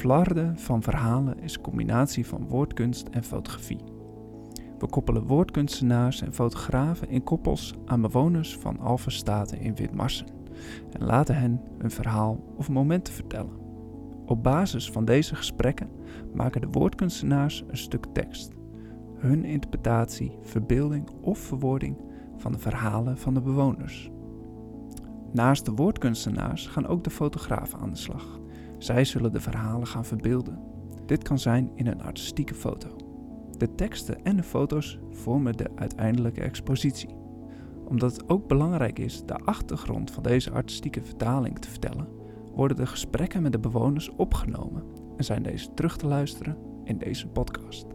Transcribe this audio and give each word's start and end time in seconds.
Flarden 0.00 0.58
van 0.58 0.82
verhalen 0.82 1.40
is 1.40 1.54
een 1.54 1.62
combinatie 1.62 2.26
van 2.26 2.48
woordkunst 2.48 3.08
en 3.08 3.24
fotografie. 3.24 3.78
We 4.78 4.86
koppelen 4.86 5.26
woordkunstenaars 5.26 6.22
en 6.22 6.34
fotografen 6.34 7.08
in 7.08 7.22
koppels 7.22 7.74
aan 7.84 8.00
bewoners 8.00 8.56
van 8.56 8.78
Alphenstaten 8.78 9.60
in 9.60 9.74
Witmarsen 9.74 10.26
en 10.92 11.06
laten 11.06 11.34
hen 11.34 11.60
een 11.78 11.90
verhaal 11.90 12.54
of 12.56 12.68
momenten 12.68 13.14
vertellen. 13.14 13.52
Op 14.26 14.42
basis 14.42 14.90
van 14.90 15.04
deze 15.04 15.34
gesprekken 15.34 15.90
maken 16.34 16.60
de 16.60 16.68
woordkunstenaars 16.70 17.64
een 17.68 17.78
stuk 17.78 18.06
tekst. 18.12 18.52
Hun 19.16 19.44
interpretatie, 19.44 20.38
verbeelding 20.42 21.10
of 21.20 21.38
verwoording 21.38 21.96
van 22.36 22.52
de 22.52 22.58
verhalen 22.58 23.18
van 23.18 23.34
de 23.34 23.40
bewoners. 23.40 24.10
Naast 25.32 25.64
de 25.64 25.72
woordkunstenaars 25.72 26.66
gaan 26.66 26.86
ook 26.86 27.04
de 27.04 27.10
fotografen 27.10 27.78
aan 27.78 27.90
de 27.90 27.96
slag. 27.96 28.40
Zij 28.80 29.04
zullen 29.04 29.32
de 29.32 29.40
verhalen 29.40 29.86
gaan 29.86 30.04
verbeelden. 30.04 30.58
Dit 31.06 31.22
kan 31.22 31.38
zijn 31.38 31.70
in 31.74 31.86
een 31.86 32.02
artistieke 32.02 32.54
foto. 32.54 32.96
De 33.58 33.74
teksten 33.74 34.24
en 34.24 34.36
de 34.36 34.42
foto's 34.42 34.98
vormen 35.10 35.56
de 35.56 35.70
uiteindelijke 35.74 36.40
expositie. 36.40 37.16
Omdat 37.84 38.12
het 38.12 38.28
ook 38.28 38.48
belangrijk 38.48 38.98
is 38.98 39.24
de 39.26 39.34
achtergrond 39.34 40.10
van 40.10 40.22
deze 40.22 40.50
artistieke 40.50 41.02
vertaling 41.02 41.58
te 41.58 41.68
vertellen, 41.68 42.08
worden 42.54 42.76
de 42.76 42.86
gesprekken 42.86 43.42
met 43.42 43.52
de 43.52 43.58
bewoners 43.58 44.10
opgenomen 44.10 44.82
en 45.16 45.24
zijn 45.24 45.42
deze 45.42 45.74
terug 45.74 45.96
te 45.96 46.06
luisteren 46.06 46.56
in 46.84 46.98
deze 46.98 47.28
podcast. 47.28 47.86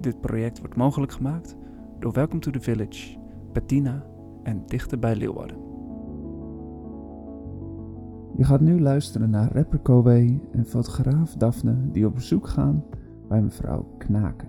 Dit 0.00 0.20
project 0.20 0.58
wordt 0.58 0.76
mogelijk 0.76 1.12
gemaakt 1.12 1.56
door 1.98 2.12
Welcome 2.12 2.40
to 2.40 2.50
the 2.50 2.60
Village, 2.60 3.18
Bettina 3.52 4.06
en 4.42 4.66
Dichter 4.66 4.98
bij 4.98 5.16
Leeuwarden. 5.16 5.67
Je 8.38 8.44
gaat 8.44 8.60
nu 8.60 8.80
luisteren 8.80 9.30
naar 9.30 9.52
rapper 9.52 9.78
Kowe 9.78 10.38
en 10.52 10.66
fotograaf 10.66 11.32
Daphne 11.32 11.74
die 11.92 12.06
op 12.06 12.14
bezoek 12.14 12.48
gaan 12.48 12.84
bij 13.28 13.40
mevrouw 13.40 13.94
Knaken. 13.98 14.48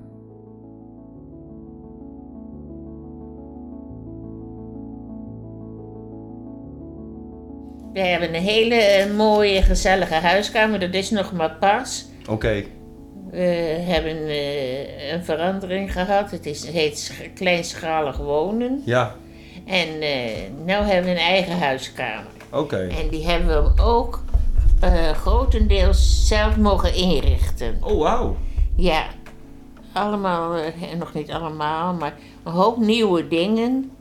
We 7.94 8.00
hebben 8.00 8.36
een 8.36 8.42
hele 8.42 8.76
eh, 8.76 9.16
mooie, 9.16 9.62
gezellige 9.62 10.14
huiskamer. 10.14 10.80
Dat 10.80 10.94
is 10.94 11.10
nog 11.10 11.34
maar 11.34 11.56
pas. 11.60 12.10
Oké. 12.30 12.64
We 13.32 13.38
hebben 13.86 14.28
eh, 14.28 15.14
een 15.14 15.24
verandering 15.24 15.92
gehad. 15.94 16.32
Het, 16.32 16.46
is, 16.46 16.62
het 16.66 16.76
heet 16.76 16.98
sch- 17.00 17.34
kleinschalig 17.34 18.18
wonen. 18.18 18.82
Ja. 18.86 19.16
En 19.66 20.02
eh 20.02 20.32
nu 20.66 20.72
hebben 20.72 21.04
we 21.04 21.12
een 21.12 21.26
eigen 21.28 21.58
huiskamer. 21.58 22.32
Oké. 22.52 22.78
En 22.88 23.08
die 23.10 23.26
hebben 23.28 23.64
we 23.76 23.82
ook 23.84 24.24
eh, 24.80 25.12
grotendeels 25.12 26.28
zelf 26.28 26.58
mogen 26.58 26.94
inrichten. 26.94 27.78
Oh, 27.82 28.00
wauw. 28.02 28.38
Ja, 28.76 29.08
allemaal, 29.94 30.56
eh, 30.56 30.74
nog 30.98 31.14
niet 31.14 31.32
allemaal, 31.32 31.94
maar 31.94 32.14
een 32.44 32.52
hoop 32.52 32.78
nieuwe 32.78 33.28
dingen. 33.28 33.92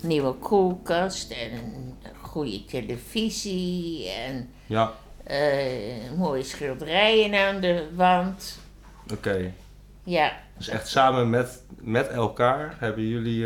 Nieuwe 0.00 0.32
koelkast 0.32 1.30
en 1.30 1.52
een 1.52 1.94
goede 2.20 2.64
televisie 2.64 4.08
en 4.10 4.50
Ja. 4.66 4.92
eh, 5.24 6.10
mooie 6.16 6.42
schilderijen 6.42 7.34
aan 7.48 7.60
de 7.60 7.86
wand. 7.94 8.58
Oké. 9.12 9.52
Ja, 10.04 10.32
Dus 10.56 10.68
echt 10.68 10.88
samen 10.88 11.30
met, 11.30 11.62
met 11.80 12.08
elkaar 12.08 12.74
hebben 12.78 13.08
jullie, 13.08 13.44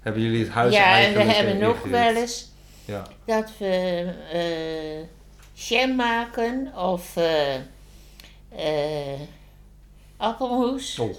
hebben 0.00 0.22
jullie 0.22 0.44
het 0.44 0.52
huis 0.52 0.74
ja 0.74 0.80
en 0.82 0.88
we 1.12 1.18
eigenlijk, 1.18 1.36
hebben 1.36 1.58
nog 1.58 1.82
wel 1.82 2.14
eens 2.14 2.50
Ja. 2.88 3.02
dat 3.24 3.50
we 3.58 4.04
eh 4.32 5.06
jam 5.68 5.96
maken 5.96 6.72
of 6.76 7.16
eh 7.16 7.54
eh, 8.48 9.20
appelmoes. 10.16 10.98
Oh, 10.98 11.14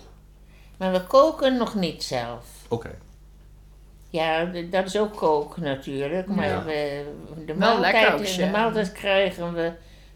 Maar 0.78 0.92
we 0.92 1.02
koken 1.04 1.58
nog 1.58 1.76
niet 1.76 2.04
zelf. 2.04 2.46
oké. 2.70 2.90
Ja, 4.10 4.46
dat 4.46 4.86
is 4.86 4.98
ook 4.98 5.16
koken 5.16 5.62
natuurlijk. 5.64 6.28
Maar 6.28 6.48
Ja. 6.48 6.64
we, 6.64 7.14
de, 7.46 7.54
maaltijd, 7.56 8.36
de 8.36 8.46
maaltijd 8.50 8.92
krijgen 8.92 9.54
we 9.54 9.72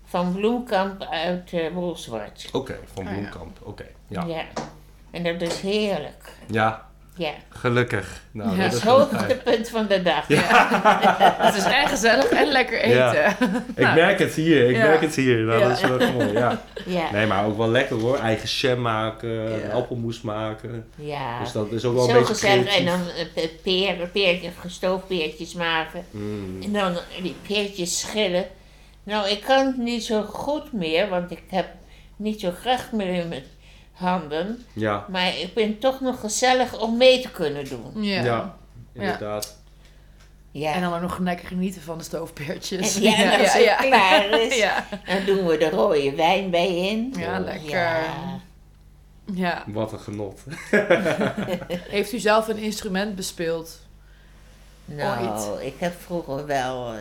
van 0.05 0.33
Bloemkamp 0.33 1.01
uit 1.01 1.51
uh. 1.53 2.49
Oké, 2.51 2.79
van 2.93 3.07
Ah, 3.07 3.11
ja. 3.13 3.17
Bloemkamp. 3.19 3.57
Oké, 3.63 3.85
ja. 4.07 4.23
Ja. 4.25 4.43
En 5.11 5.23
dat 5.23 5.41
is 5.41 5.59
heerlijk. 5.61 6.31
Ja, 6.47 6.89
Ja. 7.17 7.31
gelukkig. 7.49 8.21
Nou, 8.31 8.49
Ja, 8.49 8.55
dat 8.55 8.63
Het 8.65 8.73
is 8.73 8.79
fijn. 8.79 8.93
hoogtepunt 8.95 9.69
van 9.69 9.87
de 9.87 10.01
dag. 10.01 10.27
Het 11.45 11.55
is 11.55 11.63
en 11.63 11.87
gezellig 11.87 12.29
en 12.29 12.47
lekker 12.51 12.79
eten. 12.81 12.97
Ja. 12.97 13.13
Ik 13.29 13.37
Nou, 13.83 13.95
merk 13.95 14.19
het 14.19 14.33
hier, 14.33 14.69
ik 14.69 14.75
Ja. 14.75 14.83
merk 14.83 15.01
het 15.01 15.15
hier. 15.15 15.37
Nou, 15.37 15.59
Ja. 15.59 15.67
Dat 15.67 15.77
is 15.77 15.83
wel 15.89 16.11
mooi, 16.11 16.31
ja. 16.31 16.61
Ja. 16.85 17.11
Nee, 17.11 17.25
maar 17.25 17.45
ook 17.45 17.57
wel 17.57 17.69
lekker 17.69 17.99
hoor. 17.99 18.17
Eigen 18.17 18.49
jam 18.49 18.81
maken, 18.81 19.59
Ja. 19.59 19.69
appelmoes 19.73 20.21
maken. 20.21 20.85
ja. 20.95 21.39
Dus 21.39 21.51
dat 21.51 21.71
is 21.71 21.85
ook 21.85 21.93
wel 21.95 22.03
een 22.03 22.09
Zo 22.09 22.17
beetje 22.19 22.33
gezellig. 22.33 22.77
En 22.77 22.85
dan 22.85 22.99
eh, 23.17 23.25
pe- 23.33 23.49
peren, 23.63 24.11
peertjes, 24.11 24.51
gestoofd 24.59 25.07
peertjes 25.07 25.53
maken. 25.53 26.05
Mm. 26.11 26.61
En 26.63 26.73
dan 26.73 26.97
die 27.21 27.35
peertjes 27.47 27.99
schillen. 27.99 28.45
Nou, 29.03 29.29
ik 29.29 29.41
kan 29.41 29.65
het 29.65 29.77
niet 29.77 30.03
zo 30.03 30.21
goed 30.21 30.73
meer, 30.73 31.09
want 31.09 31.31
ik 31.31 31.43
heb 31.49 31.65
niet 32.15 32.39
zo 32.39 32.51
kracht 32.61 32.91
meer 32.91 33.13
in 33.13 33.27
mijn 33.27 33.43
handen. 33.93 34.65
Ja, 34.73 35.05
Maar 35.09 35.37
ik 35.37 35.53
ben 35.53 35.79
toch 35.79 35.99
nog 36.01 36.19
gezellig 36.19 36.79
om 36.79 36.97
mee 36.97 37.21
te 37.21 37.31
kunnen 37.31 37.69
doen. 37.69 38.03
Ja. 38.03 38.23
ja. 38.23 38.55
inderdaad. 38.93 39.61
Ja. 40.51 40.73
En 40.73 40.81
dan 40.81 41.01
nog 41.01 41.17
lekker 41.17 41.47
genieten 41.47 41.81
van 41.81 41.97
de 41.97 42.03
stoofpeertjes. 42.03 42.95
En 42.95 43.01
ja, 43.09 43.15
en 43.15 43.39
als 43.39 43.53
het 43.53 43.75
klaar 43.75 44.41
is, 44.41 44.57
Ja. 44.57 44.85
dan 45.05 45.25
doen 45.25 45.45
we 45.45 45.57
de 45.57 45.69
rode 45.69 46.15
wijn 46.15 46.49
bij 46.49 46.75
in. 46.75 47.13
Ja, 47.17 47.39
lekker. 47.39 47.69
Ja. 47.69 48.03
ja. 49.33 49.63
Wat 49.67 49.91
een 49.91 49.99
genot. 49.99 50.41
Heeft 51.95 52.13
u 52.13 52.19
zelf 52.19 52.47
een 52.47 52.57
instrument 52.57 53.15
bespeeld? 53.15 53.81
Nou, 54.85 55.61
ik 55.61 55.73
heb 55.77 55.93
vroeger 56.01 56.45
wel 56.45 56.93
eh, 56.93 56.99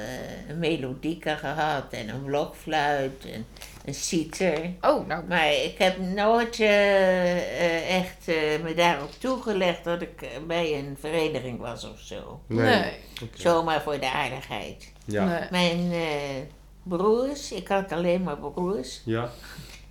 een 0.49 0.59
melodica 0.59 1.37
gehad 1.37 1.85
en 1.91 2.09
een 2.09 2.23
blokfluit 2.23 3.25
en 3.33 3.47
een 3.85 3.95
citer. 3.95 4.71
Oh, 4.81 5.07
nou. 5.07 5.25
Maar 5.29 5.53
ik 5.53 5.79
heb 5.79 5.99
nooit 5.99 6.61
eh, 6.61 7.37
eh, 7.37 7.97
echt 8.01 8.29
eh, 8.29 8.63
me 8.63 8.75
daarop 8.75 9.11
toegelegd 9.19 9.85
dat 9.85 10.03
ik 10.03 10.29
bij 10.47 10.79
een 10.79 10.97
vereniging 11.01 11.59
was 11.61 11.85
of 11.91 11.99
zo. 12.01 12.41
Nee. 12.47 12.93
Zomaar 13.35 13.83
voor 13.83 14.01
de 14.01 14.11
aardigheid. 14.11 14.93
Ja. 15.05 15.25
Nee. 15.25 15.49
Mijn 15.51 15.93
eh, 15.93 16.43
broers, 16.83 17.53
ik 17.53 17.69
had 17.69 17.93
alleen 17.93 18.23
maar 18.23 18.37
broers, 18.37 19.01
Ja. 19.05 19.31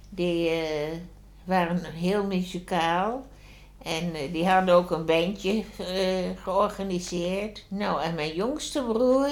die 0.10 0.50
eh, 0.50 0.58
waren 1.44 1.84
heel 1.84 2.24
muzikaal. 2.26 3.26
En 3.84 4.12
die 4.32 4.48
hadden 4.48 4.76
ook 4.76 4.92
een 4.92 5.06
bandje 5.06 5.64
eh, 5.78 5.86
georganiseerd. 6.44 7.66
Nou, 7.68 8.02
en 8.02 8.16
mijn 8.16 8.34
jongste 8.36 8.84
broer, 8.84 9.30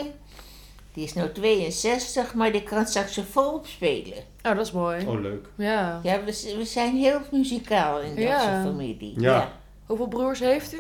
die 0.94 1.04
is 1.04 1.14
nu 1.14 1.32
62, 1.32 2.34
maar 2.34 2.52
die 2.52 2.64
kan 2.64 2.88
saxofoon 2.88 3.62
spelen. 3.66 4.18
Oh, 4.44 4.56
dat 4.56 4.66
is 4.66 4.72
mooi. 4.72 5.06
Oh, 5.08 5.22
leuk. 5.22 5.48
Ja. 5.56 6.00
Ja, 6.04 6.24
we, 6.24 6.54
we 6.58 6.66
zijn 6.66 6.96
heel 6.98 7.20
muzikaal 7.32 8.02
in 8.02 8.16
Ja. 8.16 8.36
onze 8.40 8.70
familie. 8.72 9.20
Ja. 9.22 9.52
Hoeveel 9.86 10.08
broers 10.08 10.40
heeft 10.40 10.74
u? 10.74 10.80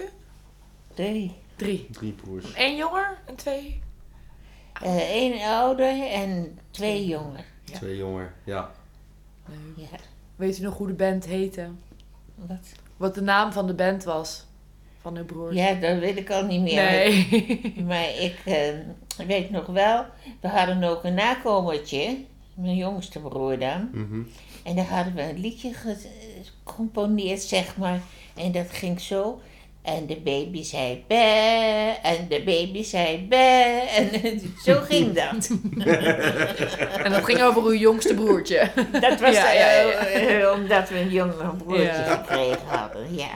Drie. 0.94 1.34
Drie. 1.56 1.88
Drie 1.92 2.12
broers. 2.12 2.46
Eén 2.56 2.76
jonger 2.76 3.18
en 3.26 3.36
twee? 3.36 3.82
Eén 4.84 5.34
Eh, 5.34 5.50
ouder 5.60 6.04
en 6.12 6.60
twee 6.72 7.06
jonger. 7.08 7.46
Ja. 7.66 7.78
Twee 7.78 7.98
jonger. 7.98 8.34
Ja. 8.44 8.72
Leuk. 9.46 9.88
Ja. 9.92 9.98
Weet 10.36 10.60
u 10.60 10.64
nog 10.64 10.78
hoe 10.78 10.88
de 10.88 10.94
band 10.94 11.26
heette? 11.26 11.68
Wat? 12.36 12.58
Wat 12.98 13.16
de 13.16 13.22
naam 13.22 13.52
van 13.52 13.68
de 13.68 13.74
band 13.74 14.04
was? 14.04 14.46
Van 15.02 15.18
uw 15.18 15.26
broers? 15.26 15.56
Ja, 15.56 15.74
dat 15.74 16.00
weet 16.00 16.18
ik 16.18 16.30
al 16.32 16.46
niet 16.46 16.62
meer. 16.62 16.84
Nee. 16.84 17.76
Maar 17.88 18.10
ik 18.20 18.40
eh, 19.20 19.26
weet 19.28 19.50
nog 19.50 19.66
wel, 19.66 20.06
we 20.42 20.48
hadden 20.48 20.84
ook 20.84 21.04
een 21.04 21.14
nakomertje, 21.14 22.18
mijn 22.54 22.76
jongste 22.76 23.20
broer 23.20 23.60
dan. 23.60 23.90
Mhm. 23.94 24.22
En 24.64 24.76
daar 24.76 24.86
hadden 24.88 25.14
we 25.14 25.22
een 25.22 25.40
liedje 25.40 25.72
gecomponeerd, 26.64 27.42
zeg 27.42 27.78
maar. 27.78 28.00
En 28.36 28.52
dat 28.52 28.66
ging 28.70 29.00
zo. 29.02 29.42
En 29.82 30.06
de 30.06 30.16
baby 30.16 30.64
zei 30.64 31.04
be, 31.08 31.96
en 32.04 32.28
de 32.30 32.42
baby 32.46 32.84
zei 32.84 33.26
be. 33.30 33.36
En 33.96 34.40
zo 34.66 34.80
ging 34.82 35.14
dat. 35.14 35.50
En 37.04 37.12
dat 37.12 37.26
ging 37.26 37.42
over 37.42 37.64
uw 37.64 37.74
jongste 37.74 38.14
broertje. 38.14 38.72
Dat 38.92 39.20
was 39.20 39.36
Ja, 39.36 39.52
ja, 39.52 39.70
ja. 39.72 40.52
omdat 40.58 40.90
we 40.90 41.00
een 41.00 41.10
jonger 41.10 41.56
broertje 41.58 41.84
Ja. 41.84 42.16
gekregen 42.16 42.68
hadden, 42.68 43.16
ja. 43.16 43.30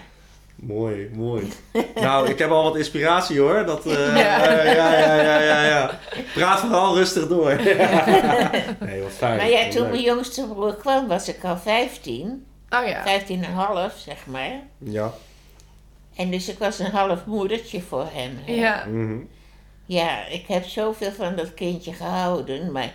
Mooi, 0.67 1.09
mooi. 1.15 1.51
nou, 1.95 2.29
ik 2.29 2.39
heb 2.39 2.49
al 2.49 2.63
wat 2.63 2.75
inspiratie 2.77 3.39
hoor. 3.39 3.65
Dat, 3.65 3.85
eh, 3.85 4.17
Ja. 4.17 4.53
ja, 4.53 4.63
ja, 4.63 5.15
ja, 5.21 5.39
ja, 5.41 5.63
ja. 5.63 5.99
Praat 6.33 6.59
vooral 6.59 6.95
rustig 6.95 7.27
door. 7.27 7.55
nee, 8.79 9.01
wat 9.01 9.11
fijn. 9.11 9.37
Maar 9.37 9.49
ja, 9.49 9.69
toen 9.69 9.89
mijn 9.89 10.01
jongste 10.01 10.47
broer 10.47 10.75
kwam, 10.75 11.07
was 11.07 11.27
ik 11.27 11.43
al 11.43 11.57
15. 11.57 12.45
Oh 12.69 12.87
ja. 12.87 13.03
15 13.03 13.43
en 13.43 13.51
half, 13.51 13.93
zeg 13.97 14.25
maar. 14.25 14.51
Ja. 14.77 15.13
En 16.15 16.31
dus 16.31 16.49
ik 16.49 16.57
was 16.59 16.79
een 16.79 16.91
half 16.91 17.25
moedertje 17.25 17.81
voor 17.81 18.07
hem. 18.11 18.37
hè. 18.45 18.53
Ja. 18.53 18.85
Mhm. 18.85 19.17
Ja, 19.85 20.25
ik 20.27 20.47
heb 20.47 20.63
zoveel 20.65 21.11
van 21.11 21.35
dat 21.35 21.53
kindje 21.53 21.93
gehouden, 21.93 22.71
maar 22.71 22.91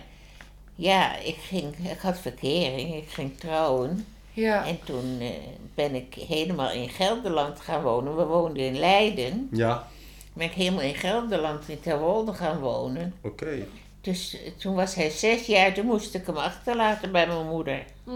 Ja, 0.75 1.15
ik, 1.17 1.37
ging, 1.47 1.75
ik 1.91 1.99
had 2.01 2.19
verkering, 2.19 2.95
ik 2.95 3.09
ging 3.09 3.39
trouwen. 3.39 4.05
Ja. 4.39 4.65
En 4.65 4.79
toen 4.83 5.17
eh, 5.19 5.27
ben 5.75 5.95
ik 5.95 6.13
helemaal 6.13 6.71
in 6.71 6.89
Gelderland 6.89 7.59
gaan 7.59 7.81
wonen. 7.81 8.15
We 8.15 8.23
woonden 8.25 8.63
in 8.63 8.79
Leiden. 8.79 9.47
Ja, 9.51 9.87
Ben 10.33 10.45
ik 10.47 10.53
helemaal 10.53 10.81
in 10.81 10.95
Gelderland 10.95 11.69
in 11.69 11.79
Terwolde 11.79 12.33
gaan 12.33 12.59
wonen. 12.59 13.13
oké. 13.23 13.65
Dus 14.01 14.41
eh, 14.43 14.51
toen 14.57 14.75
was 14.75 14.95
hij 14.95 15.09
zes 15.09 15.45
jaar, 15.45 15.73
toen 15.73 15.85
moest 15.85 16.15
ik 16.15 16.25
hem 16.25 16.37
achterlaten 16.37 17.11
bij 17.11 17.27
mijn 17.27 17.47
moeder. 17.47 17.85
Ah, 18.07 18.15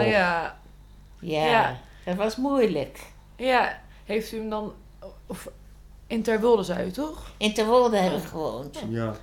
Oh. 0.00 0.06
ja. 0.06 0.58
Ja, 1.20 1.46
Ja. 1.46 1.78
dat 2.04 2.14
was 2.16 2.36
moeilijk. 2.36 2.98
Ja. 3.36 3.80
Heeft 4.04 4.32
u 4.32 4.36
hem 4.38 4.50
dan... 4.50 4.72
Of, 5.26 5.48
in 6.06 6.22
Terwolde 6.22 6.62
zei 6.62 6.86
u 6.86 6.90
toch? 6.90 7.30
In 7.36 7.54
Terwolde 7.54 7.96
heb 7.96 8.12
ik 8.16 8.24
gewoond. 8.24 8.82
Ja. 8.88 9.14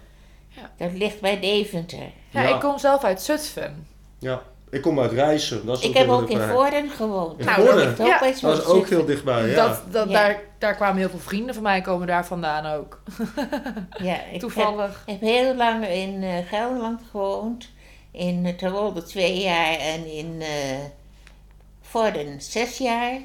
Dat 0.77 0.91
ligt 0.93 1.21
bij 1.21 1.39
Deventer. 1.39 2.11
Ja, 2.29 2.41
Ja. 2.41 2.53
ik 2.55 2.59
kom 2.61 2.77
zelf 2.77 3.03
uit 3.03 3.21
Zutphen. 3.21 3.87
ja. 4.19 4.41
Ik 4.71 4.81
kom 4.81 4.99
uit 4.99 5.11
Rijssen. 5.11 5.65
Dat 5.65 5.77
is 5.77 5.83
Ik 5.89 5.97
heb 5.97 6.09
ook 6.09 6.29
in. 6.29 6.39
Voorden 6.41 6.89
gewoond. 6.89 7.39
In 7.39 7.45
Nou, 7.45 7.57
dat 7.57 7.65
Voorden? 7.67 7.89
ook 7.91 8.07
Ja. 8.07 8.19
Dat 8.41 8.57
is 8.57 8.65
ook 8.65 8.89
heel 8.89 9.05
dichtbij, 9.05 9.47
ja. 9.47 9.55
Dat, 9.67 9.81
dat, 9.91 10.09
Ja. 10.09 10.13
daar, 10.13 10.41
daar 10.57 10.75
kwamen 10.75 10.97
heel 10.97 11.09
veel 11.09 11.19
vrienden 11.19 11.53
van 11.53 11.63
mij 11.63 11.81
komen 11.81 12.07
daar 12.07 12.25
vandaan 12.25 12.65
ook. 12.65 13.01
Ja, 13.97 14.15
ik 14.15 14.31
heb, 14.31 14.39
Toevallig. 14.39 15.03
heb 15.05 15.21
heel 15.21 15.55
lang 15.55 15.87
in 15.87 16.23
eh, 16.23 16.47
Gelderland 16.49 17.01
gewoond. 17.11 17.69
In 18.11 18.45
uh, 18.45 18.53
Terwolde 18.53 19.03
twee 19.03 19.41
jaar 19.41 19.77
en 19.79 20.05
in 20.11 20.35
eh 20.41 20.47
Vorden 21.81 22.41
zes 22.41 22.77
jaar. 22.77 23.17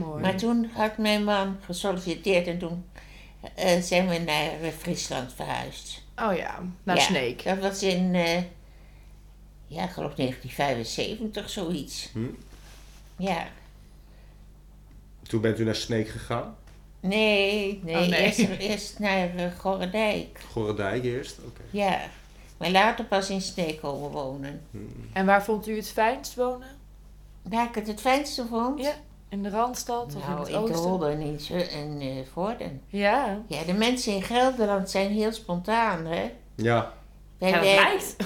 Mooi. 0.00 0.20
Maar 0.22 0.34
toen 0.36 0.70
had 0.74 0.96
mijn 0.98 1.24
man 1.24 1.56
gesolliciteerd 1.64 2.46
en 2.46 2.58
toen 2.58 2.84
eh, 3.54 3.80
zijn 3.80 4.08
we 4.08 4.18
naar 4.18 4.50
eh, 4.62 4.68
Friesland 4.78 5.32
verhuisd. 5.36 6.02
Oh 6.22 6.36
ja, 6.36 6.54
naar 6.82 6.96
Ja, 6.96 7.02
Sneek. 7.02 7.44
Dat 7.44 7.58
was 7.58 7.82
in, 7.82 8.14
eh, 8.14 8.28
ja, 9.66 9.84
ik 9.84 9.90
geloof 9.90 10.14
1975, 10.14 11.50
zoiets. 11.50 12.08
Hm. 12.12 12.20
Ja. 13.16 13.46
Toen 15.22 15.40
bent 15.40 15.58
u 15.58 15.64
naar 15.64 15.74
Sneek 15.74 16.08
gegaan. 16.08 16.56
Nee, 17.00 17.80
nee, 17.84 17.94
Oh, 17.94 18.08
nee. 18.08 18.20
Eerst, 18.22 18.38
eerst 18.58 18.98
naar 18.98 19.34
uh, 19.34 19.44
Gorredijk. 19.58 20.40
Gorredijk 20.50 21.04
eerst. 21.04 21.38
Oké. 21.46 21.60
Ja. 21.70 22.00
Maar 22.56 22.70
later 22.70 23.04
pas 23.04 23.30
in 23.30 23.40
Sneek 23.40 23.80
komen 23.80 24.10
wonen. 24.10 24.60
En 25.12 25.26
waar 25.26 25.44
vond 25.44 25.68
u 25.68 25.76
het 25.76 25.88
fijnst 25.88 26.34
wonen? 26.34 26.68
Waar 27.42 27.68
ik 27.68 27.74
het 27.74 27.86
het 27.86 28.00
fijnste 28.00 28.46
vond? 28.46 28.80
Ja, 28.80 28.94
in 29.28 29.42
de 29.42 29.50
Randstad 29.50 30.06
of 30.06 30.22
in 30.22 30.28
Nou, 30.28 30.38
het 30.38 30.48
in 30.48 30.54
oosten? 30.56 31.10
En 31.10 31.20
in, 31.20 31.40
Zu- 31.40 31.54
en 31.58 32.00
eh, 32.00 32.16
Vorden. 32.32 32.80
Ja. 32.88 33.42
Ja, 33.46 33.62
de 33.64 33.72
mensen 33.72 34.12
in 34.14 34.22
Gelderland 34.22 34.90
zijn 34.90 35.10
heel 35.10 35.32
spontaan, 35.32 36.04
hè? 36.06 36.32
Ja. 36.54 36.92
Wij 37.38 37.48
ja, 37.50 37.54
dat 37.56 37.64
werden- 37.64 37.84
lijkt. 37.84 38.16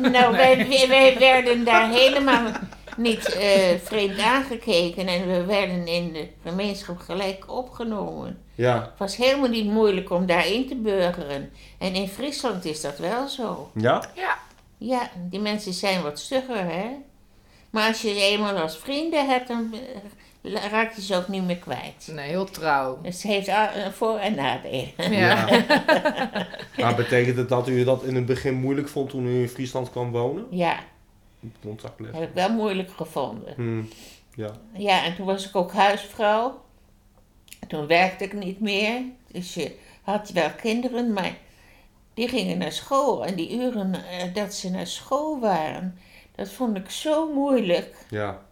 Nou, 0.18 0.32
wij, 0.36 0.68
wij- 0.68 0.88
wij 0.88 1.18
werden 1.18 1.64
daar 1.64 1.90
helemaal 1.90 2.52
niet 2.96 3.32
eh, 3.34 3.50
vreemd 3.84 4.18
aangekeken 4.18 5.06
en 5.06 5.26
we 5.28 5.44
werden 5.44 5.86
in 5.86 6.12
de 6.12 6.28
gemeenschap 6.44 6.98
gelijk 6.98 7.44
opgenomen. 7.52 8.38
Ja. 8.54 8.80
Het 8.80 8.98
was 8.98 9.16
helemaal 9.16 9.48
niet 9.48 9.66
moeilijk 9.66 10.10
om 10.10 10.26
daarin 10.26 10.68
te 10.68 10.74
burgeren. 10.74 11.52
En 11.78 11.94
in 11.94 12.08
Friesland 12.08 12.64
is 12.64 12.80
dat 12.80 12.98
wel 12.98 13.28
zo. 13.28 13.70
Ja? 13.74 14.10
Ja. 14.14 14.38
Ja, 14.78 15.10
die 15.30 15.40
mensen 15.40 15.72
zijn 15.72 16.02
wat 16.02 16.18
stugger, 16.18 16.64
hè? 16.64 16.86
Maar 17.70 17.88
als 17.88 18.02
je 18.02 18.08
ze 18.14 18.20
eenmaal 18.20 18.56
als 18.56 18.76
vrienden 18.78 19.28
hebt, 19.28 19.48
dan 19.48 19.74
eh, 20.54 20.70
raak 20.70 20.92
je 20.94 21.02
ze 21.02 21.16
ook 21.16 21.28
niet 21.28 21.44
meer 21.44 21.56
kwijt. 21.58 22.08
Nee, 22.12 22.28
heel 22.28 22.44
trouw. 22.44 22.98
Dus 23.02 23.22
het 23.22 23.32
heeft 23.32 23.50
voor- 23.96 24.18
en 24.18 24.34
nadelen. 24.34 24.92
Ja. 25.12 25.48
Maar 26.76 26.94
betekent 26.94 27.36
het 27.36 27.48
dat 27.48 27.68
u 27.68 27.84
dat 27.84 28.02
in 28.04 28.14
het 28.14 28.26
begin 28.26 28.54
moeilijk 28.54 28.88
vond 28.88 29.10
toen 29.10 29.26
u 29.26 29.40
in 29.40 29.48
Friesland 29.48 29.90
kwam 29.90 30.10
wonen? 30.10 30.46
Ja, 30.50 30.78
Contact 31.62 31.98
dat 31.98 32.06
leggen. 32.06 32.20
heb 32.20 32.28
ik 32.28 32.34
wel 32.34 32.50
moeilijk 32.52 32.90
gevonden. 32.90 33.52
Hm. 33.56 33.82
Ja. 34.40 34.50
Ja, 34.72 35.04
en 35.04 35.14
toen 35.16 35.26
was 35.26 35.48
ik 35.48 35.56
ook 35.56 35.72
huisvrouw. 35.72 36.64
Toen 37.68 37.86
werkte 37.86 38.24
ik 38.24 38.32
niet 38.32 38.60
meer. 38.60 39.00
Dus 39.32 39.54
je 39.54 39.76
had 40.02 40.30
wel 40.30 40.50
kinderen, 40.50 41.12
maar 41.12 41.32
die 42.14 42.28
gingen 42.28 42.58
naar 42.58 42.72
school. 42.72 43.26
En 43.26 43.34
die 43.34 43.52
uren 43.58 43.94
eh, 43.94 44.34
dat 44.34 44.54
ze 44.54 44.70
naar 44.70 44.86
school 44.86 45.40
waren, 45.40 45.98
dat 46.34 46.48
vond 46.48 46.76
ik 46.76 46.90
zo 46.90 47.32
moeilijk. 47.32 47.94
Ja. 48.10 48.42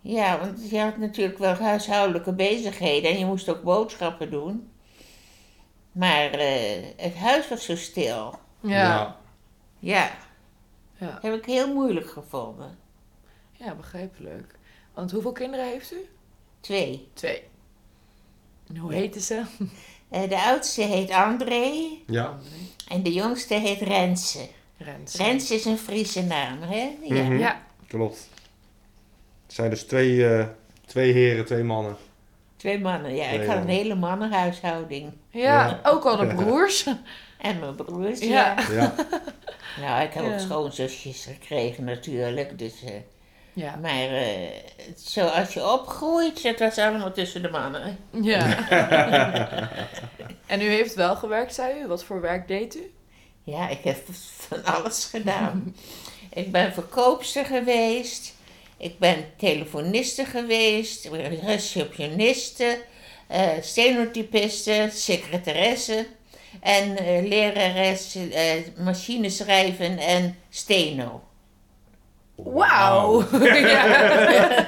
Ja, 0.00 0.38
want 0.38 0.70
je 0.70 0.78
had 0.80 0.96
natuurlijk 0.96 1.38
wel 1.38 1.54
huishoudelijke 1.54 2.32
bezigheden 2.32 3.10
en 3.10 3.18
je 3.18 3.26
moest 3.26 3.48
ook 3.48 3.62
boodschappen 3.62 4.30
doen. 4.30 4.70
Maar 5.92 6.30
eh, 6.30 6.82
het 6.96 7.14
huis 7.16 7.48
was 7.48 7.64
zo 7.64 7.76
stil. 7.76 8.38
Ja. 8.60 9.16
Ja, 9.78 10.10
Ja. 10.98 11.10
dat 11.12 11.22
heb 11.22 11.34
ik 11.34 11.44
heel 11.44 11.74
moeilijk 11.74 12.10
gevonden. 12.10 12.78
ja, 13.52 13.74
begrijpelijk. 13.74 14.54
Want 14.94 15.10
hoeveel 15.10 15.32
kinderen 15.32 15.66
heeft 15.66 15.92
u? 15.92 16.08
Twee. 16.60 17.08
Twee. 17.14 17.42
En 18.68 18.76
hoe 18.76 18.92
heten 18.94 19.20
ze? 19.20 19.42
Eh, 20.10 20.28
de 20.28 20.42
oudste 20.42 20.82
heet 20.82 21.10
André 21.10 21.72
Ja. 22.06 22.38
en 22.88 23.02
de 23.02 23.12
jongste 23.12 23.54
heet 23.54 23.80
Renze. 23.80 24.48
Rens. 24.76 25.14
Rens 25.14 25.50
is 25.50 25.64
een 25.64 25.78
Friese 25.78 26.22
naam, 26.22 26.62
hè? 26.62 26.96
Ja. 27.02 27.22
Mhm. 27.22 27.38
Ja. 27.38 27.62
Klopt. 27.86 28.28
Het 29.50 29.58
zijn 29.58 29.70
dus 29.70 29.82
twee, 29.82 30.28
eh, 30.28 30.44
twee 30.86 31.12
heren, 31.12 31.44
twee 31.44 31.62
mannen. 31.62 31.96
Twee 32.56 32.78
mannen, 32.80 33.14
ja. 33.14 33.24
Ik 33.28 33.46
had 33.46 33.56
een 33.56 33.68
hele 33.68 33.94
mannenhuishouding. 33.94 35.12
Ja, 35.30 35.40
Ja. 35.66 35.80
ook 35.90 36.04
al 36.04 36.16
de 36.16 36.26
broers. 36.26 36.86
En 37.38 37.58
mijn 37.58 37.74
broers, 37.74 38.18
Ja. 38.20 38.54
ja. 38.72 38.94
Nou, 39.80 40.02
ik 40.02 40.12
heb 40.12 40.24
Ja. 40.24 40.32
ook 40.32 40.38
schoonzusjes 40.40 41.24
gekregen 41.24 41.84
natuurlijk, 41.84 42.58
dus... 42.58 42.82
eh, 42.84 42.92
Ja. 43.52 43.76
maar 43.82 44.08
eh, 44.08 44.26
zoals 44.96 45.52
je 45.54 45.72
opgroeit, 45.72 46.42
dat 46.42 46.58
was 46.58 46.78
allemaal 46.78 47.12
tussen 47.12 47.42
de 47.42 47.50
mannen. 47.50 47.96
Ja. 48.10 48.68
en 50.46 50.60
u 50.60 50.64
heeft 50.68 50.94
wel 50.94 51.16
gewerkt, 51.16 51.54
zei 51.54 51.80
u? 51.82 51.86
Wat 51.86 52.04
voor 52.04 52.20
werk 52.20 52.48
deed 52.48 52.76
u? 52.76 52.92
Ja, 53.42 53.68
ik 53.68 53.80
heb 53.84 53.96
van 54.48 54.64
alles 54.64 55.04
gedaan. 55.04 55.76
ik 56.30 56.52
ben 56.52 56.72
verkoopster 56.72 57.44
geweest. 57.44 58.38
Ik 58.80 58.98
ben 58.98 59.24
telefoniste 59.36 60.24
geweest. 60.24 61.08
Receptioniste. 61.46 62.78
eh 63.26 63.48
stenotypiste. 63.60 64.88
Secretaresse. 64.92 66.06
En 66.60 66.96
eh, 66.96 67.28
lerares 67.28 68.14
eh, 68.14 68.52
machine 68.84 69.30
schrijven 69.30 69.98
en 69.98 70.36
steno. 70.48 71.22
Wauw! 72.34 73.24
ja. 73.56 74.66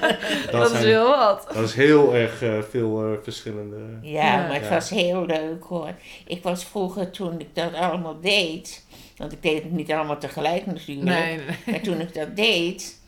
Dat, 0.51 0.65
is 0.65 0.71
zijn- 0.71 0.85
heel 0.85 1.07
wat. 1.09 1.47
Dat 1.55 1.65
is 1.69 1.75
heel 1.75 2.15
erg 2.15 2.43
eh, 2.43 2.59
veel 2.71 3.03
eh, 3.05 3.13
verschillende. 3.23 3.77
Ja, 4.03 4.23
Ja. 4.25 4.37
maar 4.37 4.55
het 4.55 4.65
Ja. 4.65 4.71
was 4.71 4.91
heel 4.91 5.27
leuk 5.27 5.63
hoor. 5.65 5.95
Ik 6.27 6.43
was 6.43 6.65
vroeger, 6.65 7.11
toen 7.11 7.41
ik 7.41 7.55
dat 7.55 7.75
allemaal 7.75 8.21
deed... 8.21 8.85
Want 9.17 9.33
ik 9.33 9.43
deed 9.43 9.63
het 9.63 9.73
niet 9.73 9.93
allemaal 9.93 10.19
tegelijk 10.19 10.67
natuurlijk. 10.67 11.07
Nee, 11.19 11.37
nee. 11.37 11.47
Maar 11.67 11.81
toen 11.81 12.01
ik 12.01 12.15
dat 12.15 12.37
deed, 12.37 13.01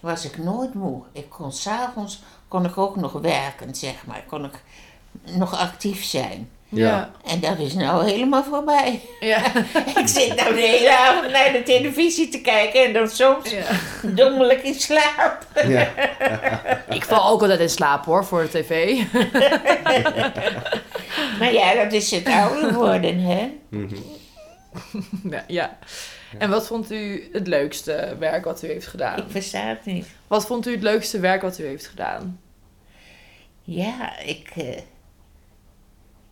was 0.00 0.24
ik 0.24 0.38
nooit 0.38 0.74
moe. 0.74 1.02
Ik 1.12 1.28
kon 1.28 1.52
s'avonds 1.52 2.22
kon 2.48 2.64
ik 2.64 2.78
ook 2.78 2.96
nog 2.96 3.12
werken, 3.12 3.74
zeg 3.74 4.06
maar. 4.06 4.24
Kon 4.28 4.44
ik 4.44 4.62
nog 5.24 5.58
actief 5.58 6.04
zijn. 6.04 6.50
Ja. 6.68 7.10
En 7.24 7.40
dat 7.40 7.58
is 7.58 7.74
nou 7.74 8.10
helemaal 8.10 8.44
voorbij. 8.44 9.00
Ja. 9.20 9.42
ik 10.00 10.08
zit 10.08 10.34
nou 10.36 10.54
de 10.54 10.60
hele 10.60 10.98
avond 10.98 11.32
naar 11.32 11.52
de 11.52 11.62
televisie 11.62 12.28
te 12.28 12.40
kijken 12.40 12.84
en 12.84 12.92
dan 12.92 13.08
soms 13.08 13.50
ja. 13.50 13.64
dommelijk 14.02 14.62
in 14.62 14.74
slaap. 14.74 15.46
Ja. 15.66 15.88
Ik 16.96 17.04
val 17.04 17.28
ook 17.28 17.40
altijd 17.40 17.60
in 17.60 17.70
slaap 17.70 18.04
hoor, 18.04 18.24
voor 18.24 18.42
de 18.42 18.48
tv. 18.48 19.02
Maar 21.38 21.52
ja, 21.52 21.74
dat 21.74 21.92
is 21.92 22.10
het 22.10 22.26
ouder 22.26 22.74
worden, 22.74 23.18
hè? 23.20 23.52
Mhm. 23.68 23.96
Ja, 25.30 25.44
ja. 25.46 25.78
En 26.38 26.50
wat 26.50 26.66
vond 26.66 26.90
u 26.90 27.28
het 27.32 27.46
leukste 27.46 28.16
werk 28.18 28.44
wat 28.44 28.62
u 28.62 28.66
heeft 28.66 28.86
gedaan? 28.86 29.18
Ik 29.18 29.24
versta 29.28 29.66
het 29.66 29.84
niet. 29.84 30.06
Wat 30.26 30.46
vond 30.46 30.66
u 30.66 30.70
het 30.72 30.82
leukste 30.82 31.20
werk 31.20 31.42
wat 31.42 31.58
u 31.58 31.64
heeft 31.64 31.86
gedaan? 31.86 32.40
Ja, 33.62 34.18
ik... 34.18 34.50
eh, 34.56 34.78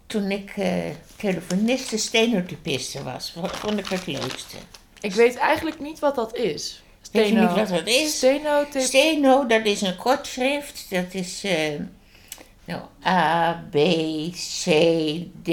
toen 0.07 0.31
ik 0.31 0.51
eh 0.57 0.75
telefoniste 1.17 1.97
stenotypiste 1.97 3.03
was, 3.03 3.35
vond 3.45 3.79
ik 3.79 3.87
het 3.87 4.07
leukste. 4.07 4.57
Ik 5.01 5.13
weet 5.13 5.37
eigenlijk 5.37 5.81
niet 5.81 5.99
wat 5.99 6.15
dat 6.15 6.37
is. 6.37 6.83
Weet 7.13 7.23
je 7.29 7.31
Steno- 7.31 7.47
niet 7.47 7.57
wat 7.59 7.69
dat 7.69 7.87
is? 7.87 8.17
Stenotyp. 8.17 8.83
Steno, 8.83 9.47
dat 9.47 9.65
is 9.65 9.81
een 9.81 9.97
kortschrift. 9.97 10.87
Dat 10.91 11.15
is 11.15 11.45
eh, 11.45 11.81
nou, 12.65 12.83
A, 13.07 13.53
B, 13.71 13.75
C, 14.33 14.65
D. 15.43 15.49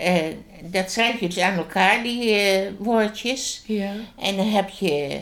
Eh, 0.00 0.34
dat 0.62 0.90
schrijf 0.90 1.20
je 1.20 1.26
dus 1.26 1.38
aan 1.38 1.56
elkaar, 1.56 2.02
die 2.02 2.34
eh, 2.34 2.70
woordjes. 2.78 3.62
Ja. 3.66 3.92
En 4.18 4.36
dan 4.36 4.46
heb 4.46 4.68
je 4.68 5.20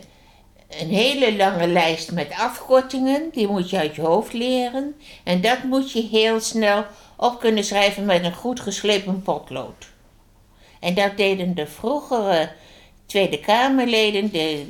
een 0.80 0.90
hele 0.90 1.37
lange 1.37 1.66
lijst 1.66 2.12
met 2.12 2.30
afkortingen. 2.30 3.28
Die 3.32 3.49
moet 3.49 3.70
je 3.70 3.78
uit 3.78 3.94
je 3.94 4.02
hoofd 4.02 4.32
leren. 4.32 4.94
En 5.25 5.40
dat 5.40 5.62
moet 5.62 5.92
je 5.92 6.08
heel 6.11 6.40
snel 6.40 6.85
op 7.16 7.40
kunnen 7.40 7.64
schrijven 7.64 8.04
met 8.04 8.25
een 8.25 8.35
goed 8.35 8.61
geslepen 8.61 9.23
potlood. 9.23 9.87
En 10.80 10.94
dat 10.94 11.16
deden 11.16 11.54
de 11.54 11.66
vroegere 11.66 12.50
Tweede 13.06 13.40
Kamerleden, 13.40 14.30
de 14.30 14.64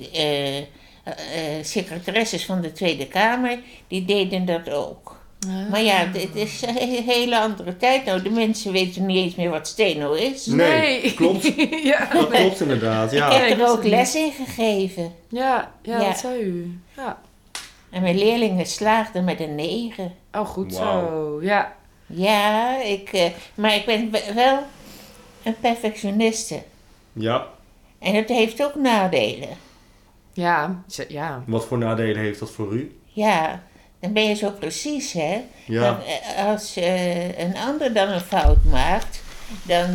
eh, 1.04 1.64
secretaresses 1.64 2.44
van 2.44 2.60
de 2.60 2.72
Tweede 2.72 3.06
Kamer, 3.06 3.58
die 3.88 4.04
deden 4.04 4.44
dat 4.44 4.70
ook. 4.70 5.17
Ah. 5.46 5.70
Maar 5.70 5.82
ja, 5.82 5.96
het 6.12 6.34
is 6.34 6.62
een 6.66 6.76
hele 7.04 7.38
andere 7.40 7.76
tijd. 7.76 8.04
Nou, 8.04 8.22
de 8.22 8.30
mensen 8.30 8.72
weten 8.72 9.06
niet 9.06 9.16
eens 9.24 9.34
meer 9.34 9.50
wat 9.50 9.68
steno 9.68 10.12
is. 10.12 10.46
Nee, 10.46 11.14
klopt. 11.14 11.52
ja. 11.92 12.08
Dat 12.12 12.28
klopt 12.28 12.60
inderdaad, 12.60 13.12
Ik 13.12 13.18
ja. 13.18 13.32
heb 13.32 13.42
ik 13.44 13.50
er 13.50 13.56
wist 13.58 13.70
ook 13.70 13.84
les 13.84 14.14
in 14.14 14.32
gegeven. 14.32 15.12
Ja, 15.28 15.72
ja, 15.82 16.00
Ja. 16.00 16.08
dat 16.08 16.18
zei 16.18 16.40
u. 16.40 16.78
Ja. 16.96 17.18
En 17.90 18.02
mijn 18.02 18.18
leerlingen 18.18 18.66
slaagden 18.66 19.24
met 19.24 19.40
een 19.40 19.54
negen. 19.54 20.14
Oh, 20.32 20.46
goed 20.46 20.74
zo. 20.74 21.38
Ja. 21.42 21.76
Ja, 22.06 22.82
ik, 22.82 23.08
eh, 23.12 23.24
maar 23.54 23.74
ik 23.74 23.84
ben 23.86 24.10
we- 24.10 24.32
wel 24.34 24.58
een 25.42 25.56
perfectioniste. 25.60 26.62
Ja. 27.12 27.46
En 27.98 28.14
dat 28.14 28.28
heeft 28.28 28.64
ook 28.64 28.74
nadelen. 28.74 29.48
Ja, 30.32 30.82
ja. 31.08 31.42
Wat 31.46 31.64
voor 31.66 31.78
nadelen 31.78 32.22
heeft 32.22 32.38
dat 32.38 32.50
voor 32.50 32.72
u? 32.72 32.98
Ja, 33.04 33.62
dan 34.00 34.12
ben 34.12 34.24
je 34.28 34.34
zo 34.34 34.50
precies, 34.50 35.12
hè. 35.12 35.40
Ja. 35.64 35.80
Dan, 35.82 36.00
eh, 36.02 36.46
als 36.46 36.76
eh, 36.76 37.38
een 37.38 37.56
ander 37.56 37.92
dan 37.94 38.08
een 38.08 38.20
fout 38.20 38.64
maakt, 38.64 39.22
dan 39.62 39.94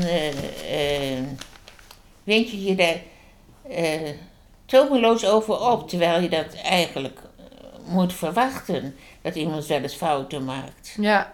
wind 2.24 2.50
je 2.52 2.64
je 2.64 2.76
daar 2.76 2.98
eh, 3.70 4.10
tomeloos 4.66 5.26
over 5.26 5.60
op. 5.72 5.90
Terwijl 5.90 6.22
je 6.22 6.30
dat 6.30 6.54
eigenlijk 6.64 7.20
moet 7.86 8.14
verwachten, 8.14 8.96
dat 9.22 9.36
iemand 9.36 9.66
wel 9.66 9.82
eens 9.82 9.94
fouten 9.96 10.44
maakt. 10.46 10.96
Ja. 10.98 11.34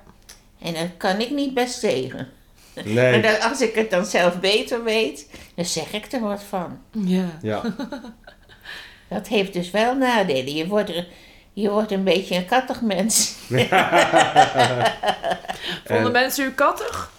En 0.62 0.74
dat 0.74 0.88
kan 0.98 1.20
ik 1.22 1.30
niet 1.30 1.54
best 1.54 1.80
tegen. 1.80 2.28
Maar 2.76 2.86
Nee. 2.86 3.22
dan, 3.22 3.40
als 3.42 3.62
ik 3.62 3.76
het 3.76 3.90
dan 3.90 4.06
zelf 4.06 4.40
beter 4.40 4.84
weet, 4.84 5.30
dan 5.56 5.66
zeg 5.66 5.94
ik 5.94 6.12
er 6.12 6.20
wat 6.20 6.44
van. 6.44 6.80
Ja. 6.92 7.38
Ja. 7.42 7.62
Dat 9.10 9.28
heeft 9.28 9.54
dus 9.54 9.72
wel 9.72 9.96
nadelen. 9.96 10.56
Je 10.56 10.68
wordt, 10.68 10.90
er- 10.90 11.08
je 11.62 11.70
wordt 11.70 11.92
een 11.92 12.04
beetje 12.04 12.36
een 12.36 12.46
kattig 12.46 12.82
mens. 12.82 13.28
Vonden 15.86 16.06
En- 16.06 16.12
mensen 16.12 16.46
u 16.46 16.52
kattig? 16.52 17.12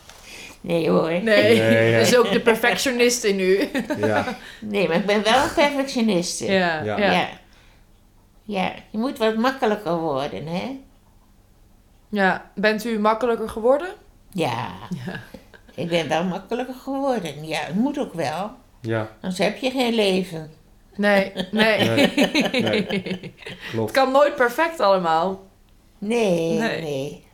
Nee 0.61 0.91
hoor. 0.91 1.23
Nee. 1.23 1.93
Dat 1.93 2.03
is 2.09 2.17
ook 2.17 2.33
de 2.33 2.41
perfectionist 2.41 3.25
in 3.25 3.41
u. 3.41 3.69
Ja. 3.99 4.37
Nee, 4.61 4.89
maar 4.89 4.97
ik 4.97 5.07
ben 5.07 5.23
wel 5.23 5.43
een 5.43 5.55
perfectioniste. 5.55 6.53
Ja. 6.53 6.83
Ja. 6.83 6.99
Ja. 6.99 7.13
ja. 7.13 7.29
Ja, 8.43 8.73
je 8.91 8.99
moet 8.99 9.19
wat 9.19 9.37
makkelijker 9.37 9.97
worden, 9.97 10.47
hè? 10.47 10.79
Ja. 12.09 12.51
Bent 12.55 12.85
u 12.85 12.99
makkelijker 12.99 13.49
geworden? 13.49 13.89
Ja. 14.33 14.69
Ik 15.75 15.89
ben 15.89 16.09
wel 16.09 16.25
makkelijker 16.25 16.75
geworden. 16.75 17.47
Ja, 17.47 17.59
het 17.61 17.75
moet 17.75 17.99
ook 17.99 18.15
wel. 18.15 18.51
Ja. 18.81 19.09
Anders 19.21 19.39
heb 19.39 19.57
je 19.57 19.71
geen 19.71 19.95
leven. 19.95 20.51
Nee. 20.97 21.33
Nee. 21.51 21.79
Nee. 21.89 22.11
Nee. 22.63 22.85
Het 23.45 23.57
Klopt. 23.71 23.93
kan 23.93 24.13
nooit 24.13 24.35
perfect 24.37 24.81
allemaal. 24.81 25.49
Nee, 25.99 26.59
Nee. 26.59 26.81
nee. 26.81 27.25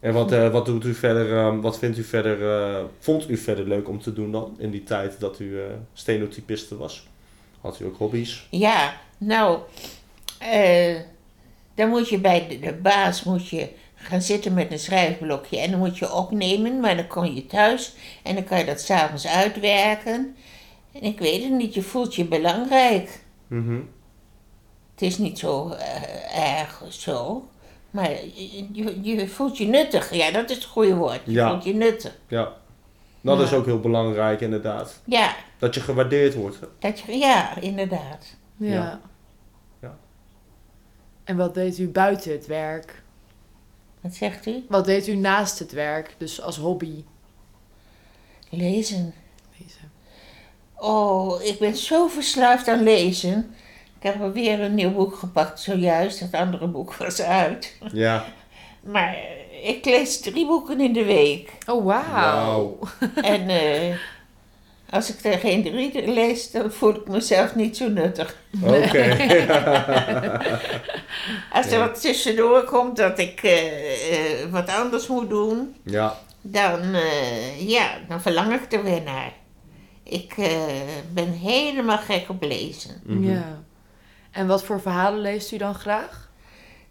En 0.00 0.12
wat, 0.12 0.32
eh, 0.32 0.48
wat 0.50 0.66
doet 0.66 0.84
u 0.84 0.94
verder, 0.94 1.38
ehm, 1.38 1.60
wat 1.60 1.78
vindt 1.78 1.98
u 1.98 2.02
verder, 2.04 2.58
eh, 2.76 2.84
vond 2.98 3.30
u 3.30 3.36
verder 3.36 3.68
leuk 3.68 3.88
om 3.88 4.00
te 4.02 4.12
doen 4.12 4.32
dan? 4.32 4.54
In 4.58 4.70
die 4.70 4.82
tijd 4.82 5.20
dat 5.20 5.38
u 5.40 5.60
eh 5.60 5.64
stenotypiste 5.92 6.76
was? 6.76 7.06
Had 7.60 7.80
u 7.80 7.84
ook 7.84 7.96
hobby's? 7.96 8.46
Ja, 8.50 8.94
nou, 9.18 9.58
eh, 10.38 10.96
dan 11.74 11.88
moet 11.88 12.08
je 12.08 12.18
bij 12.18 12.46
de, 12.48 12.58
de 12.58 12.72
baas 12.72 13.22
moet 13.22 13.48
je 13.48 13.68
gaan 13.94 14.22
zitten 14.22 14.54
met 14.54 14.72
een 14.72 14.78
schrijfblokje 14.78 15.58
en 15.58 15.70
dan 15.70 15.80
moet 15.80 15.98
je 15.98 16.12
opnemen, 16.12 16.80
maar 16.80 16.96
dan 16.96 17.06
kom 17.06 17.24
je 17.24 17.46
thuis 17.46 17.92
en 18.22 18.34
dan 18.34 18.44
kan 18.44 18.58
je 18.58 18.64
dat 18.64 18.80
s'avonds 18.80 19.26
uitwerken. 19.26 20.36
En 20.94 21.02
ik 21.02 21.18
weet 21.18 21.42
het 21.42 21.52
niet, 21.52 21.74
je 21.74 21.82
voelt 21.82 22.14
je 22.14 22.24
belangrijk. 22.24 23.24
Mhm. 23.46 23.80
Het 24.92 25.02
is 25.02 25.18
niet 25.18 25.38
zo 25.38 25.68
eh, 25.70 26.58
erg 26.60 26.82
zo, 26.88 27.48
maar 27.90 28.10
je, 28.10 28.68
je, 28.72 29.02
je 29.02 29.28
voelt 29.28 29.58
je 29.58 29.66
nuttig. 29.66 30.12
Ja, 30.14 30.30
dat 30.30 30.50
is 30.50 30.56
het 30.56 30.64
goede 30.64 30.94
woord. 30.94 31.20
Je 31.24 31.32
Ja. 31.32 31.50
voelt 31.50 31.64
je 31.64 31.74
nuttig. 31.74 32.18
Ja. 32.28 32.52
Dat 33.20 33.38
Ja. 33.38 33.44
is 33.44 33.52
ook 33.52 33.64
heel 33.64 33.80
belangrijk 33.80 34.40
inderdaad. 34.40 35.00
Ja, 35.04 35.36
Dat 35.58 35.74
je 35.74 35.80
gewaardeerd 35.80 36.34
wordt. 36.34 36.58
dat 36.78 36.98
je, 36.98 37.12
ja, 37.12 37.60
inderdaad. 37.60 38.36
Ja. 38.56 38.72
Ja. 38.72 39.00
Ja. 39.80 39.96
En 41.24 41.36
wat 41.36 41.54
deed 41.54 41.78
u 41.78 41.88
buiten 41.88 42.32
het 42.32 42.46
werk? 42.46 43.02
Wat 44.00 44.14
zegt 44.14 44.46
u? 44.46 44.64
Wat 44.68 44.84
deed 44.84 45.06
u 45.08 45.14
naast 45.16 45.58
het 45.58 45.72
werk? 45.72 46.14
Dus 46.18 46.40
als 46.40 46.56
hobby? 46.58 47.04
Lezen. 48.50 49.14
Lezen. 49.58 49.90
Oh, 50.76 51.42
ik 51.42 51.58
ben 51.58 51.76
zo 51.76 52.06
verslaafd 52.08 52.68
aan 52.68 52.82
lezen. 52.82 53.54
Ik 54.00 54.02
heb 54.12 54.22
alweer 54.22 54.60
een 54.60 54.74
nieuw 54.74 54.92
boek 54.92 55.16
gepakt 55.16 55.60
zojuist. 55.60 56.20
Het 56.20 56.34
andere 56.34 56.66
boek 56.66 56.94
was 57.04 57.20
uit. 57.22 57.76
Ja. 57.92 58.24
Maar 58.92 59.14
eh, 59.14 59.68
ik 59.68 59.84
lees 59.84 60.20
drie 60.20 60.46
boeken 60.46 60.80
in 60.80 60.92
de 60.92 61.04
week. 61.04 61.50
Oh, 61.66 61.84
wauw. 61.84 62.12
Wauw. 62.12 62.78
En 63.34 63.48
eh, 63.48 63.94
als 64.90 65.14
ik 65.14 65.24
er 65.24 65.38
geen 65.38 65.62
drie 65.62 66.08
lees, 66.12 66.50
dan 66.50 66.72
voel 66.72 66.94
ik 66.94 67.08
mezelf 67.08 67.54
niet 67.54 67.76
zo 67.76 67.88
nuttig. 67.88 68.36
Oké. 68.62 69.16
Als 71.52 71.66
er 71.66 71.72
Ja. 71.72 71.78
wat 71.78 72.00
tussendoor 72.00 72.64
komt 72.64 72.96
dat 72.96 73.18
ik 73.18 73.42
eh, 73.42 74.42
eh, 74.42 74.50
wat 74.50 74.68
anders 74.68 75.06
moet 75.06 75.28
doen, 75.28 75.76
ja. 75.84 76.18
dan, 76.40 76.94
eh, 76.94 77.68
ja, 77.68 77.90
dan 78.08 78.20
verlang 78.20 78.52
ik 78.52 78.72
er 78.72 78.82
weer 78.82 79.02
naar. 79.02 79.32
Ik 80.04 80.34
eh, 80.36 80.50
ben 81.12 81.30
helemaal 81.32 81.98
gek 81.98 82.28
op 82.28 82.42
lezen. 82.42 83.00
Mhm. 83.04 83.30
Ja. 83.30 83.62
En 84.30 84.46
wat 84.46 84.64
voor 84.64 84.80
verhalen 84.80 85.20
leest 85.20 85.52
u 85.52 85.56
dan 85.56 85.74
graag? 85.74 86.30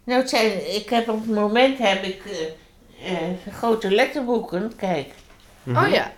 Nou, 0.04 0.20
het 0.20 0.28
zijn, 0.30 0.74
ik 0.74 0.88
heb 0.90 1.08
op 1.08 1.20
het 1.20 1.34
moment 1.34 1.78
heb 1.78 2.02
ik 2.02 2.22
eh, 2.24 3.12
eh, 3.12 3.54
grote 3.54 3.90
letterboeken, 3.90 4.72
kijk. 4.76 5.08
Mhm. 5.62 5.84
Oh 5.84 5.90
ja. 5.92 6.12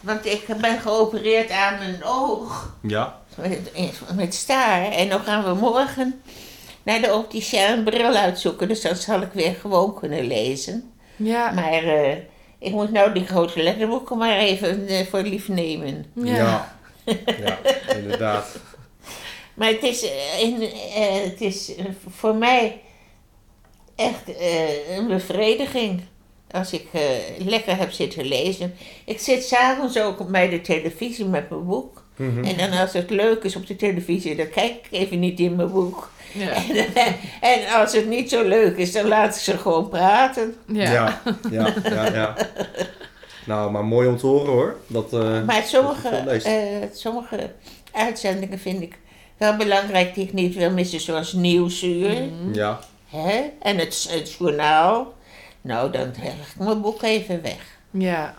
Want 0.00 0.26
ik 0.26 0.46
ben 0.60 0.80
geopereerd 0.80 1.50
aan 1.50 1.78
mijn 1.78 2.04
oog 2.04 2.74
Ja. 2.82 3.20
met, 3.36 3.72
met 4.14 4.34
staar. 4.34 4.92
En 4.92 5.08
dan 5.08 5.20
gaan 5.20 5.44
we 5.44 5.54
morgen 5.54 6.22
naar 6.82 7.00
de 7.00 7.14
opticien 7.14 7.70
een 7.70 7.84
bril 7.84 8.14
uitzoeken. 8.14 8.68
Dus 8.68 8.80
dan 8.80 8.96
zal 8.96 9.20
ik 9.20 9.32
weer 9.32 9.54
gewoon 9.54 9.94
kunnen 9.94 10.26
lezen. 10.26 10.92
Ja. 11.16 11.50
Maar 11.50 11.82
eh, 11.84 12.16
ik 12.60 12.72
moet 12.72 12.92
nou 12.92 13.12
die 13.12 13.26
grote 13.26 13.62
letterboeken 13.62 14.18
maar 14.18 14.38
even 14.38 14.86
eh, 14.86 15.06
voor 15.06 15.22
lief 15.22 15.48
nemen. 15.48 16.04
Ja. 16.14 16.34
Ja. 16.34 16.78
Ja, 17.44 17.58
inderdaad. 17.94 18.56
Maar 19.54 19.68
het 19.68 19.82
is, 19.82 20.02
eh, 20.02 20.40
in, 20.42 20.62
eh, 20.62 21.22
het 21.24 21.40
is 21.40 21.72
voor 22.08 22.34
mij 22.34 22.80
echt 23.96 24.36
eh, 24.36 24.96
een 24.96 25.06
bevrediging. 25.06 26.00
Als 26.50 26.72
ik 26.72 26.86
eh, 26.92 27.00
lekker 27.38 27.76
heb 27.76 27.90
zitten 27.90 28.24
lezen. 28.24 28.74
Ik 29.04 29.18
zit 29.20 29.44
s'avonds 29.44 29.98
ook 29.98 30.28
bij 30.28 30.48
de 30.48 30.60
televisie 30.60 31.24
met 31.24 31.50
mijn 31.50 31.66
boek. 31.66 32.04
Mhm. 32.20 32.44
En 32.44 32.56
dan 32.56 32.78
als 32.78 32.92
het 32.92 33.10
leuk 33.10 33.42
is 33.42 33.56
op 33.56 33.66
de 33.66 33.76
televisie, 33.76 34.36
dan 34.36 34.48
kijk 34.50 34.72
ik 34.72 34.86
even 34.90 35.18
niet 35.18 35.40
in 35.40 35.56
mijn 35.56 35.70
boek. 35.70 36.10
Ja. 36.32 36.50
En, 36.94 37.14
en 37.52 37.80
als 37.80 37.92
het 37.92 38.08
niet 38.08 38.30
zo 38.30 38.48
leuk 38.48 38.76
is, 38.76 38.92
dan 38.92 39.06
laat 39.06 39.34
ik 39.34 39.40
ze 39.40 39.58
gewoon 39.58 39.88
praten. 39.88 40.54
Ja. 40.66 40.92
Ja. 40.92 41.20
Ja. 41.50 41.74
Ja. 41.82 42.12
ja, 42.12 42.36
Nou, 43.46 43.70
maar 43.70 43.84
mooi 43.84 44.08
om 44.08 44.16
te 44.16 44.26
horen 44.26 44.52
hoor. 44.52 44.76
Dat, 44.86 45.12
eh, 45.12 45.42
Maar 45.44 45.62
sommige, 45.62 46.22
dat 46.24 46.42
eh, 46.42 46.54
sommige 46.92 47.50
uitzendingen 47.92 48.58
vind 48.58 48.82
ik 48.82 48.98
wel 49.36 49.56
belangrijk 49.56 50.14
die 50.14 50.24
ik 50.24 50.32
niet 50.32 50.54
wil 50.54 50.70
missen. 50.70 51.00
Zoals 51.00 51.32
Nieuwsuur. 51.32 52.10
Mhm. 52.10 52.54
ja. 52.54 52.80
Hè? 53.06 53.42
En 53.62 53.78
het, 53.78 54.06
het 54.10 54.32
journaal. 54.38 55.14
Nou, 55.60 55.92
dan 55.92 56.12
leg 56.22 56.32
ik 56.32 56.58
mijn 56.58 56.80
boek 56.80 57.02
even 57.02 57.42
weg. 57.42 57.78
Ja. 57.90 58.34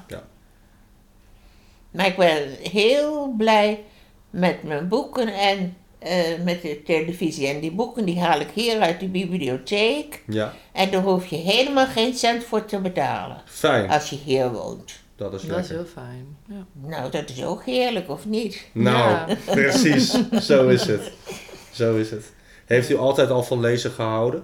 Maar 1.92 2.06
ik 2.08 2.16
ben 2.18 2.50
heel 2.72 3.34
blij 3.38 3.84
met 4.30 4.64
mijn 4.64 4.88
boeken 4.88 5.28
en 5.34 5.76
eh, 6.00 6.18
met 6.44 6.62
de 6.62 6.82
televisie. 6.84 7.48
En 7.48 7.60
die 7.60 7.72
boeken 7.72 8.06
die 8.06 8.20
haal 8.20 8.40
ik 8.40 8.50
hier 8.54 8.80
uit 8.80 9.00
de 9.00 9.08
bibliotheek. 9.08 10.24
Ja. 10.28 10.54
En 10.72 10.92
daar 10.92 11.02
hoef 11.02 11.26
je 11.26 11.36
helemaal 11.36 11.86
geen 11.88 12.14
cent 12.14 12.44
voor 12.44 12.66
te 12.66 12.80
betalen. 12.80 13.42
Fijn. 13.46 13.90
Als 13.90 14.10
je 14.10 14.16
hier 14.16 14.52
woont. 14.52 14.94
Dat 15.16 15.34
is 15.34 15.42
Dat 15.42 15.60
is 15.60 15.70
heel 15.70 15.86
fijn. 15.86 16.38
Ja. 16.48 16.66
Nou, 16.74 17.12
dat 17.12 17.30
is 17.30 17.44
ook 17.44 17.64
heerlijk, 17.66 18.10
of 18.10 18.26
niet? 18.26 18.68
Nou, 18.74 19.10
Ja. 19.10 19.36
precies. 19.52 20.18
Zo 20.42 20.68
is 20.68 20.86
het. 20.86 21.12
Zo 21.72 21.96
is 21.96 22.12
het. 22.12 22.34
Heeft 22.66 22.90
u 22.90 22.98
altijd 22.98 23.30
al 23.30 23.44
van 23.44 23.60
lezen 23.60 23.92
gehouden? 23.92 24.44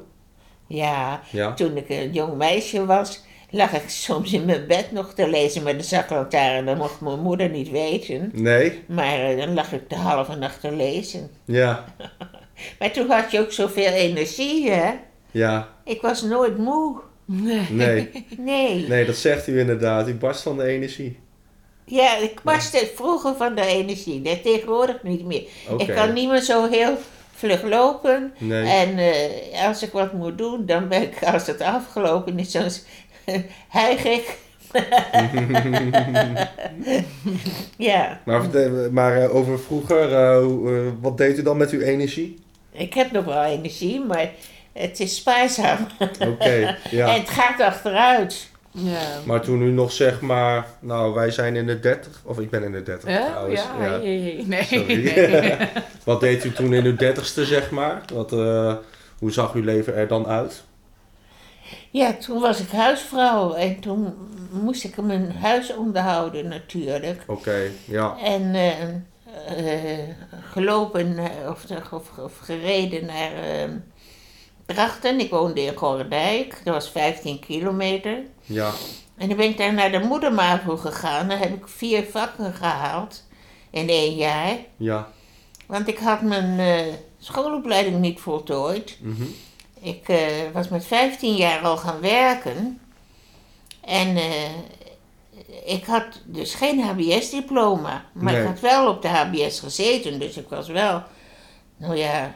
Ja, 0.68 1.22
Ja. 1.32 1.54
toen 1.54 1.78
ik 1.78 1.90
een 1.90 2.12
jong 2.14 2.38
meisje 2.38 2.86
was, 2.86 3.22
lag 3.50 3.74
ik 3.74 3.90
soms 3.90 4.34
in 4.34 4.46
mijn 4.46 4.68
bed 4.68 4.92
nog 4.92 5.14
te 5.14 5.30
lezen 5.30 5.64
met 5.64 5.76
een 5.76 5.84
zaklantaarn. 5.84 6.66
Dat 6.66 6.78
mocht 6.78 7.02
mijn 7.02 7.20
moeder 7.20 7.50
niet 7.50 7.70
weten. 7.70 8.32
Nee? 8.34 8.84
Maar 8.86 9.20
eh, 9.20 9.38
dan 9.38 9.54
lag 9.54 9.74
ik 9.74 9.90
de 9.90 9.96
halve 9.96 10.36
nacht 10.36 10.62
te 10.62 10.72
lezen. 10.72 11.30
Ja. 11.46 11.86
Maar 12.80 12.92
toen 12.92 13.10
had 13.10 13.32
je 13.32 13.40
ook 13.40 13.52
zoveel 13.52 13.92
energie, 13.92 14.72
hè? 14.72 14.92
Ja. 15.32 15.70
Ik 15.84 16.02
was 16.02 16.22
nooit 16.22 16.58
moe. 16.58 17.00
Nee. 17.26 17.68
Nee. 17.70 18.26
Nee. 18.38 18.88
Nee, 18.88 19.06
dat 19.06 19.16
zegt 19.16 19.48
u 19.48 19.60
inderdaad. 19.60 20.08
U 20.08 20.16
barst 20.16 20.42
van 20.42 20.58
de 20.58 20.64
energie. 20.64 21.20
Ja, 21.86 22.18
ik 22.18 22.42
paste 22.44 22.92
vroeger 22.96 23.36
van 23.36 23.56
de 23.56 23.66
energie. 23.66 24.20
Nee, 24.22 24.42
tegenwoordig 24.42 25.04
niet 25.04 25.26
meer. 25.26 25.44
Ik 25.78 25.88
kan 25.88 26.14
niet 26.14 26.30
meer 26.30 26.42
zo 26.42 26.70
heel 26.70 26.98
vlug 27.34 27.64
lopen. 27.64 28.34
Nee. 28.38 28.68
En 28.70 28.98
eh, 28.98 29.68
als 29.68 29.84
ik 29.84 29.92
wat 29.92 30.14
moet 30.14 30.38
doen, 30.38 30.66
dan 30.66 30.88
ben 30.88 31.02
ik, 31.02 31.24
als 31.24 31.48
het 31.48 31.62
afgelopen 31.62 32.40
is, 32.40 32.52
dan 32.52 32.70
hijg 33.80 34.04
ik. 34.04 34.38
ja, 37.78 38.20
Maar, 38.26 38.42
maar 38.92 39.22
eh, 39.22 39.36
over 39.36 39.60
vroeger, 39.60 40.14
eh, 40.14 40.38
hoe- 40.44 40.70
eh, 40.76 40.82
wat 41.02 41.18
deed 41.18 41.38
u 41.38 41.42
dan 41.44 41.58
met 41.58 41.70
uw 41.72 41.80
energie? 41.80 42.40
ik 42.72 42.94
heb 42.94 43.12
nog 43.12 43.26
wel 43.26 43.44
energie, 43.44 44.06
maar 44.06 44.30
het 44.74 45.00
is 45.00 45.16
spaarzaam. 45.16 45.78
Oké, 46.20 46.78
ja. 46.92 47.08
En 47.14 47.20
het 47.20 47.30
gaat 47.30 47.62
achteruit. 47.62 48.50
Ja. 48.72 49.00
Maar 49.26 49.42
toen 49.42 49.62
u 49.62 49.72
nog 49.72 49.92
zeg 49.92 50.22
maar, 50.22 50.66
nou 50.80 51.14
wij 51.14 51.32
zijn 51.32 51.56
in 51.56 51.66
de 51.68 51.80
30, 51.80 52.22
of 52.26 52.40
ik 52.40 52.50
ben 52.50 52.64
in 52.64 52.72
de 52.72 52.84
30 52.84 53.10
Ja, 53.10 53.26
trouwens. 53.26 53.62
ja, 53.62 53.78
hey. 53.80 54.00
nee. 54.46 54.86
Nee. 54.86 55.56
Wat 56.04 56.20
deed 56.20 56.44
u 56.46 56.52
toen 56.52 56.74
in 56.74 56.86
uw 56.86 56.96
30ste 56.96 57.42
zeg 57.44 57.70
maar? 57.72 58.02
Wat, 58.14 58.32
eh, 58.34 58.74
hoe 59.20 59.32
zag 59.32 59.54
uw 59.54 59.64
leven 59.64 59.96
er 59.96 60.08
dan 60.08 60.28
uit? 60.28 60.64
Ja, 61.92 62.14
toen 62.14 62.40
was 62.40 62.60
ik 62.60 62.70
huisvrouw 62.70 63.54
en 63.54 63.80
toen 63.80 64.14
moest 64.52 64.84
ik 64.84 64.98
mijn 65.02 65.32
huis 65.32 65.76
onderhouden 65.76 66.48
natuurlijk. 66.48 67.24
Oké, 67.28 67.72
ja. 67.86 68.18
En 68.20 68.56
eh, 68.56 68.72
eh, 69.46 70.00
gelopen 70.52 71.18
eh, 71.18 71.50
of, 71.50 71.66
of, 71.92 72.18
of 72.18 72.38
gereden 72.38 73.06
naar 73.06 73.32
eh, 73.34 73.70
Drachten. 74.66 75.20
Ik 75.20 75.30
woonde 75.30 75.62
in 75.62 75.76
Gorredijk, 75.76 76.62
dat 76.64 76.74
was 76.74 76.90
15 76.90 77.40
kilometer. 77.40 78.18
Ja, 78.46 78.72
En 79.18 79.28
dan 79.28 79.38
ben 79.38 79.50
ik 79.50 79.58
daar 79.58 79.74
naar 79.74 79.92
de 79.92 80.00
moedermavo 80.00 80.78
gegaan. 80.78 81.28
Dan 81.28 81.38
heb 81.38 81.54
ik 81.54 81.68
vier 81.68 82.04
vakken 82.04 82.54
gehaald 82.54 83.24
in 83.70 83.90
één 83.90 84.16
jaar. 84.16 84.58
ja. 84.78 85.12
Want 85.66 85.88
ik 85.88 85.98
had 85.98 86.22
mijn 86.22 86.60
schoolopleiding 87.20 88.00
niet 88.00 88.20
voltooid. 88.20 88.98
mhm. 89.02 89.24
Ik 89.82 90.10
eh, 90.10 90.18
was 90.54 90.68
met 90.70 90.86
15 90.86 91.36
jaar 91.36 91.60
al 91.62 91.78
gaan 91.78 92.00
werken. 92.02 92.80
En 93.82 94.16
eh, 94.18 94.50
ik 95.66 95.86
had 95.86 96.04
dus 96.26 96.54
geen 96.54 96.82
HBS-diploma. 96.82 98.06
Maar 98.14 98.34
Nee. 98.34 98.42
ik 98.42 98.48
had 98.48 98.60
wel 98.60 98.88
op 98.90 99.02
de 99.02 99.08
HBS 99.08 99.60
gezeten. 99.60 100.20
Dus 100.20 100.38
ik 100.38 100.50
was 100.50 100.68
wel, 100.68 101.04
nou 101.78 101.96
ja, 101.96 102.36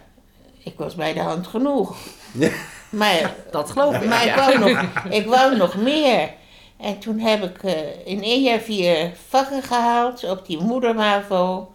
ik 0.64 0.74
was 0.78 0.96
bij 0.96 1.14
de 1.14 1.20
hand 1.20 1.48
genoeg. 1.48 1.96
Ja. 2.34 2.50
Maar, 2.90 3.36
Dat 3.52 3.72
geloof 3.72 3.96
ik. 4.02 4.08
maar 4.10 4.26
ik, 4.26 4.36
wou 4.36 4.60
nog, 4.60 4.86
ik 5.20 5.26
wou 5.26 5.58
nog 5.58 5.76
meer. 5.76 6.34
En 6.78 7.00
toen 7.00 7.20
heb 7.20 7.44
ik 7.44 7.64
eh, 7.64 8.08
in 8.08 8.24
één 8.24 8.42
jaar 8.42 8.60
vier 8.60 9.12
vakken 9.30 9.64
gehaald 9.64 10.24
op 10.30 10.46
die 10.46 10.60
moedermavo. 10.60 11.72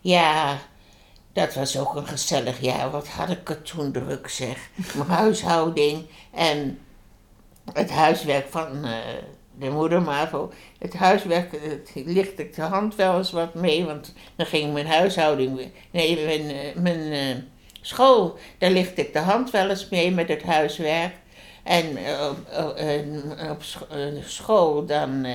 Ja, 0.00 0.58
dat 1.32 1.54
was 1.54 1.78
ook 1.78 1.94
een 1.94 2.06
gezellig 2.06 2.60
jaar. 2.60 2.90
Wat 2.90 3.08
had 3.08 3.28
ik 3.30 3.48
het 3.48 3.66
toen 3.66 3.92
druk 3.92 4.28
zeg. 4.28 4.68
Mijn 4.94 5.08
huishouding 5.08 6.06
en 6.30 6.78
het 7.72 7.90
huiswerk 7.90 8.46
van 8.50 8.84
eh, 8.84 8.92
de 9.58 9.70
moedermavo. 9.70 10.52
Het 10.78 10.94
huiswerk, 10.94 11.58
licht 11.94 12.38
ik 12.38 12.54
de 12.54 12.62
hand 12.62 12.94
wel 12.94 13.18
eens 13.18 13.30
wat 13.30 13.54
mee. 13.54 13.84
Want 13.84 14.14
dan 14.36 14.46
ging 14.46 14.72
mijn 14.72 14.86
huishouding, 14.86 15.56
weer- 15.56 15.70
nee, 15.90 16.24
mijn, 16.24 16.50
eh, 16.56 16.74
mijn 16.82 17.12
eh, 17.12 17.42
school, 17.80 18.38
daar 18.58 18.70
licht 18.70 18.98
ik 18.98 19.12
de 19.12 19.18
hand 19.18 19.50
wel 19.50 19.68
eens 19.70 19.88
mee 19.88 20.10
met 20.10 20.28
het 20.28 20.42
huiswerk. 20.42 21.14
En 21.62 21.96
eh, 21.96 22.28
op, 22.30 22.38
op- 22.64 23.50
op 23.50 23.62
scho- 23.62 23.86
school 24.26 24.86
dan 24.86 25.26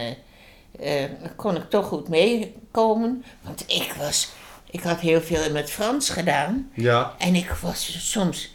kon 1.35 1.55
ik 1.55 1.69
toch 1.69 1.85
goed 1.87 2.07
meekomen. 2.07 3.23
Want 3.41 3.63
ik 3.67 3.93
was, 3.99 4.31
ik 4.77 4.83
had 4.83 4.99
heel 4.99 5.21
veel 5.21 5.51
met 5.51 5.71
Frans 5.71 6.09
gedaan. 6.09 6.69
Ja, 6.73 7.15
En 7.17 7.35
ik 7.35 7.49
was 7.61 8.09
soms 8.09 8.53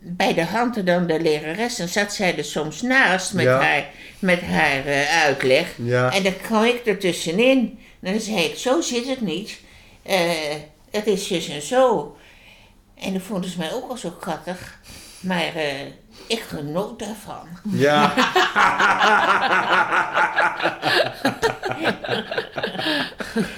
bij 0.00 0.34
de 0.34 0.44
hand 0.44 0.86
dan 0.86 1.06
de 1.06 1.20
lerares. 1.20 1.78
En 1.78 1.88
zat 1.88 2.12
zij 2.12 2.36
er 2.36 2.44
soms 2.44 2.82
naast 2.82 3.32
met 3.32 3.44
Ja. 3.44 3.60
haar, 3.62 3.86
met 4.18 4.40
haar 4.40 4.86
eh, 4.86 5.22
uitleg. 5.22 5.74
ja. 5.76 6.12
En 6.12 6.22
dan 6.22 6.36
kwam 6.42 6.64
ik 6.64 6.86
er 6.86 6.98
tussenin. 6.98 7.78
En 8.02 8.12
dan 8.12 8.20
zei 8.20 8.38
ik, 8.44 8.56
zo 8.56 8.80
zit 8.80 9.08
het 9.08 9.20
niet. 9.20 9.58
Eh, 10.02 10.20
het 10.90 11.06
is 11.06 11.26
zus 11.26 11.48
en 11.48 11.62
zo. 11.62 12.16
En 12.94 13.12
dat 13.12 13.22
vonden 13.22 13.50
ze 13.50 13.58
mij 13.58 13.72
ook 13.72 13.90
al 13.90 13.96
zo 13.96 14.10
kattig. 14.10 14.77
Maar 15.20 15.54
eh, 15.54 15.80
ik 16.26 16.40
genoot 16.40 16.98
daarvan. 16.98 17.48
Ja. 17.62 18.12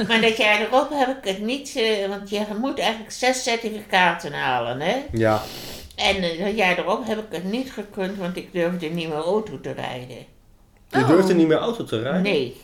Maar 0.08 0.20
dat 0.20 0.36
jaar 0.36 0.60
erop 0.60 0.90
heb 0.92 1.08
ik 1.18 1.24
het 1.24 1.38
niet... 1.40 1.76
eh, 1.76 2.08
want 2.08 2.30
je 2.30 2.44
moet 2.60 2.78
eigenlijk 2.78 3.10
zes 3.12 3.42
certificaten 3.42 4.32
halen, 4.32 4.80
hè? 4.80 4.96
ja. 5.12 5.42
En 5.96 6.16
eh, 6.22 6.44
dat 6.44 6.56
jaar 6.56 6.78
erop 6.78 7.06
heb 7.06 7.18
ik 7.18 7.24
het 7.32 7.44
niet 7.44 7.72
gekund, 7.72 8.16
want 8.18 8.36
ik 8.36 8.52
durfde 8.52 8.86
niet 8.86 9.08
meer 9.08 9.16
auto 9.16 9.60
te 9.60 9.72
rijden. 9.72 10.16
U 10.90 10.98
Oh. 11.00 11.08
durfde 11.08 11.34
niet 11.34 11.46
meer 11.46 11.58
auto 11.58 11.84
te 11.84 12.02
rijden? 12.02 12.22
Nee. 12.22 12.60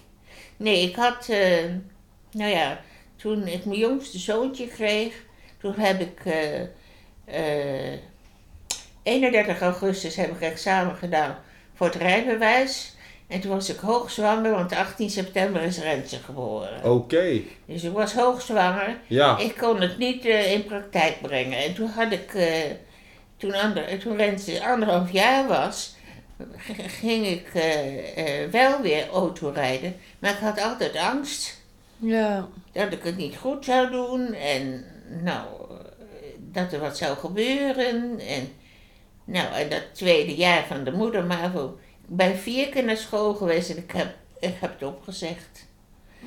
Nee, 0.57 0.89
ik 0.89 0.97
had, 0.97 1.29
eh, 1.29 1.65
nou 2.33 2.51
ja, 2.51 2.81
toen 3.17 3.47
ik 3.47 3.65
mijn 3.65 3.79
jongste 3.79 4.19
zoontje 4.19 4.67
kreeg, 4.67 5.15
toen 5.61 5.75
heb 5.77 6.01
ik, 6.01 6.21
eh, 6.25 6.61
eh, 7.25 7.99
31 9.07 9.61
augustus 9.61 10.16
heb 10.16 10.31
ik 10.31 10.40
examen 10.40 10.97
gedaan 10.97 11.37
voor 11.75 11.87
het 11.87 11.95
rijbewijs. 11.97 12.95
En 13.29 13.40
toen 13.40 13.51
was 13.51 13.69
ik 13.71 13.79
hoogzwanger, 13.79 14.51
want 14.51 14.73
18 14.75 15.11
september 15.11 15.62
is 15.62 15.79
Rentje 15.79 16.16
geboren. 16.16 16.85
Oké, 16.85 17.40
Dus 17.66 17.83
ik 17.83 17.92
was 17.92 18.14
hoogzwanger. 18.14 18.97
ja. 19.07 19.38
Ik 19.38 19.57
kon 19.57 19.81
het 19.81 19.99
niet 19.99 20.25
eh, 20.25 20.53
in 20.53 20.64
praktijk 20.64 21.21
brengen. 21.23 21.59
En 21.59 21.75
toen 21.75 21.88
had 21.88 22.12
ik, 22.12 22.35
eh, 22.35 22.53
toen, 23.37 23.55
ander, 23.55 23.99
toen 23.99 24.16
Rentje 24.16 24.64
anderhalf 24.66 25.12
jaar 25.12 25.47
was, 25.49 25.95
ging 27.01 27.27
ik 27.27 27.47
eh, 27.55 28.51
wel 28.51 28.81
weer 28.83 29.09
autorijden. 29.09 29.97
Maar 30.19 30.31
ik 30.31 30.38
had 30.38 30.61
altijd 30.62 30.97
angst 30.97 31.61
Ja. 31.99 32.49
dat 32.73 32.92
ik 32.92 33.03
het 33.03 33.16
niet 33.16 33.37
goed 33.37 33.64
zou 33.64 33.90
doen. 33.90 34.33
En 34.35 34.85
nou, 35.23 35.47
dat 36.38 36.73
er 36.73 36.81
wat 36.81 36.97
zou 36.97 37.16
gebeuren. 37.16 38.19
En 38.21 38.53
nou, 39.27 39.53
en 39.55 39.69
dat 39.69 39.83
tweede 39.93 40.35
jaar 40.35 40.65
van 40.67 40.85
de 40.85 40.93
moeder, 40.93 41.25
maar 41.25 41.45
ik 41.55 41.71
ben 42.07 42.37
vier 42.39 42.69
keer 42.69 42.85
naar 42.85 42.97
school 42.97 43.35
geweest 43.35 43.71
en 43.71 43.77
ik 43.77 43.91
heb, 43.93 44.15
ik 44.41 44.55
heb 44.61 44.73
het 44.81 44.89
opgezegd. 44.89 45.67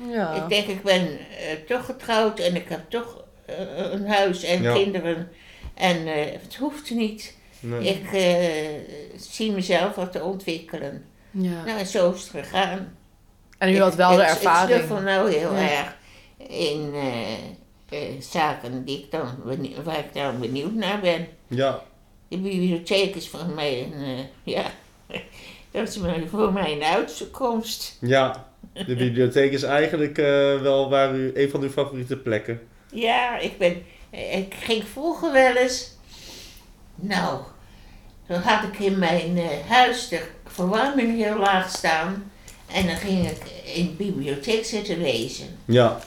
Ja. 0.08 0.34
Ik 0.34 0.48
denk, 0.48 0.66
ik 0.66 0.82
ben 0.82 1.18
eh, 1.18 1.52
toch 1.66 1.84
getrouwd 1.84 2.38
en 2.38 2.56
ik 2.56 2.68
heb 2.68 2.90
toch 2.90 3.24
eh, 3.46 3.56
een 3.92 4.08
huis 4.08 4.42
en 4.42 4.62
Ja. 4.62 4.72
kinderen. 4.72 5.28
En 5.74 6.06
eh, 6.06 6.32
het 6.42 6.56
hoeft 6.56 6.90
niet. 6.90 7.36
Nee. 7.60 7.88
Ik 7.88 8.12
eh, 8.12 8.80
zie 9.16 9.52
mezelf 9.52 9.94
wat 9.94 10.12
te 10.12 10.22
ontwikkelen. 10.22 11.04
ja. 11.30 11.64
Nou, 11.64 11.78
en 11.78 11.86
zo 11.86 12.10
is 12.12 12.22
het 12.22 12.44
gegaan. 12.44 12.96
En 13.58 13.68
u 13.74 13.80
had 13.80 13.94
wel 13.94 14.08
de 14.16 14.22
Ik- 14.22 14.28
Ik 14.28 14.34
ervaring. 14.34 14.76
snuffel 14.78 15.00
nou 15.00 15.32
heel 15.32 15.54
Ja. 15.54 15.70
erg 15.70 15.96
in 16.48 16.92
zaken 18.20 18.84
die 18.84 18.98
ik 18.98 19.10
dan, 19.10 19.28
waar 19.84 19.98
ik 19.98 20.12
dan 20.14 20.40
benieuwd 20.40 20.72
naar 20.74 21.00
ben. 21.00 21.28
Ja, 21.46 21.82
De 22.30 22.38
bibliotheek 22.38 23.14
is 23.14 23.28
voor 23.28 23.46
mij 23.54 23.82
een, 23.82 24.04
eh, 24.04 24.24
ja, 24.54 24.70
dat 25.70 25.88
is 25.88 25.98
voor 26.30 26.52
mij 26.52 26.72
een 26.72 26.82
uitkomst. 26.82 27.96
ja. 28.00 28.48
De 28.72 28.94
bibliotheek 28.94 29.52
is 29.52 29.62
eigenlijk 29.62 30.18
eh, 30.18 30.60
wel 30.60 30.90
waar 30.90 31.14
u, 31.14 31.30
een 31.34 31.50
van 31.50 31.62
uw 31.62 31.70
favoriete 31.70 32.16
plekken. 32.16 32.60
Ja, 32.92 33.38
ik 33.38 33.58
ben, 33.58 33.82
ik 34.10 34.54
ging 34.60 34.84
vroeger 34.84 35.32
wel 35.32 35.56
eens, 35.56 35.96
nou, 36.94 37.40
dan 38.26 38.40
had 38.40 38.62
ik 38.72 38.78
in 38.78 38.98
mijn 38.98 39.38
eh, 39.38 39.48
huis 39.68 40.08
de 40.08 40.22
verwarming 40.46 41.16
heel 41.16 41.38
laag 41.38 41.70
staan. 41.70 42.32
En 42.72 42.86
dan 42.86 42.96
ging 42.96 43.28
ik 43.30 43.42
in 43.74 43.86
de 43.86 44.04
bibliotheek 44.04 44.64
zitten 44.64 45.00
lezen. 45.00 45.58
Ja, 45.64 46.00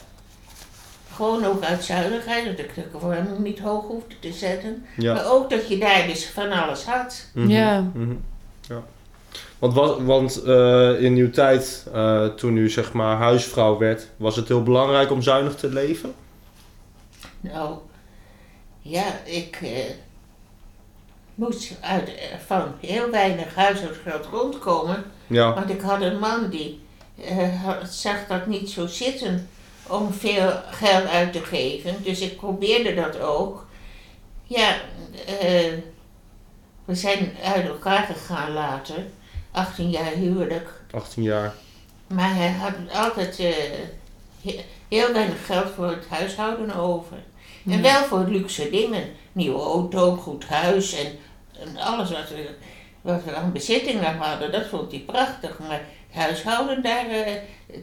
Gewoon 1.14 1.44
ook 1.44 1.62
uit 1.62 1.84
zuinigheid, 1.84 2.44
dat 2.44 2.58
ik 2.58 2.74
de 2.74 2.82
verwarming 2.90 3.38
niet 3.38 3.58
hoog 3.58 3.86
hoefde 3.86 4.14
te 4.20 4.32
zetten. 4.32 4.86
ja. 4.96 5.14
Maar 5.14 5.26
ook 5.32 5.50
dat 5.50 5.68
je 5.68 5.78
daar 5.78 6.06
dus 6.06 6.26
van 6.26 6.52
alles 6.52 6.84
had. 6.84 7.26
Mhm, 7.34 7.48
Ja. 7.50 7.80
mhm, 7.94 8.14
ja. 8.68 8.82
Want, 9.58 9.74
was, 9.74 9.96
want 10.00 10.42
eh, 10.42 11.02
in 11.02 11.14
uw 11.16 11.30
tijd, 11.30 11.86
eh, 11.92 12.26
toen 12.26 12.56
u 12.56 12.70
zeg 12.70 12.92
maar 12.92 13.16
huisvrouw 13.16 13.78
werd, 13.78 14.08
was 14.16 14.36
het 14.36 14.48
heel 14.48 14.62
belangrijk 14.62 15.10
om 15.10 15.22
zuinig 15.22 15.54
te 15.54 15.68
leven? 15.68 16.14
Nou, 17.40 17.78
ja, 18.80 19.04
ik 19.24 19.58
eh, 19.62 19.70
moest 21.34 21.76
uit, 21.80 22.10
van 22.46 22.62
heel 22.80 23.10
weinig 23.10 23.54
huishoudgeld 23.54 24.26
rondkomen. 24.32 25.04
Ja, 25.26 25.54
Want 25.54 25.70
ik 25.70 25.80
had 25.80 26.00
een 26.00 26.18
man 26.18 26.48
die 26.50 26.80
zag 27.88 28.26
dat 28.28 28.46
niet 28.46 28.70
zo 28.70 28.86
zitten 28.86 29.48
om 29.88 30.12
veel 30.12 30.52
geld 30.70 31.06
uit 31.06 31.32
te 31.32 31.40
geven. 31.44 32.02
Dus 32.02 32.20
ik 32.20 32.36
probeerde 32.36 32.94
dat 32.94 33.20
ook. 33.20 33.66
Ja, 34.44 34.74
eh, 35.26 35.72
we 36.84 36.94
zijn 36.94 37.36
uit 37.44 37.66
elkaar 37.66 38.02
gegaan 38.02 38.52
later. 38.52 39.04
18 39.50 39.90
jaar 39.90 40.12
huwelijk. 40.12 40.68
18 40.90 41.22
jaar. 41.22 41.54
Maar 42.06 42.34
hij 42.34 42.50
had 42.50 42.72
altijd 42.92 43.38
eh, 43.38 43.52
he- 44.42 44.64
heel 44.88 45.12
weinig 45.12 45.46
geld 45.46 45.70
voor 45.74 45.86
het 45.88 46.06
huishouden 46.08 46.74
over. 46.74 47.16
En 47.70 47.82
wel 47.82 48.04
voor 48.04 48.24
luxe 48.28 48.70
dingen. 48.70 49.04
Nieuwe 49.32 49.58
auto, 49.62 50.16
goed 50.16 50.44
huis 50.46 50.92
en, 50.94 51.06
en 51.60 51.76
alles 51.76 52.10
wat 52.10 52.28
we, 52.28 52.48
wat 53.00 53.24
we 53.24 53.34
aan 53.34 53.52
bezittingen 53.52 54.16
hadden. 54.16 54.52
Dat 54.52 54.66
vond 54.66 54.90
hij 54.90 55.00
prachtig. 55.00 55.58
Maar 55.58 55.80
huishouden 56.14 56.82
daar, 56.82 57.06
eh, 57.06 57.32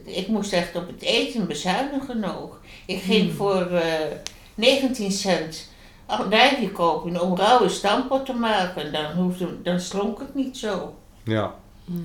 ik 0.04 0.28
moest 0.28 0.52
echt 0.52 0.76
op 0.76 0.86
het 0.86 1.02
eten 1.02 1.46
bezuinigen 1.46 2.24
ook. 2.36 2.60
Ik 2.86 3.02
ging 3.02 3.26
Hmm. 3.26 3.36
voor 3.36 3.66
eh 3.70 4.16
19 4.54 5.12
cent 5.12 5.70
andijvie 6.06 6.70
kopen 6.72 7.20
om 7.20 7.36
rauwe 7.36 7.68
stampot 7.68 8.26
te 8.26 8.32
maken. 8.32 8.92
Dan, 8.92 9.12
hoefde, 9.12 9.62
dan 9.62 9.80
slonk 9.80 10.18
het 10.18 10.34
niet 10.34 10.56
zo. 10.58 10.94
Ja. 11.24 11.54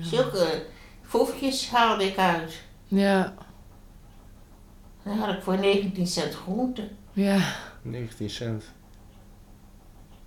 Zulke 0.00 0.62
foefjes 1.02 1.70
haalde 1.70 2.04
ik 2.04 2.18
uit. 2.18 2.62
Ja, 2.86 3.34
Dan 5.02 5.18
had 5.18 5.34
ik 5.34 5.42
voor 5.42 5.58
19 5.58 6.06
cent 6.06 6.34
groente. 6.34 6.88
ja. 7.12 7.38
19 7.82 8.30
cent. 8.30 8.64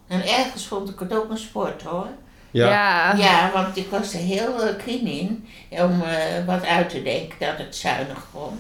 En 0.08 0.22
ergens 0.28 0.68
vond 0.68 0.90
ik 0.90 1.00
het 1.00 1.14
ook 1.14 1.30
een 1.30 1.38
sport 1.38 1.82
hoor. 1.82 2.08
Ja. 2.52 2.70
Ja. 2.70 3.14
Ja, 3.16 3.52
want 3.54 3.78
ik 3.78 3.90
was 3.90 4.14
er 4.14 4.20
heel 4.20 4.68
uh, 4.68 4.76
keen 4.86 5.08
in 5.08 5.48
om 5.70 6.02
eh, 6.02 6.46
wat 6.46 6.66
uit 6.66 6.90
te 6.90 7.04
denken 7.04 7.36
dat 7.40 7.58
het 7.58 7.76
zuinig 7.76 8.28
kon. 8.34 8.60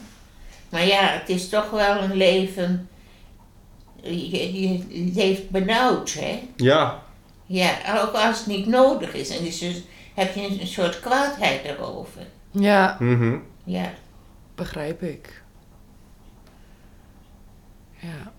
Maar 0.70 0.86
ja, 0.86 1.00
het 1.08 1.30
is 1.30 1.50
toch 1.50 1.70
wel 1.70 1.98
een 2.02 2.14
leven. 2.16 2.90
Je, 4.04 4.62
je 4.62 4.86
leeft 5.14 5.50
benauwd, 5.50 6.14
hè? 6.14 6.48
Ja. 6.56 7.00
Ja, 7.46 8.02
ook 8.02 8.14
als 8.14 8.38
het 8.38 8.48
niet 8.48 8.68
nodig 8.68 9.14
is. 9.14 9.38
En 9.38 9.44
dus, 9.44 9.58
dus 9.60 9.84
heb 10.14 10.36
je 10.36 10.42
een, 10.48 10.62
een 10.62 10.68
soort 10.68 11.00
kwaadheid 11.00 11.64
erover. 11.64 12.22
Ja, 12.52 12.96
Mhm. 13.00 13.38
Ja. 13.64 13.92
begrijp 14.56 15.02
ik. 15.02 15.44
Ja. 18.00 18.32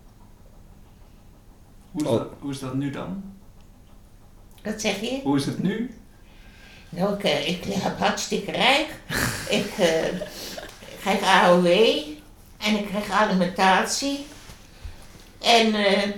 Hoe 1.91 2.01
is, 2.01 2.07
Oh. 2.07 2.17
dat, 2.17 2.27
hoe 2.39 2.51
is 2.51 2.59
dat 2.59 2.73
nu 2.73 2.89
dan? 2.89 3.23
Wat 4.63 4.81
zeg 4.81 5.01
je? 5.01 5.19
Hoe 5.23 5.37
is 5.37 5.45
het 5.45 5.63
nu? 5.63 5.93
Nou, 6.89 7.13
ik, 7.13 7.23
eh, 7.23 7.49
ik 7.49 7.63
heb 7.67 7.99
hartstikke 7.99 8.51
rijk. 8.51 8.87
ik 9.59 9.71
eh, 9.77 10.19
krijg 10.99 11.21
AOW 11.21 11.67
en 12.57 12.77
ik 12.77 12.87
krijg 12.87 13.11
alimentatie. 13.11 14.25
En 15.41 15.75
eh, 15.75 16.09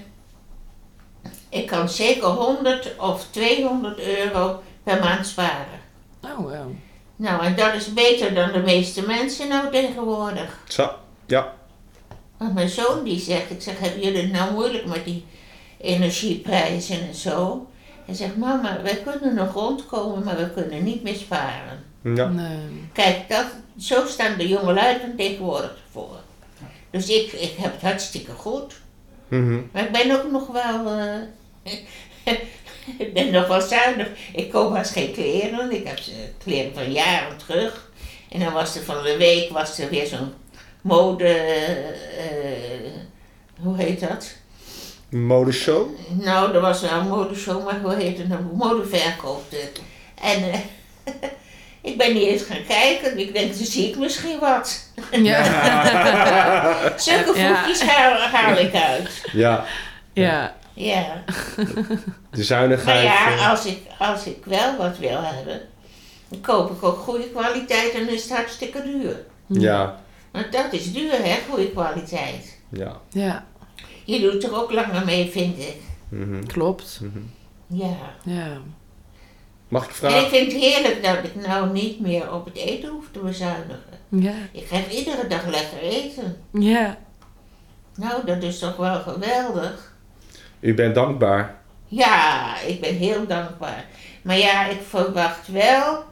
ik 1.49 1.67
kan 1.67 1.89
zeker 1.89 2.27
100 2.27 2.99
of 2.99 3.27
200 3.29 3.99
euro 3.99 4.63
per 4.83 4.99
maand 4.99 5.27
sparen. 5.27 5.79
Oh, 6.21 6.45
wel. 6.45 6.75
Nou, 7.15 7.45
en 7.45 7.55
dat 7.55 7.73
is 7.73 7.93
beter 7.93 8.33
dan 8.33 8.51
de 8.51 8.59
meeste 8.59 9.05
mensen 9.05 9.47
nou 9.47 9.71
tegenwoordig. 9.71 10.59
Zo. 10.67 10.91
Ja. 11.25 11.53
Want 12.37 12.53
mijn 12.53 12.69
zoon 12.69 13.03
die 13.03 13.19
zegt, 13.19 13.49
ik 13.49 13.61
zeg, 13.61 13.79
hebben 13.79 14.01
jullie 14.01 14.21
het 14.21 14.31
nou 14.31 14.53
moeilijk 14.53 14.85
met 14.85 15.05
die 15.05 15.25
energieprijzen 15.77 17.07
en 17.07 17.15
zo? 17.15 17.67
Hij 18.05 18.15
zegt, 18.15 18.35
mama, 18.37 18.81
wij 18.81 18.95
kunnen 18.95 19.33
nog 19.35 19.53
rondkomen, 19.53 20.23
maar 20.23 20.37
we 20.37 20.49
kunnen 20.49 20.83
niet 20.83 21.03
meer 21.03 21.15
sparen. 21.15 21.83
Ja. 22.01 22.27
Nee. 22.27 22.57
Kijk, 22.93 23.29
dat, 23.29 23.45
zo 23.79 24.05
staan 24.07 24.37
de 24.37 24.47
jongelui 24.47 24.95
er 25.01 25.15
tegenwoordig 25.17 25.77
voor. 25.91 26.17
Dus 26.89 27.09
ik, 27.09 27.31
ik 27.31 27.53
heb 27.57 27.71
het 27.73 27.81
hartstikke 27.81 28.31
goed. 28.31 28.73
Mhm. 29.27 29.59
Maar 29.71 29.83
ik 29.83 29.91
ben 29.91 30.11
ook 30.11 30.31
nog 30.31 30.47
wel... 30.47 30.87
eh, 31.63 31.73
ik 32.97 33.13
ben 33.13 33.31
nog 33.31 33.47
wel 33.47 33.61
zuinig. 33.61 34.07
Ik 34.33 34.51
koop 34.51 34.73
haast 34.75 34.91
geen 34.91 35.11
kleren. 35.13 35.71
Ik 35.71 35.87
heb 35.87 35.99
ze- 35.99 36.29
kleren 36.43 36.73
van 36.73 36.91
jaren 36.91 37.37
terug. 37.37 37.91
En 38.29 38.39
dan 38.39 38.53
was 38.53 38.75
er 38.75 38.83
van 38.83 39.03
de 39.03 39.17
week 39.17 39.49
was 39.51 39.79
er 39.79 39.89
weer 39.89 40.05
zo'n 40.07 40.33
mode... 40.81 41.27
eh, 41.27 42.91
hoe 43.61 43.77
heet 43.77 43.99
dat? 43.99 44.35
Modeshow. 45.15 45.87
Nou, 46.09 46.53
er 46.53 46.61
was 46.61 46.81
wel 46.81 46.91
een 46.99 47.07
modeshow, 47.07 47.65
maar 47.65 47.79
hoe 47.81 47.93
heet 47.95 48.17
het 48.17 48.27
nou? 48.27 48.41
Modeverkoop. 48.53 49.49
de- 49.49 49.71
En 50.21 50.51
eh, 50.51 50.59
ik 51.91 51.97
ben 51.97 52.13
niet 52.13 52.23
eens 52.27 52.41
gaan 52.43 52.65
kijken. 52.67 53.17
Ik 53.17 53.33
denk, 53.33 53.55
dan 53.57 53.65
zie 53.65 53.89
ik 53.89 53.97
misschien 53.97 54.39
wat. 54.39 54.89
Ja. 55.11 55.43
Zulke 56.97 57.39
Ja. 57.39 57.63
voetjes 57.63 57.81
haal, 57.89 58.17
haal 58.17 58.57
ik 58.57 58.73
uit. 58.75 59.21
Ja. 59.31 59.65
Ja. 60.13 60.55
Ja. 60.73 61.23
De 61.55 61.63
Maar 62.31 62.43
zuinigheid. 62.43 63.03
ja, 63.03 63.27
eh, 63.35 63.49
als 63.49 63.65
ik, 63.65 63.77
als 63.99 64.25
ik 64.25 64.37
wel 64.45 64.77
wat 64.77 64.97
wil 64.97 65.21
hebben, 65.21 65.61
dan 66.29 66.41
koop 66.41 66.71
ik 66.71 66.83
ook 66.83 66.97
goede 66.97 67.29
kwaliteit 67.29 67.93
en 67.93 68.05
dan 68.05 68.13
is 68.13 68.23
het 68.23 68.31
hartstikke 68.31 68.83
duur. 68.83 69.25
ja. 69.47 70.03
Want 70.31 70.51
dat 70.51 70.65
is 70.73 70.93
duur, 70.93 71.11
hè, 71.11 71.37
goede 71.49 71.69
kwaliteit. 71.71 72.57
Ja. 72.69 72.97
Ja, 73.09 73.45
Je 74.05 74.19
doet 74.19 74.43
er 74.43 74.55
ook 74.55 74.71
langer 74.71 75.05
mee, 75.05 75.31
vind 75.31 75.57
ik. 75.59 75.75
Mhm. 76.09 76.43
klopt. 76.45 76.99
Mhm. 77.01 77.19
Ja. 77.67 77.95
Ja. 78.23 78.57
Mag 79.67 79.83
ik 79.83 79.89
En 79.89 79.93
ik 79.95 79.97
vragen? 80.11 80.29
vind 80.29 80.51
het 80.51 80.61
heerlijk 80.61 81.03
dat 81.03 81.17
ik 81.23 81.35
nou 81.47 81.71
niet 81.71 81.99
meer 81.99 82.33
op 82.33 82.45
het 82.45 82.55
eten 82.55 82.89
hoef 82.89 83.05
te 83.11 83.19
bezuinigen. 83.19 83.79
Ja. 84.09 84.33
Ik 84.51 84.65
krijg 84.65 84.91
iedere 84.91 85.27
dag 85.27 85.45
lekker 85.47 85.79
eten. 85.79 86.37
Ja. 86.51 86.97
Nou, 87.95 88.25
dat 88.25 88.43
is 88.43 88.59
toch 88.59 88.75
wel 88.75 88.99
geweldig. 88.99 89.93
U 90.59 90.73
bent 90.73 90.95
dankbaar. 90.95 91.55
Ja, 91.87 92.59
ik 92.61 92.81
ben 92.81 92.95
heel 92.95 93.27
dankbaar. 93.27 93.85
Maar 94.21 94.37
ja, 94.37 94.65
ik 94.65 94.79
verwacht 94.87 95.47
wel 95.47 96.03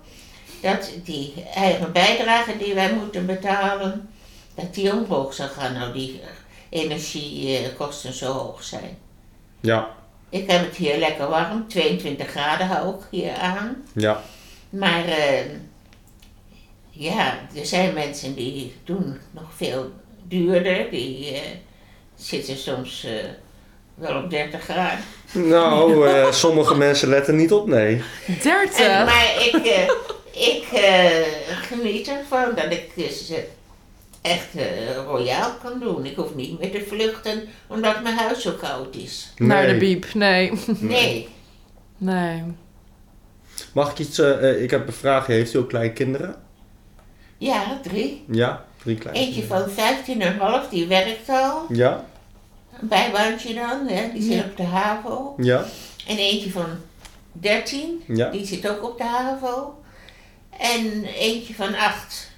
dat 0.62 0.92
die 1.04 1.34
eigen 1.56 1.92
bijdrage 1.92 2.58
die 2.58 2.74
wij 2.74 2.94
moeten 2.94 3.26
betalen, 3.26 4.10
dat 4.56 4.74
die 4.74 4.94
omhoog 4.94 5.34
zal 5.34 5.48
gaan. 5.48 5.74
Nou, 5.74 5.94
die 5.94 6.22
energiekosten 6.74 8.14
zo 8.14 8.32
hoog 8.32 8.64
zijn. 8.64 8.98
Ja. 9.60 9.90
Ik 10.30 10.52
heb 10.52 10.66
het 10.66 10.76
hier 10.76 10.98
lekker 10.98 11.30
warm, 11.30 11.68
22 11.68 12.28
graden 12.30 12.68
hou 12.68 12.96
ik 12.96 13.02
hier 13.10 13.34
aan. 13.34 13.84
Ja. 13.94 14.22
Maar 14.70 15.06
eh, 15.06 15.46
ja, 16.90 17.40
er 17.56 17.66
zijn 17.66 17.94
mensen 17.94 18.36
die 18.36 18.74
doen 18.84 19.18
nog 19.32 19.50
veel 19.56 19.92
duurder. 20.28 20.90
Die 20.90 21.34
eh, 21.34 21.42
zitten 22.16 22.58
soms 22.58 23.04
eh, 23.04 23.12
wel 23.96 24.24
op 24.24 24.30
30 24.30 24.62
graden. 24.64 25.04
Nou, 25.32 26.08
eh, 26.10 26.32
sommige 26.32 26.76
mensen 26.76 27.10
letten 27.10 27.36
niet 27.36 27.52
op, 27.52 27.68
nee. 27.68 28.02
En, 28.28 28.38
30. 28.44 28.88
maar 28.88 29.34
ik, 29.46 29.66
eh, 29.66 29.90
ik 30.50 30.64
eh, 30.72 31.28
geniet 31.62 32.08
ervan 32.08 32.56
dat 32.56 32.72
ik 32.72 32.92
dus 32.96 33.30
eh, 33.30 33.38
echt 34.24 34.56
eh, 34.56 34.96
royaal 35.06 35.52
kan 35.64 35.80
doen. 35.80 36.06
Ik 36.06 36.16
hoef 36.16 36.36
niet 36.36 36.60
meer 36.60 36.72
te 36.72 36.86
vluchten 36.88 37.44
omdat 37.68 38.04
mijn 38.04 38.16
huis 38.18 38.42
zo 38.42 38.52
koud 38.52 38.96
is. 38.96 39.34
Naar 39.38 39.68
de 39.68 39.78
biep. 39.78 40.14
Nee. 40.14 40.52
Nee. 40.80 41.30
Nee. 41.98 42.44
Mag 43.74 43.92
ik 43.92 44.00
iets... 44.00 44.20
eh, 44.20 44.50
eh, 44.50 44.62
ik 44.64 44.72
heb 44.72 44.88
een 44.88 44.94
vraag. 44.94 45.26
Heeft 45.28 45.54
u 45.54 45.58
ook 45.58 45.70
kleinkinderen? 45.70 46.36
Ja, 47.38 47.80
drie. 47.84 48.24
Ja. 48.32 48.66
Drie 48.84 48.98
kleine. 48.98 49.26
Eentje 49.26 49.44
van 49.44 49.70
15,5, 50.66 50.70
die 50.70 50.88
werkt 50.88 51.30
al. 51.30 51.66
Ja. 51.70 52.06
Een 52.82 52.88
bijbaantje 52.88 53.54
dan, 53.54 53.88
hè? 53.88 54.12
die 54.14 54.22
zit 54.22 54.34
Ja. 54.34 54.44
op 54.44 54.58
de 54.58 54.64
HAVO. 54.64 55.34
Ja. 55.38 55.66
En 56.08 56.18
eentje 56.18 56.52
van 56.52 56.66
13, 57.32 58.02
Ja. 58.08 58.30
die 58.30 58.46
zit 58.46 58.70
ook 58.70 58.84
op 58.84 58.98
de 58.98 59.04
HAVO. 59.04 59.84
En 60.60 61.04
eentje 61.04 61.54
van 61.54 61.76
8. 61.76 62.32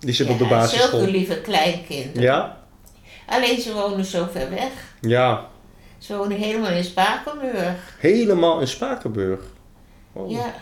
Die 0.00 0.14
zit 0.14 0.28
op 0.28 0.38
de 0.38 0.44
Zulke 0.44 0.54
basisschool. 0.60 1.00
lieve 1.06 1.40
kleinkinderen. 1.40 2.22
Ja. 2.22 2.58
Alleen 3.26 3.60
ze 3.60 3.72
wonen 3.72 4.04
zo 4.04 4.28
ver 4.32 4.50
weg. 4.50 4.70
Ja. 5.00 5.46
Ze 5.98 6.16
wonen 6.16 6.36
helemaal 6.38 6.70
in 6.70 6.84
Spakenburg. 6.84 7.96
Helemaal 7.98 8.60
in 8.60 8.68
Spakenburg. 8.68 9.40
Oh. 10.12 10.30
Ja, 10.30 10.54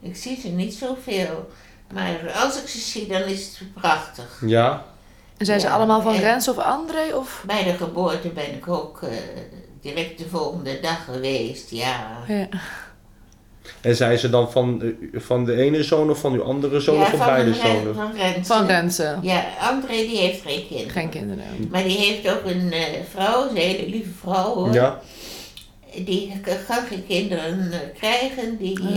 ik 0.00 0.16
zie 0.16 0.40
ze 0.40 0.48
niet 0.48 0.74
zoveel. 0.74 1.48
Maar 1.92 2.32
als 2.42 2.60
ik 2.62 2.68
ze 2.68 2.78
zie, 2.78 3.06
dan 3.08 3.22
is 3.22 3.58
het 3.58 3.74
prachtig. 3.74 4.42
Ja. 4.46 4.84
En 5.36 5.46
zijn 5.46 5.60
ze 5.60 5.70
allemaal 5.70 6.02
van 6.02 6.14
En- 6.14 6.20
Rens 6.20 6.48
of 6.48 6.58
André? 6.58 7.14
Of? 7.14 7.42
Bij 7.46 7.64
de 7.64 7.72
geboorte 7.74 8.28
ben 8.28 8.54
ik 8.54 8.68
ook 8.68 9.02
eh, 9.02 9.08
direct 9.80 10.18
de 10.18 10.28
volgende 10.28 10.80
dag 10.80 11.04
geweest, 11.04 11.70
ja. 11.70 12.18
Ja. 12.26 12.46
En 13.84 13.96
zijn 13.96 14.18
ze 14.18 14.30
dan 14.30 14.50
van, 14.52 14.82
eh, 14.82 15.20
van 15.20 15.44
de 15.44 15.54
ene 15.56 15.82
zoon 15.82 16.10
of 16.10 16.18
van 16.18 16.32
uw 16.32 16.42
andere 16.42 16.80
zoon 16.80 17.00
of 17.00 17.08
van 17.10 17.18
beide 17.26 17.54
zonen? 17.54 17.94
Van 17.94 18.12
Renze. 18.16 18.44
Van 18.44 18.66
Rensen. 18.66 19.18
Ja, 19.22 19.44
André 19.60 19.96
die 19.96 20.16
heeft 20.16 20.42
geen 20.42 20.66
kinderen. 20.68 20.90
Geen 20.90 21.08
kinderen. 21.08 21.44
Maar 21.70 21.82
die 21.82 21.96
heeft 21.98 22.28
ook 22.28 22.44
een 22.44 22.72
eh, 22.72 22.82
vrouw, 23.10 23.48
een 23.48 23.56
hele 23.56 23.88
lieve 23.88 24.10
vrouw 24.20 24.54
hoor. 24.54 24.72
Ja. 24.72 25.00
Die 26.04 26.40
kan 26.66 26.84
geen 26.88 27.06
kinderen 27.06 27.72
eh, 27.72 27.78
krijgen. 27.98 28.56
Die 28.56 28.80
Oh. 28.80 28.88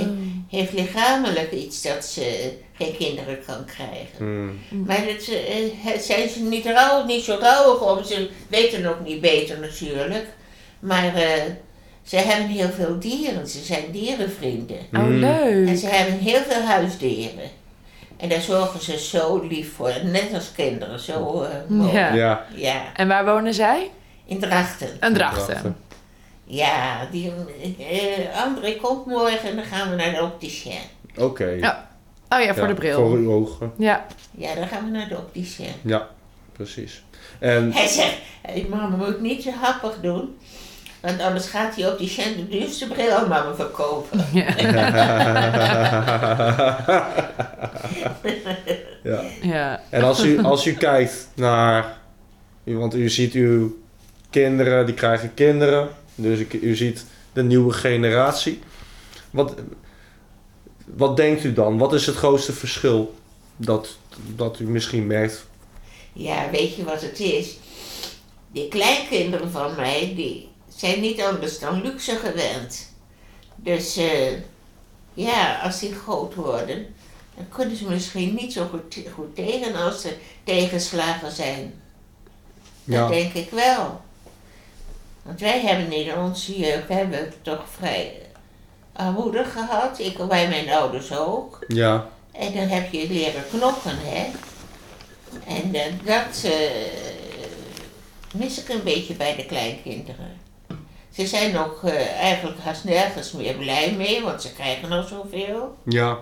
heeft 0.49 0.73
lichamelijk 0.73 1.51
iets 1.51 1.81
dat 1.81 2.05
ze 2.05 2.51
geen 2.77 2.97
kinderen 2.97 3.39
kan 3.45 3.65
krijgen. 3.65 4.17
Hmm. 4.17 4.59
Maar 4.85 5.05
dat, 5.05 5.23
zijn 6.03 6.29
ze 6.29 6.39
niet, 6.41 6.65
rouw, 6.65 7.05
niet 7.05 7.23
zo 7.23 7.37
rouwig 7.39 7.81
om. 7.97 8.03
Ze 8.03 8.29
weten 8.47 8.85
ook 8.85 9.05
niet 9.05 9.21
beter 9.21 9.59
natuurlijk. 9.59 10.25
Maar 10.79 11.15
eh, 11.15 11.41
ze 12.07 12.15
hebben 12.15 12.47
heel 12.47 12.69
veel 12.69 12.99
dieren. 12.99 13.47
Ze 13.47 13.63
zijn 13.63 13.83
dierenvrienden. 13.91 14.77
Oh, 14.93 14.99
Mm. 15.03 15.23
En 15.23 15.63
leuk. 15.65 15.77
ze 15.77 15.87
hebben 15.87 16.17
heel 16.19 16.41
veel 16.47 16.61
huisdieren. 16.61 17.49
En 18.17 18.29
daar 18.29 18.41
zorgen 18.41 18.81
ze 18.81 18.99
zo 18.99 19.39
lief 19.49 19.73
voor. 19.75 19.93
Net 20.03 20.33
als 20.33 20.51
kinderen, 20.55 20.99
zo 20.99 21.47
mooi. 21.67 21.91
Ja. 21.93 22.13
Ja. 22.13 22.45
Ja, 22.55 22.81
En 22.95 23.07
waar 23.07 23.25
wonen 23.25 23.53
zij? 23.53 23.89
in 24.25 24.39
Drachten. 24.39 24.89
Een 24.99 25.13
drachten. 25.13 25.75
Ja, 26.43 27.07
die, 27.11 27.31
eh 27.79 28.43
André 28.43 28.75
komt 28.81 29.05
morgen 29.05 29.49
en 29.49 29.55
dan 29.55 29.65
gaan 29.65 29.89
we 29.89 29.95
naar 29.95 30.11
de 30.11 30.21
opticien. 30.21 30.79
Oké. 31.17 31.45
Ja. 31.49 31.89
Oh 32.29 32.41
ja, 32.41 32.53
voor 32.53 32.61
Ja, 32.63 32.67
de 32.67 32.73
bril. 32.73 32.95
Voor 33.07 33.17
uw 33.17 33.31
ogen. 33.31 33.73
Ja. 33.77 34.05
Ja, 34.31 34.55
dan 34.55 34.67
gaan 34.67 34.83
we 34.85 34.89
naar 34.91 35.07
de 35.07 35.17
opticien. 35.17 35.71
Ja, 35.81 36.07
precies. 36.53 37.03
En 37.39 37.71
Hij 37.73 37.87
zegt, 37.87 38.17
hey, 38.41 38.65
mama 38.69 38.95
moet 38.95 39.21
niet 39.21 39.43
zo 39.43 39.49
happig 39.51 39.97
doen. 40.01 40.37
Want 41.01 41.21
anders 41.21 41.47
gaat 41.47 41.75
die 41.75 41.91
opticien 41.91 42.35
de 42.35 42.47
duurste 42.47 42.87
bril 42.87 43.11
aan 43.11 43.27
mama 43.27 43.55
verkopen. 43.55 44.25
Ja. 44.33 44.57
ja. 44.61 44.89
ja. 49.41 49.81
En 49.89 50.03
als 50.03 50.23
u, 50.23 50.43
als 50.43 50.65
u 50.65 50.73
kijkt 50.73 51.29
naar, 51.33 51.97
want 52.63 52.95
u 52.95 53.09
ziet 53.09 53.33
uw 53.33 53.77
kinderen, 54.29 54.85
die 54.85 54.95
krijgen 54.95 55.33
kinderen, 55.33 55.89
dus 56.15 56.39
u, 56.39 56.47
u 56.61 56.75
ziet 56.75 57.05
de 57.33 57.43
nieuwe 57.43 57.73
generatie. 57.73 58.59
Wat, 59.31 59.53
wat 60.85 61.17
denkt 61.17 61.43
u 61.43 61.53
dan? 61.53 61.77
Wat 61.77 61.93
is 61.93 62.05
het 62.05 62.15
grootste 62.15 62.53
verschil 62.53 63.15
dat, 63.55 63.97
dat 64.35 64.59
u 64.59 64.65
misschien 64.65 65.07
merkt? 65.07 65.45
Ja, 66.13 66.49
weet 66.51 66.75
je 66.75 66.83
wat 66.83 67.01
het 67.01 67.19
is? 67.19 67.57
Die 68.51 68.67
kleinkinderen 68.67 69.51
van 69.51 69.75
mij, 69.75 70.13
die 70.15 70.46
zijn 70.77 71.01
niet 71.01 71.21
anders 71.21 71.59
dan 71.59 71.81
luxe 71.81 72.15
gewend. 72.15 72.91
Dus 73.55 73.97
eh, 73.97 74.31
ja, 75.13 75.59
als 75.59 75.79
die 75.79 75.93
groot 75.93 76.35
worden, 76.35 76.95
dan 77.35 77.47
kunnen 77.49 77.77
ze 77.77 77.89
misschien 77.89 78.35
niet 78.35 78.53
zo 78.53 78.67
goed, 78.67 78.97
goed 79.13 79.35
tegen 79.35 79.75
als 79.75 80.01
ze 80.01 80.15
tegenslagen 80.43 81.31
zijn. 81.31 81.81
Dat 82.83 82.95
Ja, 82.95 83.07
denk 83.07 83.33
ik 83.33 83.49
wel. 83.49 84.01
Want 85.21 85.39
wij 85.39 85.61
hebben 85.61 85.91
in 85.91 86.17
onze 86.17 86.59
jeugd 86.59 86.87
hebben 86.87 87.33
toch 87.41 87.65
vrij 87.77 88.21
armoedig 88.93 89.51
gehad. 89.51 89.99
Ik 89.99 90.27
bij 90.27 90.47
mijn 90.47 90.69
ouders 90.69 91.17
ook. 91.17 91.65
ja, 91.67 92.09
En 92.31 92.53
dan 92.53 92.67
heb 92.67 92.91
je 92.91 93.07
leren 93.07 93.43
knokken, 93.49 93.97
hè. 94.01 94.25
En 95.45 95.75
eh, 95.75 95.93
dat 96.03 96.43
eh, 96.43 96.51
mis 98.33 98.59
ik 98.61 98.69
een 98.69 98.83
beetje 98.83 99.13
bij 99.13 99.35
de 99.35 99.45
kleinkinderen. 99.45 100.36
Ze 101.17 101.27
zijn 101.27 101.57
ook 101.57 101.83
eh, 101.83 102.19
eigenlijk 102.19 102.59
haast 102.59 102.83
nergens 102.83 103.31
meer 103.31 103.53
blij 103.53 103.91
mee, 103.97 104.21
want 104.23 104.41
ze 104.41 104.53
krijgen 104.53 104.91
al 104.91 105.03
zoveel. 105.03 105.77
ja, 105.83 106.17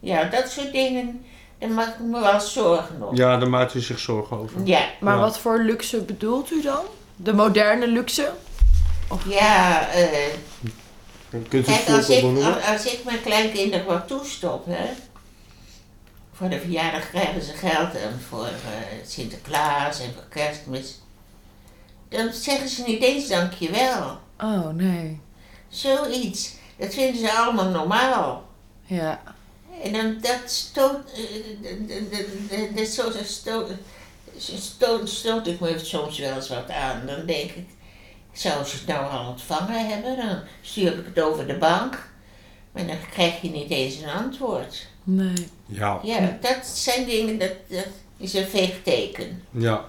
Ja, 0.00 0.24
dat 0.24 0.50
soort 0.50 0.72
dingen, 0.72 1.24
daar 1.58 1.70
maak 1.70 1.88
ik 1.88 2.00
me 2.00 2.20
wel 2.20 2.40
zorgen 2.40 3.02
om. 3.08 3.16
ja, 3.16 3.36
daar 3.36 3.48
maakt 3.48 3.74
u 3.74 3.80
zich 3.80 3.98
zorgen 3.98 4.38
over. 4.38 4.60
Ja, 4.64 4.84
Maar 5.00 5.14
Ja. 5.14 5.20
wat 5.20 5.38
voor 5.38 5.58
luxe 5.58 6.00
bedoelt 6.02 6.50
u 6.50 6.62
dan? 6.62 6.84
De 7.16 7.32
moderne 7.32 7.86
luxe? 7.86 8.32
ja 9.28 9.88
eh, 9.88 10.08
Kunt 11.30 11.52
u 11.54 11.56
het 11.56 11.66
Kijk, 11.66 11.88
als 11.96 12.08
ik, 12.08 12.24
als, 12.24 12.64
als 12.72 12.92
ik 12.92 13.04
mijn 13.04 13.20
kleinkinderen 13.22 13.86
wat 13.86 14.08
toestop, 14.08 14.66
hè. 14.66 14.86
Voor 16.32 16.48
de 16.48 16.60
verjaardag 16.60 17.10
krijgen 17.10 17.42
ze 17.42 17.52
geld 17.52 17.94
en 17.94 18.20
voor 18.28 18.44
eh, 18.46 19.06
Sinterklaas 19.06 20.00
en 20.00 20.12
voor 20.14 20.24
kerstmis. 20.28 20.98
Dan 22.10 22.32
zeggen 22.32 22.68
ze 22.68 22.82
niet 22.86 23.02
eens 23.02 23.28
dankjewel. 23.28 24.18
Oh, 24.40 24.68
nee. 24.68 25.20
Zoiets. 25.68 26.52
Dat 26.76 26.94
vinden 26.94 27.20
ze 27.20 27.32
allemaal 27.32 27.68
normaal. 27.70 28.44
Ja. 28.86 29.22
En 29.82 29.92
dan 29.92 30.18
dat 30.20 30.40
stoot. 30.50 31.12
eh, 31.12 31.20
de- 31.62 31.86
de- 31.86 32.08
de- 32.08 32.46
de- 32.48 32.70
de- 32.74 32.84
Zo 32.86 33.10
zo 33.10 33.18
stoot, 33.24 33.70
stoot, 34.38 35.08
stoot 35.08 35.46
ik 35.46 35.60
me 35.60 35.78
soms 35.78 36.18
wel 36.18 36.34
eens 36.34 36.48
wat 36.48 36.70
aan. 36.70 37.06
Dan 37.06 37.26
denk 37.26 37.50
ik, 37.50 37.66
zou 38.32 38.64
ze 38.64 38.76
het 38.76 38.86
nou 38.86 39.10
al 39.10 39.28
ontvangen 39.28 39.88
hebben? 39.88 40.16
Dan 40.16 40.38
stuur 40.62 40.98
ik 40.98 41.04
het 41.14 41.24
over 41.24 41.46
de 41.46 41.56
bank. 41.58 42.08
Maar 42.72 42.86
dan 42.86 42.96
krijg 43.12 43.40
je 43.40 43.50
niet 43.50 43.70
eens 43.70 43.96
een 43.96 44.08
antwoord. 44.10 44.86
Nee. 45.04 45.48
Ja, 45.66 46.00
Ja, 46.02 46.38
dat 46.40 46.66
zijn 46.66 47.04
dingen, 47.06 47.38
dat, 47.38 47.52
dat 47.68 47.86
is 48.16 48.34
een 48.34 48.46
veegteken. 48.46 49.42
ja. 49.50 49.84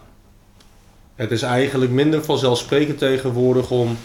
Het 1.15 1.32
is 1.32 1.41
eigenlijk 1.41 1.91
minder 1.91 2.24
vanzelfsprekend 2.24 2.97
tegenwoordig 2.97 3.71
om 3.71 3.97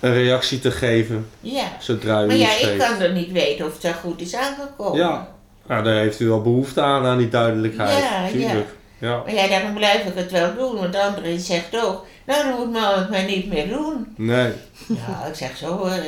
een 0.00 0.12
reactie 0.14 0.58
te 0.58 0.70
geven 0.70 1.28
Ja. 1.40 1.64
zodra 1.80 2.22
u 2.22 2.26
Maar 2.26 2.36
ja, 2.36 2.58
ik 2.58 2.78
kan 2.78 3.00
er 3.00 3.12
niet 3.12 3.32
weten 3.32 3.66
of 3.66 3.78
dat 3.80 3.94
goed 3.94 4.20
is 4.20 4.34
aangekomen. 4.34 4.98
Ja. 4.98 5.28
Nou, 5.66 5.84
daar 5.84 5.94
heeft 5.94 6.20
u 6.20 6.28
wel 6.28 6.42
behoefte 6.42 6.80
aan, 6.80 7.06
aan 7.06 7.18
die 7.18 7.28
duidelijkheid. 7.28 7.98
Ja, 7.98 8.28
Tuurlijk. 8.28 8.68
Ja. 8.98 9.22
Maar 9.24 9.34
ja, 9.34 9.48
daarom 9.48 9.74
blijf 9.74 10.04
ik 10.04 10.14
het 10.14 10.30
wel 10.30 10.54
doen. 10.54 10.76
Want 10.76 10.96
André 10.96 11.38
zegt 11.38 11.76
ook, 11.84 12.06
nou 12.26 12.42
dan 12.48 12.56
moet 12.58 12.72
mama 12.72 12.98
het 12.98 13.10
maar 13.10 13.24
niet 13.24 13.48
meer 13.48 13.68
doen. 13.68 14.14
Nee, 14.16 14.52
Ja, 14.88 15.24
ik 15.28 15.34
zeg 15.34 15.56
zo, 15.56 15.84
eh, 15.84 16.02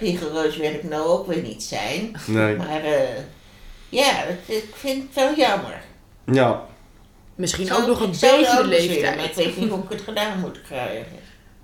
rigoureus 0.00 0.56
wil 0.56 0.70
ik 0.70 0.82
nou 0.88 1.06
ook 1.06 1.26
weer 1.26 1.42
niet 1.42 1.62
zijn. 1.62 2.16
nee. 2.26 2.56
Maar 2.56 2.84
eh, 2.84 3.00
ja, 3.88 4.04
het- 4.14 4.56
ik 4.56 4.68
vind 4.74 5.02
het 5.02 5.14
wel 5.14 5.34
jammer. 5.36 5.80
Ja, 6.24 6.62
Misschien 7.34 7.66
Zou- 7.66 7.80
ook 7.80 7.86
nog 7.88 8.00
een 8.00 8.06
beetje 8.10 8.26
de 8.28 8.36
willen, 8.36 8.68
Maar 8.68 8.74
ik 8.78 8.90
leeftijd. 8.90 9.34
weet 9.34 9.56
niet 9.56 9.68
hoe 9.70 9.82
ik 9.82 9.88
het 9.88 10.00
gedaan 10.00 10.40
moet 10.40 10.62
krijgen. 10.62 11.06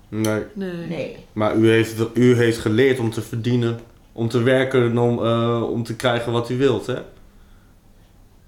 nee. 0.09 0.41
Nee. 0.53 0.73
Nee. 0.87 1.17
Maar 1.33 1.55
u 1.55 1.69
heeft, 1.69 1.95
u 2.13 2.35
heeft 2.35 2.57
geleerd 2.57 2.99
om 2.99 3.11
te 3.11 3.21
verdienen, 3.21 3.79
om 4.11 4.29
te 4.29 4.41
werken, 4.43 4.97
om, 4.97 5.25
eh, 5.25 5.71
om 5.71 5.83
te 5.83 5.95
krijgen 5.95 6.31
wat 6.31 6.49
u 6.49 6.57
wilt, 6.57 6.87
hè? 6.87 6.97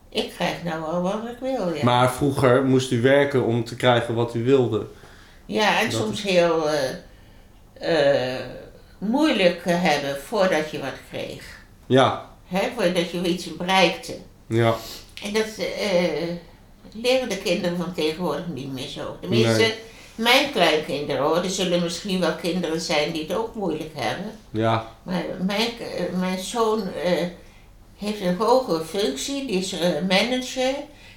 Ik 0.09 0.29
krijg 0.35 0.63
nou 0.63 0.81
wel 0.81 1.01
wat 1.01 1.21
ik 1.31 1.37
wil, 1.41 1.73
ja. 1.75 1.83
Maar 1.83 2.11
vroeger 2.11 2.63
moest 2.63 2.91
u 2.91 3.01
werken 3.01 3.43
om 3.45 3.63
te 3.63 3.75
krijgen 3.75 4.13
wat 4.13 4.35
u 4.35 4.43
wilde. 4.43 4.85
ja, 5.45 5.79
en 5.81 5.89
dat 5.89 5.99
soms 5.99 6.21
heel 6.23 6.69
eh, 6.69 8.35
eh, 8.39 8.45
moeilijk 8.97 9.61
hebben 9.65 10.17
voordat 10.21 10.71
je 10.71 10.79
wat 10.79 10.93
kreeg. 11.09 11.43
Ja, 11.85 12.29
Hè, 12.47 12.59
voordat 12.75 13.11
je 13.11 13.21
iets 13.21 13.57
bereikte. 13.57 14.15
ja, 14.47 14.75
En 15.23 15.33
dat 15.33 15.45
eh, 15.57 16.29
leren 16.93 17.29
de 17.29 17.37
kinderen 17.37 17.77
van 17.77 17.93
tegenwoordig 17.93 18.47
niet 18.47 18.73
meer 18.73 18.87
zo. 18.87 19.17
Tenminste, 19.21 19.57
Nee. 19.61 19.73
mijn 20.15 20.51
kleinkinderen 20.51 21.23
hoor. 21.23 21.37
Er 21.37 21.49
zullen 21.49 21.83
misschien 21.83 22.19
wel 22.19 22.35
kinderen 22.35 22.81
zijn 22.81 23.11
die 23.11 23.21
het 23.27 23.37
ook 23.37 23.55
moeilijk 23.55 23.91
hebben. 23.95 24.31
ja, 24.51 24.87
Maar 25.03 25.23
mijn, 25.45 25.69
eh, 25.79 26.19
mijn 26.19 26.39
zoon 26.39 26.81
eh, 26.93 27.11
heeft 27.97 28.21
een 28.21 28.37
hoge 28.37 28.85
functie, 28.85 29.45
die 29.45 29.57
is 29.57 29.71
eh, 29.71 29.89
manager, 30.09 30.73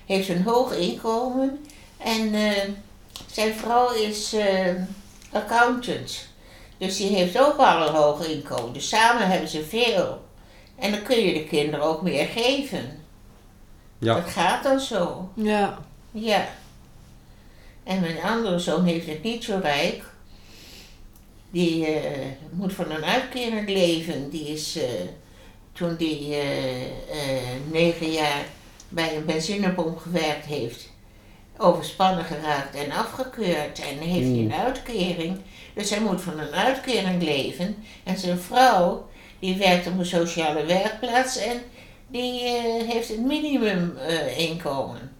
heeft 0.07 0.29
een 0.29 0.43
hoog 0.43 0.77
inkomen. 0.77 1.65
En 1.97 2.33
zijn 3.33 3.55
vrouw 3.55 3.93
is 3.93 4.35
accountant. 5.33 6.27
Dus 6.79 6.97
die 6.97 7.17
heeft 7.17 7.39
ook 7.39 7.57
al 7.57 7.87
een 7.87 7.95
hoog 7.95 8.27
inkomen. 8.27 8.73
Dus 8.73 8.89
samen 8.89 9.29
hebben 9.29 9.49
ze 9.49 9.65
veel. 9.65 10.23
En 10.79 10.91
dan 10.91 11.03
kun 11.03 11.21
je 11.21 11.33
de 11.33 11.45
kinderen 11.45 11.85
ook 11.87 12.03
meer 12.03 12.27
geven. 12.27 13.04
Ja, 14.05 14.15
Dat 14.15 14.31
gaat 14.31 14.63
dan 14.63 14.81
zo. 14.81 15.31
Ja. 15.35 15.79
Ja. 16.11 16.49
En 17.85 18.01
mijn 18.01 18.23
andere 18.23 18.59
zoon 18.59 18.85
heeft 18.85 19.07
het 19.07 19.23
niet 19.23 19.45
zo 19.45 19.59
rijk. 19.63 20.03
Die 21.51 21.87
eh, 21.87 22.27
moet 22.51 22.73
van 22.73 22.91
een 22.91 23.05
uitkering 23.05 23.69
leven. 23.69 24.31
Die 24.31 24.49
is, 24.49 24.77
eh, 24.77 24.85
toen 25.73 25.97
die 25.97 26.35
eh, 26.35 26.43
negen 27.71 28.11
jaar 28.11 28.45
bij 28.89 29.17
een 29.17 29.25
benzinepomp 29.25 29.99
gewerkt 29.99 30.47
heeft, 30.47 30.89
overspannen 31.57 32.25
geraakt 32.25 32.75
en 32.75 32.93
afgekeurd. 32.93 33.81
En 33.81 33.99
heeft 33.99 34.29
hij 34.29 34.39
een 34.39 34.55
uitkering. 34.55 35.39
Dus 35.75 35.91
hij 35.91 36.01
moet 36.01 36.21
van 36.21 36.39
een 36.39 36.53
uitkering 36.53 37.23
leven. 37.23 37.77
En 38.05 38.19
zijn 38.19 38.39
vrouw, 38.39 39.09
die 39.39 39.57
werkt 39.57 39.87
op 39.87 39.99
een 39.99 40.07
sociale 40.07 40.65
werkplaats 40.65 41.37
en 41.37 41.63
die 42.15 42.43
eh, 42.45 42.89
heeft 42.91 43.09
het 43.09 43.21
minimum 43.21 43.97
eh, 43.97 44.39
inkomen. 44.39 45.13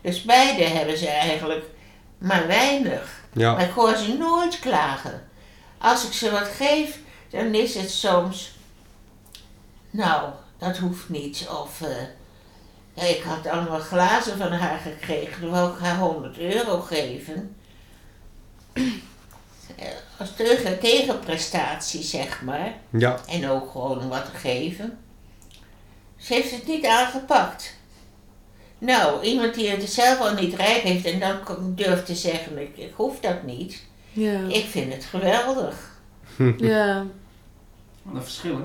Dus 0.00 0.22
beide 0.22 0.62
hebben 0.64 0.98
ze 0.98 1.08
eigenlijk 1.08 1.64
maar 2.18 2.46
weinig. 2.46 3.20
Maar 3.54 3.62
ik 3.64 3.70
hoor 3.70 3.96
ze 3.96 4.16
nooit 4.16 4.58
klagen. 4.58 5.22
Als 5.78 6.06
ik 6.06 6.12
ze 6.12 6.30
wat 6.30 6.48
geef, 6.48 6.98
dan 7.30 7.54
is 7.54 7.74
het 7.74 7.90
soms. 7.90 8.54
Nou, 9.90 10.30
dat 10.58 10.76
hoeft 10.76 11.08
niet. 11.08 11.48
Of. 11.62 11.80
eh, 12.94 13.10
ik 13.10 13.22
had 13.22 13.46
allemaal 13.46 13.80
glazen 13.80 14.36
van 14.38 14.52
haar 14.52 14.78
gekregen. 14.78 15.40
Dan 15.42 15.50
wou 15.50 15.72
ik 15.72 15.78
haar 15.80 15.98
100 15.98 16.38
euro 16.38 16.80
geven. 16.80 17.56
Als 20.18 20.34
tegen, 20.36 20.78
tegenprestatie, 20.80 22.02
zeg 22.02 22.42
maar. 22.42 22.74
ja, 22.90 23.18
En 23.28 23.48
ook 23.48 23.70
gewoon 23.70 24.08
wat 24.08 24.24
te 24.24 24.38
geven. 24.38 24.98
Ze 26.22 26.34
heeft 26.34 26.50
het 26.50 26.66
niet 26.66 26.86
aangepakt. 26.86 27.74
Nou, 28.78 29.22
iemand 29.22 29.54
die 29.54 29.68
het 29.68 29.90
zelf 29.90 30.20
al 30.20 30.34
niet 30.34 30.54
rijk 30.54 30.82
heeft 30.82 31.04
en 31.04 31.20
dan 31.20 31.38
durft 31.74 32.06
te 32.06 32.14
zeggen, 32.14 32.58
ik, 32.58 32.76
ik 32.76 32.92
hoef 32.94 33.20
dat 33.20 33.42
niet. 33.42 33.82
Ja. 34.12 34.40
Ik 34.48 34.64
vind 34.64 34.92
het 34.92 35.04
geweldig. 35.04 35.90
Ja. 36.56 37.06
Wat 38.02 38.14
een 38.14 38.22
verschil, 38.22 38.56
hè? 38.56 38.64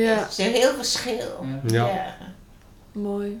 Ja. 0.00 0.18
Het 0.18 0.30
is 0.30 0.38
een 0.38 0.52
heel 0.52 0.74
verschil. 0.74 1.46
Ja. 1.66 1.86
ja. 1.86 2.16
Mooi. 2.92 3.40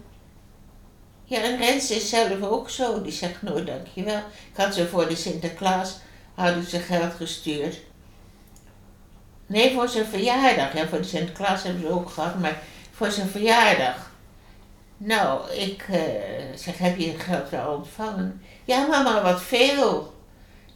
Ja, 1.24 1.42
en 1.42 1.56
Rens 1.56 1.90
is 1.90 2.08
zelf 2.08 2.42
ook 2.42 2.70
zo. 2.70 3.02
Die 3.02 3.12
zegt 3.12 3.42
nooit 3.42 3.66
dankjewel. 3.66 4.16
Ik 4.52 4.56
had 4.56 4.74
ze 4.74 4.88
voor 4.88 5.08
de 5.08 5.16
Sinterklaas, 5.16 5.98
hadden 6.34 6.64
ze 6.64 6.78
geld 6.78 7.14
gestuurd. 7.14 7.80
Nee, 9.46 9.74
voor 9.74 9.88
zijn 9.88 10.06
verjaardag. 10.06 10.72
Ja, 10.72 10.88
voor 10.88 10.98
de 10.98 11.04
Sinterklaas 11.04 11.62
hebben 11.62 11.82
ze 11.82 11.88
ook 11.90 12.10
gehad, 12.10 12.38
maar 12.38 12.62
voor 12.98 13.10
zijn 13.10 13.28
verjaardag. 13.28 14.10
Nou, 14.96 15.50
ik 15.50 15.84
eh, 15.90 16.00
zeg, 16.54 16.78
heb 16.78 16.98
je 16.98 17.18
geld 17.18 17.50
wel 17.50 17.74
ontvangen? 17.74 18.42
Ja, 18.64 18.86
mama, 18.86 19.22
wat 19.22 19.42
veel. 19.42 20.14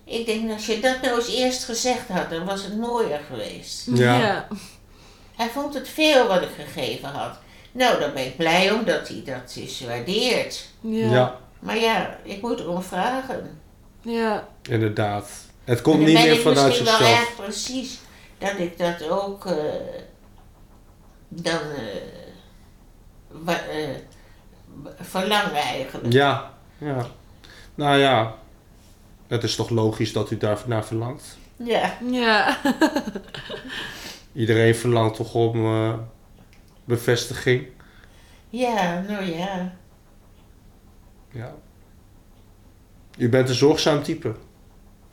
Ik 0.04 0.26
denk, 0.26 0.50
als 0.50 0.66
je 0.66 0.80
dat 0.80 1.02
nou 1.02 1.16
eens 1.16 1.34
eerst 1.34 1.64
gezegd 1.64 2.08
had, 2.08 2.30
dan 2.30 2.44
was 2.44 2.62
het 2.62 2.76
mooier 2.76 3.20
geweest. 3.30 3.86
Ja. 3.94 4.18
Ja. 4.18 4.48
Hij 5.36 5.48
vond 5.48 5.74
het 5.74 5.88
veel 5.88 6.26
wat 6.26 6.42
ik 6.42 6.48
gegeven 6.58 7.08
had. 7.08 7.38
Nou, 7.72 8.00
dan 8.00 8.12
ben 8.14 8.26
ik 8.26 8.36
blij 8.36 8.70
omdat 8.70 9.08
hij 9.08 9.22
dat 9.24 9.56
is 9.56 9.80
waardeert. 9.80 10.68
Ja. 10.80 11.10
Ja. 11.10 11.38
Maar 11.58 11.78
ja, 11.78 12.18
ik 12.22 12.42
moet 12.42 12.60
erom 12.60 12.82
vragen. 12.82 13.60
Ja. 14.00 14.48
inderdaad. 14.62 15.30
Het 15.64 15.82
komt 15.82 15.98
niet 15.98 16.12
meer 16.12 16.32
ik 16.32 16.40
vanuit 16.40 16.66
misschien 16.66 16.84
wel 16.84 16.96
zichzelf. 16.96 17.18
erg 17.18 17.36
precies 17.36 17.98
dat 18.38 18.58
ik 18.58 18.78
dat 18.78 19.08
ook 19.08 19.46
eh, 19.46 19.54
dan 21.34 21.60
eh, 21.60 21.86
wa- 23.28 23.64
eh, 23.66 23.88
verlang 25.00 25.52
eigenlijk. 25.52 26.12
Ja, 26.12 26.54
ja. 26.78 27.06
Nou 27.74 27.98
ja, 27.98 28.34
het 29.26 29.42
is 29.42 29.56
toch 29.56 29.70
logisch 29.70 30.12
dat 30.12 30.30
u 30.30 30.36
daarnaar 30.36 30.84
verlangt. 30.84 31.36
Ja, 31.56 31.96
Ja. 32.10 32.56
Iedereen 34.32 34.74
verlangt 34.74 35.16
toch 35.16 35.34
om 35.34 35.64
eh, 35.64 35.94
bevestiging. 36.84 37.66
ja, 38.50 39.00
nou 39.08 39.24
ja. 39.24 39.72
Ja. 41.30 41.54
U 43.18 43.28
bent 43.28 43.48
een 43.48 43.54
zorgzaam 43.54 44.02
type. 44.02 44.34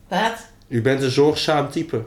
Wat? 0.08 0.48
U 0.68 0.82
bent 0.82 1.02
een 1.02 1.10
zorgzaam 1.12 1.70
type. 1.70 2.06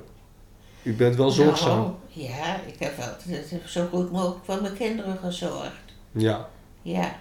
U 0.82 0.92
bent 0.94 1.16
wel 1.16 1.30
zorgzaam. 1.30 1.78
Nou, 1.78 1.92
ja, 2.08 2.60
ik 2.66 2.74
heb 2.78 2.92
altijd 2.98 3.52
zo 3.66 3.86
goed 3.90 4.12
mogelijk 4.12 4.44
voor 4.44 4.62
mijn 4.62 4.74
kinderen 4.74 5.18
gezorgd. 5.24 5.80
Ja. 6.12 6.48
Ja. 6.82 7.16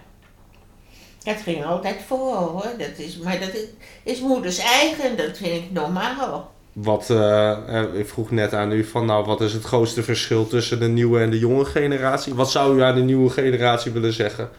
Dat 1.24 1.36
ging 1.36 1.64
altijd 1.64 2.00
voor 2.06 2.34
hoor. 2.34 2.66
Dat 2.78 2.96
is, 2.98 3.16
maar 3.18 3.40
dat 3.40 3.54
is, 3.54 3.64
is 4.02 4.20
moeders 4.20 4.58
eigen, 4.58 5.16
dat 5.16 5.36
vind 5.36 5.64
ik 5.64 5.70
normaal. 5.70 6.50
Wat, 6.72 7.10
eh, 7.10 7.78
eh, 7.80 7.94
ik 7.94 8.08
vroeg 8.08 8.30
net 8.30 8.54
aan 8.54 8.72
u 8.72 8.84
van, 8.84 9.06
nou, 9.06 9.24
wat 9.24 9.40
is 9.40 9.52
het 9.52 9.62
grootste 9.64 10.02
verschil 10.02 10.46
tussen 10.46 10.80
de 10.80 10.88
nieuwe 10.88 11.20
en 11.20 11.30
de 11.30 11.38
jonge 11.38 11.64
generatie? 11.64 12.34
Wat 12.34 12.50
zou 12.50 12.76
u 12.78 12.82
aan 12.82 12.94
de 12.94 13.00
nieuwe 13.00 13.30
generatie 13.30 13.92
willen 13.92 14.12
zeggen? 14.12 14.50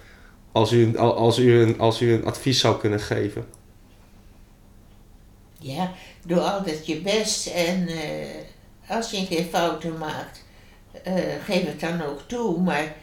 Als 0.52 0.72
u, 0.72 0.84
een- 0.84 0.98
als 0.98 1.40
u, 1.40 1.62
een, 1.62 1.80
als 1.80 2.02
u 2.02 2.14
een 2.14 2.26
advies 2.26 2.60
zou 2.60 2.78
kunnen 2.80 3.00
geven. 3.00 3.46
Ja, 5.60 5.92
doe 6.26 6.40
altijd 6.40 6.86
je 6.88 7.02
best 7.02 7.48
en 7.48 7.88
eh, 7.88 7.96
als 8.96 9.12
je 9.12 9.18
een 9.18 9.28
keer 9.28 9.44
fouten 9.44 9.98
maakt, 9.98 10.44
eh, 11.04 11.14
geef 11.46 11.66
het 11.66 11.80
dan 11.80 12.02
ook 12.02 12.20
toe. 12.28 12.60
Maar 12.62 12.94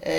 eh, 0.00 0.14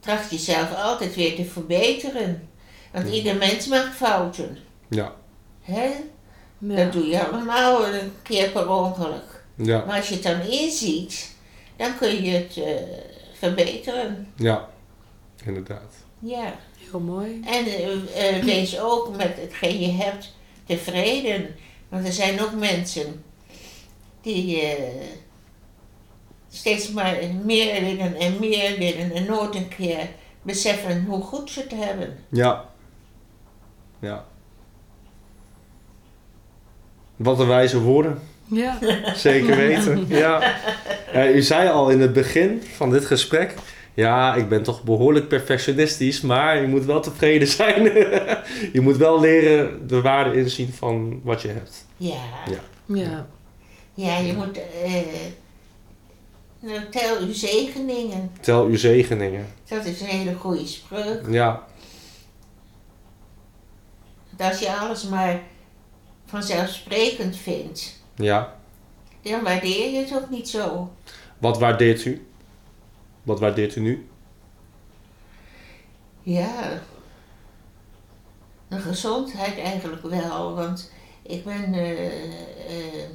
tracht 0.00 0.30
jezelf 0.30 0.74
altijd 0.74 1.14
weer 1.14 1.34
te 1.36 1.44
verbeteren. 1.44 2.48
Want 2.92 3.08
Ja. 3.08 3.12
ieder 3.14 3.36
mens 3.36 3.66
maakt 3.66 3.94
fouten. 3.96 4.58
Ja. 4.88 5.14
Hè? 5.62 5.90
Ja. 6.58 6.76
Dat 6.76 6.92
doe 6.92 7.06
je 7.06 7.26
allemaal 7.26 7.86
een 7.94 8.12
keer 8.22 8.48
per 8.50 8.68
ongeluk. 8.70 9.44
Ja. 9.54 9.84
Maar 9.84 9.96
als 9.96 10.08
je 10.08 10.14
het 10.14 10.22
dan 10.22 10.40
inziet, 10.40 11.34
dan 11.76 11.98
kun 11.98 12.22
je 12.24 12.30
het 12.30 12.56
eh, 12.56 12.72
verbeteren. 13.38 14.32
Ja. 14.36 14.68
Inderdaad. 15.44 15.94
Ja. 16.18 16.54
Heel 16.90 17.00
mooi. 17.00 17.40
En 17.46 17.64
wees 18.44 18.80
ook 18.80 19.16
met 19.16 19.36
hetgeen 19.36 19.80
je 19.80 19.92
hebt 19.92 20.34
tevreden. 20.66 21.56
Want 21.88 22.06
er 22.06 22.12
zijn 22.12 22.40
ook 22.42 22.52
mensen 22.52 23.22
die 24.34 24.60
eh, 24.60 24.82
steeds 26.50 26.90
maar 26.90 27.16
meer 27.44 27.80
willen 27.84 28.16
en 28.16 28.36
meer 28.40 28.78
willen 28.78 29.14
en 29.14 29.24
nooit 29.26 29.54
een 29.54 29.68
keer 29.68 30.08
beseffen 30.42 31.04
hoe 31.04 31.22
goed 31.22 31.50
ze 31.50 31.60
het 31.60 31.72
hebben. 31.74 32.16
Ja. 32.28 32.64
Ja. 34.00 34.24
Wat 37.16 37.40
een 37.40 37.46
wijze 37.46 37.80
woorden. 37.80 38.18
Ja. 38.44 38.78
Zeker 39.14 39.56
weten. 39.56 40.06
Ja. 40.08 40.56
Ja, 41.12 41.28
u 41.28 41.42
zei 41.42 41.68
al 41.68 41.90
in 41.90 42.00
het 42.00 42.12
begin 42.12 42.62
van 42.62 42.90
dit 42.90 43.04
gesprek. 43.06 43.54
Ja, 43.94 44.34
ik 44.34 44.48
ben 44.48 44.62
toch 44.62 44.82
behoorlijk 44.82 45.28
perfectionistisch, 45.28 46.20
maar 46.20 46.60
je 46.60 46.66
moet 46.66 46.84
wel 46.84 47.00
tevreden 47.00 47.48
zijn. 47.48 47.82
je 48.76 48.80
moet 48.80 48.96
wel 48.96 49.20
leren 49.20 49.86
de 49.88 50.00
waarde 50.00 50.36
inzien 50.36 50.72
van 50.72 51.20
wat 51.24 51.42
je 51.42 51.48
hebt. 51.48 51.86
Ja, 51.96 52.16
Ja. 52.46 52.60
Ja. 52.94 53.26
Ja 53.98 54.16
je 54.18 54.32
moet. 54.32 54.58
eh 54.82 55.02
nou, 56.60 56.88
tel 56.90 57.18
uw 57.18 57.32
zegeningen. 57.32 58.32
Tel 58.40 58.64
uw 58.64 58.76
zegeningen. 58.76 59.46
Dat 59.68 59.84
is 59.84 60.00
een 60.00 60.06
hele 60.06 60.34
goede 60.34 60.66
spreuk. 60.66 61.26
Ja, 61.30 61.66
Dat 64.36 64.48
als 64.50 64.58
je 64.58 64.76
alles 64.76 65.02
maar 65.02 65.42
vanzelfsprekend 66.26 67.36
vindt, 67.36 68.00
ja. 68.14 68.56
dan 69.22 69.42
waardeer 69.42 69.90
je 69.90 69.98
het 69.98 70.14
ook 70.14 70.30
niet 70.30 70.48
zo. 70.48 70.90
Wat 71.38 71.58
waardeert 71.58 72.04
u? 72.04 72.26
Wat 73.22 73.40
waardeert 73.40 73.76
u 73.76 73.80
nu? 73.80 74.08
Ja, 76.22 76.80
de 78.68 78.78
gezondheid 78.78 79.58
eigenlijk 79.58 80.02
wel, 80.02 80.54
want 80.54 80.92
ik 81.22 81.44
ben 81.44 81.74
eh, 81.74 82.06
eh, 82.06 83.08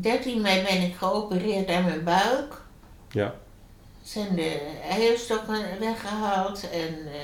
13 0.00 0.40
mei 0.40 0.62
ben 0.62 0.82
ik 0.82 0.94
geopereerd 0.96 1.68
aan 1.68 1.84
mijn 1.84 2.04
buik. 2.04 2.62
Ja. 3.10 3.34
Zijn 4.02 4.34
de 4.34 4.60
eierstokken 4.90 5.78
weggehaald 5.80 6.70
en 6.70 6.98
eh 7.12 7.22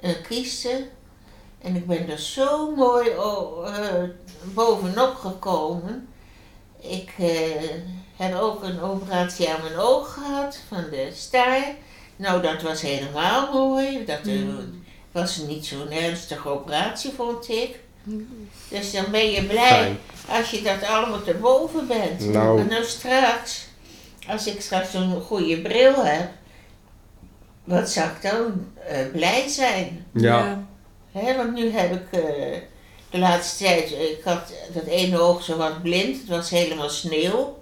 een 0.00 0.22
kiesten. 0.28 0.88
En 1.62 1.76
ik 1.76 1.86
ben 1.86 2.08
er 2.10 2.18
zo 2.18 2.74
mooi 2.74 3.08
eh, 3.08 4.02
bovenop 4.42 5.14
gekomen. 5.14 6.08
Ik 6.80 7.12
eh, 7.18 7.26
heb 8.16 8.34
ook 8.34 8.62
een 8.62 8.80
operatie 8.80 9.48
aan 9.50 9.62
mijn 9.62 9.76
oog 9.78 10.12
gehad 10.14 10.58
van 10.68 10.84
de 10.90 11.10
staar. 11.14 11.74
Nou, 12.16 12.42
dat 12.42 12.62
was 12.62 12.80
helemaal 12.80 13.52
mooi. 13.52 14.04
Dat 14.04 14.26
eh, 14.26 14.34
Mm. 14.34 14.84
was 15.12 15.36
niet 15.36 15.66
zo'n 15.66 15.90
ernstige 15.90 16.48
operatie, 16.48 17.12
vond 17.12 17.48
ik. 17.48 17.78
Dus 18.68 18.92
dan 18.92 19.04
ben 19.10 19.30
je 19.30 19.44
blij 19.44 19.68
Fijn. 19.68 19.98
Als 20.30 20.50
je 20.50 20.62
dat 20.62 20.88
allemaal 20.88 21.22
te 21.22 21.34
boven 21.34 21.86
bent. 21.86 22.20
Nou. 22.20 22.60
En 22.60 22.66
nou 22.66 22.84
straks, 22.84 23.66
als 24.28 24.46
ik 24.46 24.60
straks 24.60 24.90
zo'n 24.90 25.20
goede 25.20 25.60
bril 25.60 26.04
heb, 26.04 26.28
wat 27.64 27.90
zou 27.90 28.08
ik 28.08 28.30
dan 28.30 28.66
eh, 28.88 28.98
blij 29.12 29.48
zijn? 29.48 30.06
Ja. 30.12 30.64
Hè, 31.12 31.36
want 31.36 31.52
nu 31.52 31.70
heb 31.70 31.92
ik 31.92 32.20
eh, 32.20 32.58
de 33.10 33.18
laatste 33.18 33.64
tijd, 33.64 33.92
eh, 33.92 34.10
ik 34.10 34.20
had 34.24 34.52
dat 34.74 34.84
ene 34.84 35.18
oog 35.18 35.42
zo 35.42 35.56
wat 35.56 35.82
blind, 35.82 36.16
het 36.18 36.28
was 36.28 36.50
helemaal 36.50 36.88
sneeuw. 36.88 37.58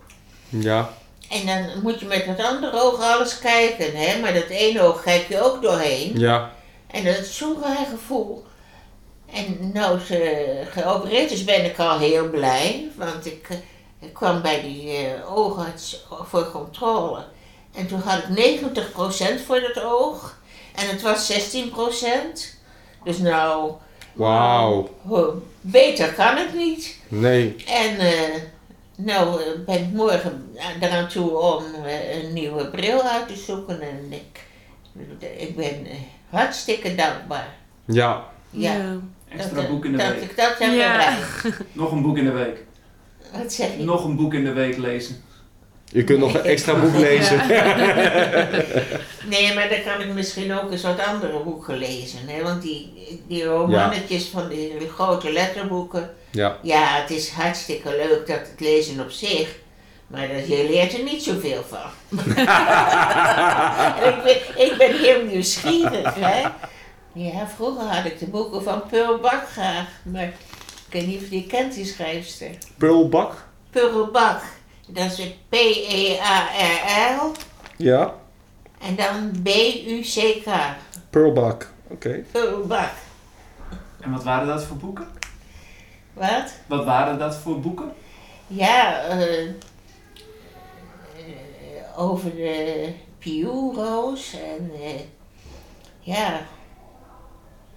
Ja. 0.49 0.91
En 1.31 1.47
dan 1.47 1.83
moet 1.83 2.01
je 2.01 2.07
met 2.07 2.27
dat 2.27 2.47
andere 2.47 2.83
oog 2.83 3.01
alles 3.01 3.39
kijken, 3.39 3.97
hè? 3.97 4.21
maar 4.21 4.35
dat 4.35 4.49
ene 4.49 4.81
oog 4.81 5.03
kijk 5.03 5.29
je 5.29 5.43
ook 5.43 5.63
doorheen. 5.63 6.19
Ja. 6.19 6.53
En 6.91 7.05
dat 7.05 7.19
is 7.19 7.37
zo'n 7.37 7.57
raar 7.63 7.87
gevoel. 7.91 8.45
En 9.33 9.71
nou 9.75 9.99
ze 10.01 10.63
geopereerd 10.71 11.31
is, 11.31 11.45
ben 11.45 11.65
ik 11.65 11.79
al 11.79 11.99
heel 11.99 12.31
blij. 12.31 12.89
Want 12.97 13.27
ik, 13.27 13.47
eh, 13.49 13.57
ik 14.01 14.13
kwam 14.13 14.43
bij 14.43 14.63
die 14.63 14.97
eh, 14.97 15.37
oogarts 15.37 16.07
voor 16.25 16.51
controle. 16.51 17.25
En 17.75 17.87
toen 17.87 18.01
had 18.01 18.19
ik 18.19 18.29
90% 18.29 19.41
voor 19.47 19.61
dat 19.61 19.83
oog. 19.85 20.39
En 20.75 20.89
het 20.89 21.03
was 21.03 21.27
16%. 21.27 22.57
Dus 23.05 23.19
nou, 23.19 23.73
Wauw. 24.13 24.89
ho- 25.07 25.43
beter 25.61 26.13
kan 26.15 26.37
het 26.37 26.55
niet. 26.55 26.97
Nee. 27.09 27.65
En 27.67 27.99
eh, 27.99 28.35
nou 28.97 29.43
eh, 29.43 29.47
ben 29.67 29.79
ik 29.79 29.93
morgen 29.93 30.55
eraan 30.81 31.09
toe 31.09 31.39
om 31.39 31.65
eh, 31.85 32.23
een 32.23 32.33
nieuwe 32.33 32.67
bril 32.71 33.03
uit 33.03 33.29
te 33.29 33.37
zoeken. 33.37 33.81
En 33.81 34.07
ik, 34.13 34.45
ik 35.39 35.57
ben 35.57 35.87
eh, 35.87 35.97
hartstikke 36.31 36.95
dankbaar. 36.95 37.55
Ja. 37.85 38.25
Ja, 38.51 38.97
Extra 39.29 39.55
dat, 39.55 39.69
boek 39.69 39.85
in 39.85 39.93
de 39.93 39.99
dat 39.99 40.09
week. 40.09 40.23
ik 40.23 40.37
dat 40.37 40.55
heb 40.59 40.73
Ja. 40.73 40.93
bereikt. 40.93 41.59
Nog 41.73 41.93
een 41.93 42.03
boek 42.03 42.17
in 42.17 42.25
de 42.25 42.31
week. 42.31 42.57
Wat 43.33 43.53
zeg 43.53 43.69
je? 43.77 43.85
Nog 43.85 44.05
een 44.05 44.17
boek 44.17 44.35
in 44.35 44.45
de 44.45 44.53
week 44.53 44.77
lezen. 44.77 45.23
Je 45.93 46.05
kunt 46.05 46.19
nog 46.19 46.35
een 46.35 46.45
extra 46.45 46.75
boek 46.75 46.95
lezen. 47.09 47.37
Nee, 49.27 49.55
maar 49.55 49.69
dan 49.69 49.83
kan 49.85 50.01
ik 50.01 50.15
misschien 50.15 50.53
ook 50.59 50.71
eens 50.73 50.83
wat 50.83 51.05
andere 51.07 51.39
boeken 51.43 51.79
lezen. 51.79 52.19
Hè? 52.27 52.43
Want 52.43 52.63
die, 52.63 52.93
die 53.27 53.45
romannetjes 53.45 54.25
van 54.27 54.49
die 54.49 54.73
grote 54.95 55.33
letterboeken. 55.33 56.11
Ja. 56.31 56.57
Ja, 56.63 57.01
het 57.01 57.11
is 57.11 57.31
hartstikke 57.31 57.89
leuk 57.89 58.27
dat 58.27 58.39
het 58.39 58.61
lezen 58.61 59.01
op 59.01 59.11
zich. 59.11 59.49
Maar 60.07 60.29
dat, 60.29 60.49
je 60.49 60.67
leert 60.71 60.93
er 60.93 61.03
niet 61.03 61.23
zoveel 61.23 61.65
van. 61.69 61.91
Ik, 64.09 64.23
ben, 64.25 64.65
ik 64.67 64.75
ben 64.79 64.99
heel 64.99 65.25
nieuwsgierig, 65.25 66.15
hè. 66.15 66.49
Ja, 67.13 67.47
vroeger 67.47 67.85
had 67.85 68.05
ik 68.05 68.19
de 68.19 68.27
boeken 68.27 68.63
van 68.63 68.83
Pearl 68.87 69.19
Bak 69.19 69.49
graag. 69.49 69.89
Maar 70.03 70.25
ik 70.87 70.93
weet 70.93 71.07
niet 71.07 71.17
of 71.17 71.23
je 71.23 71.29
die 71.29 71.47
kent, 71.47 71.75
die 71.75 71.85
schrijfster. 71.85 72.51
Pearl 72.77 73.09
Bak. 74.11 74.43
Dat 74.87 75.05
is 75.05 75.19
E 75.19 75.35
P-E-A-R-L. 75.49 77.33
Ja. 77.77 78.15
En 78.79 78.97
dan 78.97 79.43
B-U-C-K. 79.43 80.77
Pearlbak. 81.11 81.71
Oké. 81.89 82.25
Pearl 82.33 82.67
Bak. 82.67 82.91
En 84.01 84.11
wat 84.11 84.25
waren 84.25 84.47
dat 84.47 84.65
voor 84.65 84.77
boeken? 84.77 85.07
Wat? 86.13 86.55
Wat 86.67 86.85
waren 86.85 87.19
dat 87.19 87.37
voor 87.37 87.61
boeken? 87.61 87.93
Ja, 88.47 89.01
eh, 89.03 89.49
eh, 89.49 89.55
over 91.97 92.35
de 92.37 92.93
pioenroos 93.19 94.35
en 94.35 94.71
eh, 94.83 95.01
ja, 96.01 96.41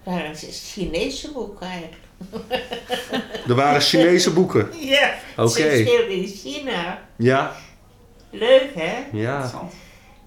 het 0.02 0.14
waren 0.14 0.34
Chinese 0.52 1.32
boeken 1.32 1.66
eigenlijk. 1.66 2.00
Er 3.48 3.54
waren 3.54 3.80
Chinese 3.80 4.32
boeken. 4.32 4.68
Ja, 4.80 5.14
Oké. 5.36 5.48
ze 5.48 5.82
speelden 5.86 6.10
in 6.10 6.26
China. 6.26 7.02
Ja. 7.16 7.56
Leuk 8.30 8.70
hè? 8.74 8.94
Ja. 9.12 9.50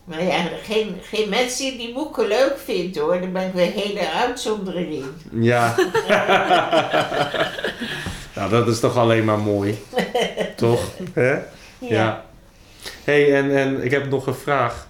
Maar 0.04 0.24
ja, 0.24 0.48
geen, 0.64 0.98
geen 1.02 1.30
mens 1.30 1.58
die 1.58 1.78
die 1.78 1.94
boeken 1.94 2.28
leuk 2.28 2.58
vindt 2.66 2.98
hoor, 2.98 3.20
daar 3.20 3.32
ben 3.32 3.48
ik 3.48 3.54
weer 3.54 3.72
hele 3.72 4.12
uitzondering 4.12 4.94
in. 4.94 5.16
Ja. 5.44 5.76
nou, 8.36 8.50
dat 8.50 8.68
is 8.68 8.80
toch 8.80 8.98
alleen 8.98 9.26
maar 9.26 9.40
mooi. 9.40 9.78
toch? 10.56 10.82
Hè? 11.14 11.38
Ja. 11.80 12.26
hey, 13.04 13.36
en, 13.36 13.56
en 13.56 13.84
ik 13.84 13.92
heb 13.92 14.10
nog 14.10 14.28
een 14.28 14.36
vraag. 14.36 14.88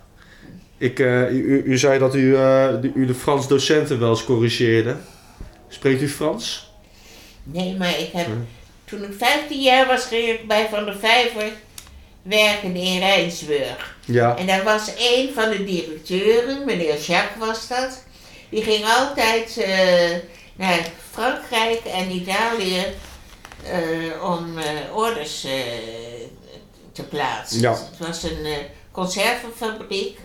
Ik, 0.85 0.99
eh, 0.99 1.31
u, 1.31 1.63
u 1.65 1.77
zei 1.77 1.99
dat 1.99 2.15
u, 2.15 2.35
eh, 2.35 2.67
de, 2.81 2.91
u 2.95 3.05
de 3.05 3.15
Frans 3.15 3.47
docenten 3.47 3.99
wel 3.99 4.09
eens 4.09 4.23
corrigeerde. 4.23 4.95
Spreekt 5.67 6.01
u 6.01 6.09
Frans? 6.09 6.71
Nee, 7.43 7.75
maar 7.75 7.99
ik 7.99 8.09
heb, 8.13 8.27
toen 8.85 9.03
ik 9.03 9.13
15 9.17 9.61
jaar 9.61 9.87
was, 9.87 10.05
ging 10.05 10.29
ik 10.29 10.47
bij 10.47 10.67
Van 10.69 10.85
der 10.85 10.95
Vijver 10.95 11.51
werken 12.21 12.75
in 12.75 12.99
Rijnsburg. 12.99 13.95
Ja. 14.05 14.37
En 14.37 14.47
daar 14.47 14.63
was 14.63 14.91
een 14.97 15.29
van 15.33 15.49
de 15.49 15.63
directeuren, 15.63 16.65
meneer 16.65 16.99
Jacques 16.99 17.47
was 17.47 17.67
dat. 17.67 18.03
Die 18.49 18.63
ging 18.63 18.85
altijd 18.85 19.57
eh, 19.57 20.17
naar 20.55 20.89
Frankrijk 21.11 21.81
en 21.85 22.11
Italië 22.11 22.85
om 24.21 24.53
orders 24.93 25.47
te 26.91 27.03
plaatsen. 27.03 27.59
Ja. 27.59 27.71
Het 27.71 28.07
was 28.07 28.23
een 28.23 28.47
conservenfabriek. 28.91 30.17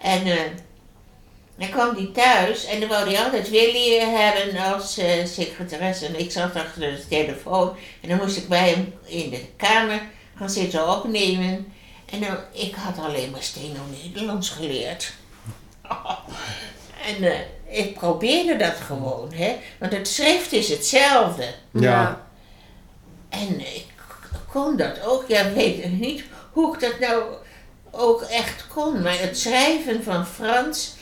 En 0.00 0.26
eh, 0.26 0.40
dan 1.56 1.70
kwam 1.70 1.96
hij 1.96 2.10
thuis 2.14 2.64
en 2.64 2.80
dan 2.80 2.88
wou 2.88 3.08
hij 3.08 3.24
altijd 3.24 3.50
Willy 3.50 3.98
hebben 3.98 4.72
als 4.72 4.98
eh, 4.98 5.26
secretaresse. 5.26 6.06
En 6.06 6.18
ik 6.18 6.30
zat 6.30 6.56
achter 6.56 6.80
de 6.80 7.02
telefoon 7.08 7.76
en 8.00 8.08
dan 8.08 8.18
moest 8.18 8.36
ik 8.36 8.48
bij 8.48 8.68
hem 8.68 8.94
in 9.04 9.30
de 9.30 9.44
kamer 9.56 10.00
gaan 10.36 10.50
zitten 10.50 10.88
opnemen. 10.88 11.72
En 12.10 12.20
dan, 12.20 12.36
ik 12.52 12.74
had 12.74 13.04
alleen 13.04 13.30
maar 13.30 13.42
steno 13.42 13.80
Nederlands 14.02 14.50
geleerd. 14.50 15.12
en 17.08 17.22
eh, 17.22 17.38
ik 17.78 17.94
probeerde 17.94 18.56
dat 18.56 18.76
gewoon, 18.76 19.32
hè. 19.32 19.56
Want 19.78 19.92
het 19.92 20.08
schrift 20.08 20.52
is 20.52 20.68
hetzelfde. 20.68 21.54
Ja. 21.70 22.26
En 23.28 23.60
ik 23.60 23.86
kon 24.52 24.76
dat 24.76 25.02
ook. 25.02 25.24
Ja, 25.28 25.52
weet 25.52 25.84
ik 25.84 25.90
niet 25.90 26.24
hoe 26.52 26.74
ik 26.74 26.80
dat 26.80 26.98
nou 26.98 27.22
ook 27.90 28.22
echt 28.22 28.66
kon. 28.74 29.02
Maar 29.02 29.18
het 29.18 29.38
schrijven 29.38 30.02
van 30.04 30.26
Frans... 30.26 30.98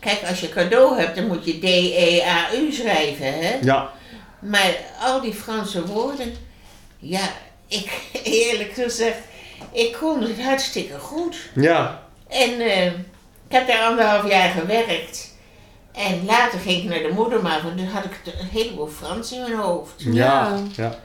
Kijk, 0.00 0.20
als 0.28 0.40
je 0.40 0.48
cadeau 0.48 0.98
hebt, 0.98 1.16
dan 1.16 1.26
moet 1.26 1.44
je 1.44 1.58
D-E-A-U 1.58 2.72
schrijven, 2.72 3.38
hè. 3.38 3.58
Ja. 3.62 3.92
Maar 4.38 4.76
al 5.00 5.20
die 5.20 5.34
Franse 5.34 5.86
woorden... 5.86 6.34
Ja, 6.98 7.28
ik, 7.66 8.00
eerlijk 8.22 8.72
gezegd, 8.72 9.18
ik 9.72 9.96
kon 10.00 10.22
het 10.22 10.42
hartstikke 10.42 10.98
goed. 10.98 11.36
Ja. 11.54 12.02
En 12.28 12.60
eh, 12.60 12.86
ik 12.86 12.92
heb 13.48 13.66
daar 13.66 13.82
anderhalf 13.82 14.28
jaar 14.28 14.50
gewerkt. 14.50 15.36
En 15.92 16.24
later 16.24 16.58
ging 16.58 16.82
ik 16.82 16.88
naar 16.88 17.02
de 17.02 17.14
moedermaal, 17.14 17.62
want 17.62 17.76
toen 17.76 17.86
had 17.86 18.04
ik 18.04 18.20
een 18.24 18.46
heleboel 18.46 18.86
Frans 18.86 19.32
in 19.32 19.40
mijn 19.40 19.54
hoofd. 19.54 19.94
Ja. 19.98 20.58
Ja. 20.76 20.98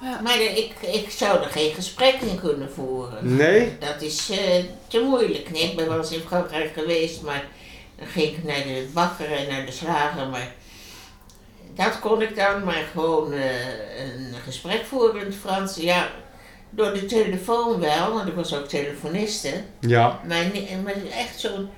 Maar 0.00 0.34
er- 0.40 0.56
ik, 0.56 0.72
ik 0.80 1.10
zou 1.10 1.42
er 1.42 1.50
geen 1.50 1.74
gesprek 1.74 2.14
in 2.20 2.40
kunnen 2.40 2.72
voeren. 2.72 3.36
Nee? 3.36 3.76
Dat 3.78 4.02
is 4.02 4.30
eh, 4.30 4.64
te 4.88 5.00
moeilijk. 5.00 5.50
Nee, 5.50 5.62
ik 5.62 5.76
ben 5.76 5.88
wel 5.88 5.98
eens 5.98 6.10
in 6.12 6.20
Frankrijk 6.26 6.72
geweest, 6.72 7.22
maar 7.22 7.44
dan 7.98 8.06
ging 8.06 8.36
ik 8.36 8.44
naar 8.44 8.62
de 8.62 8.88
bakker 8.92 9.32
en 9.32 9.48
naar 9.48 9.66
de 9.66 9.72
slager. 9.72 10.26
Maar 10.28 10.52
dat 11.74 11.98
kon 11.98 12.22
ik 12.22 12.36
dan, 12.36 12.64
maar 12.64 12.84
gewoon 12.92 13.32
eh, 13.32 14.00
een 14.00 14.34
gesprek 14.44 14.84
voeren 14.84 15.20
in 15.20 15.26
het 15.26 15.36
Frans. 15.36 15.76
Ja, 15.76 16.08
door 16.70 16.92
de 16.92 17.04
telefoon 17.06 17.80
wel, 17.80 18.12
want 18.12 18.28
ik 18.28 18.34
was 18.34 18.54
ook 18.54 18.68
telefoniste. 18.68 19.50
Ja. 19.80 20.20
Maar, 20.26 20.44
maar 20.84 20.94
echt 21.18 21.40
zo'n 21.40 21.68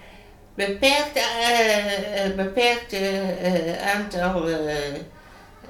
beperkt, 0.55 1.15
eh, 1.15 2.25
eh, 2.25 2.35
beperkt 2.37 2.93
eh, 2.93 3.47
eh, 3.75 3.95
aantal 3.95 4.49
eh, 4.49 4.95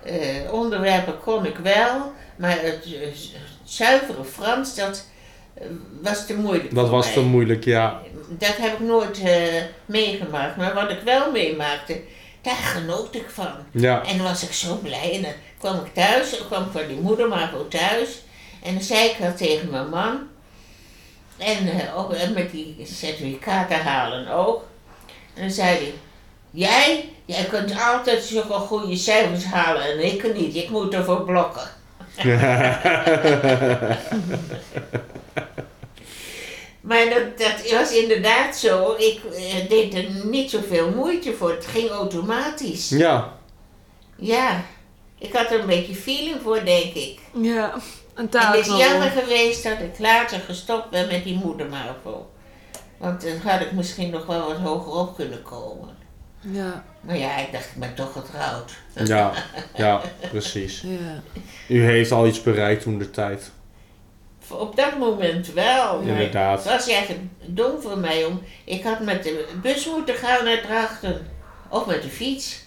eh, 0.04 0.52
onderwerpen 0.52 1.20
kon 1.20 1.46
ik 1.46 1.56
wel. 1.56 2.12
Maar 2.38 2.58
het, 2.60 2.86
zuivere 3.64 4.24
Frans, 4.24 4.74
dat 4.74 5.06
eh, 5.54 5.66
was 6.02 6.26
te 6.26 6.34
moeilijk 6.34 6.74
Dat 6.74 6.88
was 6.88 7.04
mij. 7.04 7.14
te 7.14 7.20
moeilijk, 7.20 7.64
ja. 7.64 8.00
Dat 8.28 8.56
heb 8.56 8.72
ik 8.72 8.80
nooit 8.80 9.20
eh, 9.20 9.62
meegemaakt. 9.86 10.56
Maar 10.56 10.74
wat 10.74 10.90
ik 10.90 11.00
wel 11.04 11.30
meemaakte, 11.30 12.00
daar 12.42 12.54
genoot 12.54 13.14
ik 13.14 13.30
van. 13.30 13.52
Ja. 13.70 14.04
En 14.04 14.16
dan 14.16 14.26
was 14.26 14.42
ik 14.42 14.52
zo 14.52 14.76
blij. 14.76 15.12
En 15.14 15.22
dan 15.22 15.32
kwam 15.58 15.84
ik 15.84 15.94
thuis, 15.94 16.38
dan 16.38 16.46
kwam 16.46 16.64
ik 16.64 16.72
van 16.72 16.86
die 16.86 17.00
moeder 17.00 17.28
maar 17.28 17.50
voor 17.50 17.68
thuis. 17.68 18.22
En 18.62 18.74
dan 18.74 18.82
zei 18.82 19.08
ik 19.08 19.16
dat 19.20 19.36
tegen 19.36 19.70
mijn 19.70 19.88
man. 19.88 20.18
En 21.36 21.68
eh, 21.68 21.98
ook 21.98 22.12
en 22.12 22.32
met 22.32 22.50
die 22.50 22.76
certificaten 22.84 23.82
halen 23.82 24.28
ook. 24.28 24.64
En 25.34 25.40
dan 25.42 25.50
zei 25.50 25.76
hij, 25.76 25.94
jij, 26.50 27.08
jij 27.24 27.44
kunt 27.44 27.80
altijd 27.80 28.22
zulke 28.22 28.52
goede 28.52 28.96
cijfers 28.96 29.44
halen 29.44 29.82
en 29.82 30.04
ik 30.04 30.34
niet. 30.34 30.54
Ik 30.54 30.70
moet 30.70 30.94
ervoor 30.94 31.22
blokken. 31.22 31.76
Maar 36.80 37.04
dat, 37.08 37.38
dat 37.38 37.70
was 37.70 37.92
inderdaad 37.92 38.56
zo. 38.56 38.94
Ik 38.98 39.20
eh, 39.34 39.68
deed 39.68 39.94
er 39.94 40.04
niet 40.24 40.50
zoveel 40.50 40.90
moeite 40.90 41.32
voor. 41.34 41.50
Het 41.50 41.66
ging 41.66 41.90
automatisch. 41.90 42.88
Ja. 42.88 43.32
Ja, 44.16 44.60
ik 45.18 45.32
had 45.32 45.50
er 45.50 45.60
een 45.60 45.66
beetje 45.66 45.94
feeling 45.94 46.36
voor, 46.42 46.64
denk 46.64 46.94
ik. 46.94 47.18
Ja, 47.32 47.74
een 48.14 48.30
En 48.30 48.46
het 48.46 48.54
is 48.60 48.66
taal. 48.66 48.78
jammer 48.78 49.10
geweest 49.10 49.62
dat 49.62 49.78
ik 49.78 49.98
later 49.98 50.40
gestopt 50.40 50.90
ben 50.90 51.06
met 51.06 51.24
die 51.24 51.34
moedermavo. 51.44 52.30
Want 52.96 53.20
dan 53.20 53.36
had 53.52 53.60
ik 53.60 53.72
misschien 53.72 54.10
nog 54.10 54.26
wel 54.26 54.46
wat 54.46 54.56
hoger 54.56 54.92
op 54.92 55.16
kunnen 55.16 55.42
komen. 55.42 55.96
Ja, 56.40 56.84
Maar 57.08 57.18
ja, 57.18 57.36
ik 57.36 57.52
dacht, 57.52 57.64
ik 57.64 57.80
ben 57.80 57.94
toch 57.94 58.12
getrouwd. 58.12 58.72
Ja. 59.04 59.32
Ja, 59.74 60.00
precies. 60.30 60.80
ja. 60.80 61.22
U 61.68 61.84
heeft 61.84 62.12
al 62.12 62.26
iets 62.26 62.42
bereikt 62.42 62.82
toen 62.82 62.98
de 62.98 63.10
tijd. 63.10 63.50
Op 64.48 64.76
dat 64.76 64.98
moment 64.98 65.52
wel. 65.52 66.00
Inderdaad. 66.00 66.64
Het 66.64 66.72
was 66.72 66.88
eigenlijk 66.88 67.22
dom 67.46 67.80
voor 67.80 67.98
mij 67.98 68.24
om. 68.24 68.42
Ik 68.64 68.82
had 68.82 69.00
met 69.00 69.22
de 69.22 69.48
bus 69.62 69.86
moeten 69.86 70.14
gaan 70.14 70.44
naar 70.44 70.60
Drachten. 70.60 71.26
Of 71.68 71.86
met 71.86 72.02
de 72.02 72.08
fiets. 72.08 72.64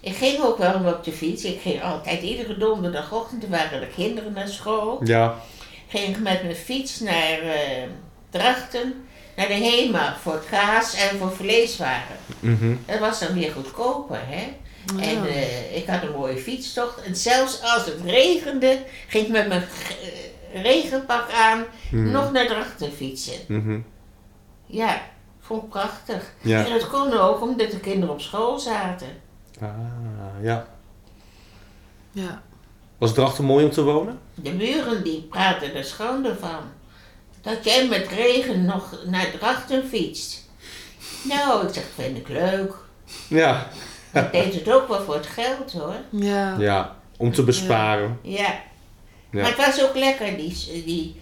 Ik 0.00 0.16
ging 0.16 0.42
ook 0.42 0.58
wel 0.58 0.84
op 0.84 1.04
de 1.04 1.12
fiets. 1.12 1.44
Ik 1.44 1.60
ging 1.60 1.82
altijd 1.82 2.22
iedere 2.22 2.56
donderdagochtend. 2.56 3.42
Er 3.42 3.50
waren 3.50 3.80
de 3.80 3.88
kinderen 3.94 4.32
naar 4.32 4.48
school. 4.48 5.00
Ja. 5.04 5.40
Ging 5.88 6.16
ik 6.16 6.22
met 6.22 6.42
mijn 6.42 6.56
fiets 6.56 7.00
naar 7.00 7.38
eh, 7.38 7.82
Drachten. 8.30 9.04
Naar 9.36 9.46
de 9.48 9.54
HEMA 9.54 10.16
voor 10.20 10.42
kaas 10.50 10.94
en 10.94 11.18
voor 11.18 11.32
vleeswaren. 11.32 12.16
Mhm. 12.40 12.74
Dat 12.86 12.98
was 12.98 13.20
dan 13.20 13.34
weer 13.34 13.52
goedkoper, 13.52 14.20
hè? 14.26 14.52
En 15.00 15.26
eh, 15.26 15.76
ik 15.76 15.86
had 15.86 16.02
een 16.02 16.12
mooie 16.12 16.36
fietstocht. 16.38 17.02
En 17.02 17.16
zelfs 17.16 17.62
als 17.62 17.84
het 17.86 18.00
regende, 18.04 18.78
ging 19.08 19.26
ik 19.26 19.32
met 19.32 19.48
mijn 19.48 19.62
eh, 19.62 20.62
regenpak 20.62 21.30
aan 21.32 21.64
Mhm. 21.90 22.10
nog 22.10 22.32
naar 22.32 22.46
Drachten 22.46 22.92
fietsen. 22.92 23.38
Mhm. 23.48 23.78
Ja, 24.66 25.00
vond 25.40 25.62
ik 25.62 25.68
prachtig. 25.68 26.32
Ja. 26.40 26.64
En 26.64 26.70
dat 26.70 26.88
kon 26.88 27.12
ook 27.12 27.40
omdat 27.42 27.70
de 27.70 27.80
kinderen 27.80 28.14
op 28.14 28.20
school 28.20 28.58
zaten. 28.58 29.08
Ah, 29.60 29.68
ja. 30.42 30.66
ja. 32.12 32.42
Was 32.98 33.14
Drachten 33.14 33.44
mooi 33.44 33.64
om 33.64 33.70
te 33.70 33.82
wonen? 33.82 34.18
De 34.34 34.50
buren 34.50 35.04
die 35.04 35.20
praten 35.22 35.74
er 35.74 35.84
schande 35.84 36.34
van. 36.40 36.60
Dat 37.44 37.64
jij 37.64 37.88
met 37.88 38.08
regen 38.08 38.64
nog 38.64 38.96
naar 39.06 39.30
Drachten 39.38 39.88
fietst. 39.88 40.48
Nou, 41.22 41.66
ik 41.66 41.74
zeg, 41.74 41.84
vind 41.94 42.16
ik 42.16 42.28
leuk. 42.28 42.72
Ja. 43.28 43.66
Ik 44.12 44.32
deed 44.32 44.54
het 44.54 44.70
ook 44.72 44.88
wel 44.88 45.02
voor 45.04 45.14
het 45.14 45.26
geld 45.26 45.72
hoor. 45.72 45.94
Ja. 46.10 46.56
Ja. 46.58 46.96
Om 47.16 47.32
te 47.32 47.42
besparen. 47.42 48.18
Ja. 48.22 48.38
Ja. 49.30 49.40
Maar 49.42 49.46
het 49.56 49.66
was 49.66 49.82
ook 49.82 49.94
lekker, 49.94 50.36
die, 50.36 50.82
die 50.84 51.20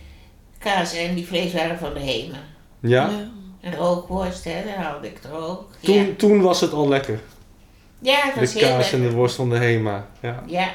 kaas 0.58 0.94
en 0.94 1.14
die 1.14 1.26
vlees 1.26 1.52
waren 1.52 1.78
van 1.78 1.94
de 1.94 2.00
Hema. 2.00 2.38
Ja? 2.80 3.10
En 3.60 3.74
rookworst, 3.74 4.44
hè, 4.44 4.62
daar 4.64 4.76
haalde 4.84 5.06
ik 5.06 5.18
er 5.24 5.32
ook. 5.32 5.70
Toen, 5.80 5.94
Ja, 5.94 6.04
toen 6.16 6.40
was 6.42 6.60
het 6.60 6.72
al 6.72 6.88
lekker. 6.88 7.20
ja 7.98 8.20
het 8.22 8.34
was 8.34 8.52
De 8.52 8.58
heel 8.58 8.68
kaas 8.68 8.92
en 8.92 9.02
de 9.02 9.10
worst 9.10 9.34
van 9.36 9.50
de 9.50 9.56
Hema. 9.58 10.06
Ja, 10.20 10.42
Ja. 10.46 10.70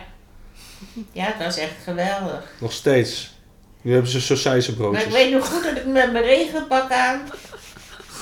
ja, 1.11 1.23
het 1.25 1.43
was 1.45 1.57
echt 1.57 1.75
geweldig. 1.83 2.51
nog 2.59 2.71
steeds. 2.71 3.35
Nu 3.87 3.93
hebben 3.93 4.11
ze 4.11 4.17
Maar 4.17 4.25
ik 4.29 4.37
sausijzenbroodjes. 4.37 5.13
weet 5.13 5.31
nog 5.31 5.47
goed 5.47 5.63
dat 5.63 5.77
ik 5.77 5.85
met 5.85 6.11
mijn 6.11 6.23
regenpak 6.23 6.91
aan. 6.91 7.21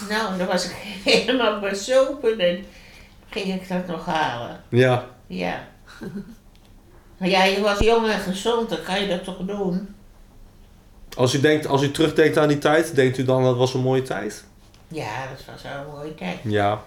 Nou, 0.09 0.37
dan 0.37 0.47
was 0.47 0.65
ik 0.65 0.75
helemaal 1.13 1.59
bezopen 1.59 2.39
en 2.39 2.65
ging 3.29 3.53
ik 3.61 3.67
dat 3.67 3.87
nog 3.87 4.05
halen. 4.05 4.63
Ja, 4.69 5.05
Ja. 5.27 5.67
Maar 7.17 7.29
ja, 7.29 7.43
je 7.43 7.61
was 7.61 7.79
jong 7.79 8.07
en 8.07 8.19
gezond, 8.19 8.69
dan 8.69 8.83
kan 8.83 9.01
je 9.01 9.07
dat 9.07 9.23
toch 9.23 9.37
doen? 9.37 9.95
als 11.15 11.33
u, 11.33 11.39
denkt, 11.39 11.67
als 11.67 11.81
u 11.81 11.91
terugdenkt 11.91 12.37
aan 12.37 12.47
die 12.47 12.57
tijd, 12.57 12.95
denkt 12.95 13.17
u 13.17 13.23
dan 13.23 13.43
dat 13.43 13.57
was 13.57 13.73
een 13.73 13.81
mooie 13.81 14.01
tijd? 14.01 14.43
Ja, 14.87 15.27
dat 15.35 15.45
was 15.53 15.61
wel 15.63 15.81
een 15.81 15.91
mooie 15.95 16.15
tijd. 16.15 16.37
Ja, 16.43 16.83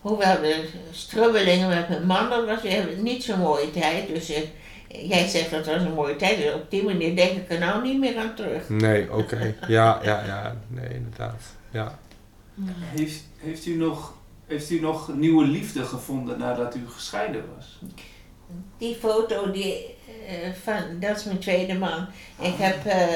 Hoewel 0.00 0.40
de 0.40 0.68
strubbelingen 0.90 1.68
met 1.68 1.88
mijn 1.88 2.06
man, 2.06 2.30
dat 2.30 2.46
was 2.46 2.58
niet 2.98 3.24
zo'n 3.24 3.38
mooie 3.38 3.70
tijd. 3.70 4.08
Dus 4.08 4.30
eh, 4.30 4.42
jij 4.88 5.28
zegt 5.28 5.50
dat 5.50 5.66
was 5.66 5.82
een 5.82 5.92
mooie 5.92 6.16
tijd. 6.16 6.36
Dus 6.36 6.54
op 6.54 6.70
die 6.70 6.84
manier 6.84 7.16
denk 7.16 7.30
ik 7.30 7.50
er 7.50 7.58
nou 7.58 7.82
niet 7.82 7.98
meer 7.98 8.18
aan 8.18 8.34
terug. 8.34 8.68
nee, 8.68 9.12
oké. 9.12 9.54
Ja, 9.68 10.00
ja, 10.02 10.24
ja. 10.24 10.56
Nee, 10.68 10.94
inderdaad. 10.94 11.42
Ja. 11.70 11.98
Heeft, 12.70 13.24
heeft, 13.36 13.66
u 13.66 13.76
nog, 13.76 14.14
heeft 14.46 14.70
u 14.70 14.80
nog 14.80 15.14
nieuwe 15.14 15.44
liefde 15.44 15.84
gevonden 15.84 16.38
nadat 16.38 16.74
u 16.74 16.80
gescheiden 16.88 17.44
was? 17.56 17.78
Die 18.78 18.94
foto, 18.94 19.50
die, 19.50 19.94
eh, 20.26 20.52
van, 20.62 21.00
dat 21.00 21.16
is 21.16 21.24
mijn 21.24 21.38
tweede 21.38 21.74
man. 21.74 22.06
Ik 22.40 22.54
heb 22.56 22.86
eh, 22.86 23.06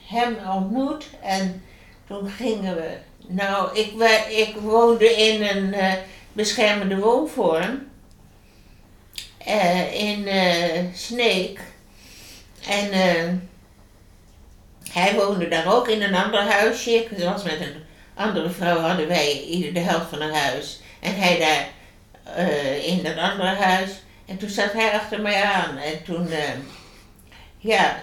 hem 0.00 0.36
ontmoet 0.56 1.10
en 1.22 1.62
toen 2.06 2.28
gingen 2.28 2.74
we. 2.74 2.96
Nou, 3.26 3.78
ik, 3.78 3.92
ik 4.28 4.56
woonde 4.56 5.10
in 5.10 5.42
een 5.42 5.72
eh, 5.72 5.92
beschermende 6.32 6.98
woonvorm. 6.98 7.92
Eh, 9.44 9.94
in 9.94 10.26
eh, 10.26 10.84
Sneek. 10.94 11.60
En 12.68 12.90
eh, 12.90 13.32
hij 14.92 15.14
woonde 15.14 15.48
daar 15.48 15.74
ook 15.74 15.88
in 15.88 16.02
een 16.02 16.14
ander 16.14 16.40
huisje. 16.40 16.90
Ik 16.90 17.08
was 17.18 17.42
met 17.42 17.60
een 17.60 17.82
andere 18.14 18.50
vrouw, 18.50 18.78
hadden 18.78 19.08
wij 19.08 19.42
ieder 19.42 19.74
de 19.74 19.80
helft 19.80 20.08
van 20.08 20.20
een 20.20 20.34
huis. 20.34 20.80
En 21.00 21.16
hij 21.16 21.38
daar 21.38 21.68
eh, 22.34 22.86
in 22.86 23.02
dat 23.02 23.16
andere 23.16 23.54
huis. 23.54 23.90
En 24.26 24.36
toen 24.36 24.48
zat 24.48 24.72
hij 24.72 24.92
achter 24.92 25.20
mij 25.20 25.42
aan. 25.42 25.76
En 25.76 26.02
toen, 26.04 26.28
ja, 27.58 28.02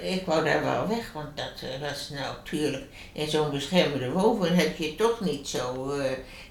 ik 0.00 0.26
wou 0.26 0.44
daar 0.44 0.64
wel 0.64 0.88
weg, 0.88 1.12
want 1.12 1.36
dat 1.36 1.80
was 1.80 2.08
nou 2.08 2.34
natuurlijk 2.36 2.84
in 3.12 3.28
zo'n 3.28 3.50
beschermde 3.50 4.10
woonvorm 4.10 4.54
heb 4.54 4.76
je 4.76 4.94
toch 4.94 5.20
niet 5.20 5.48
zo 5.48 5.92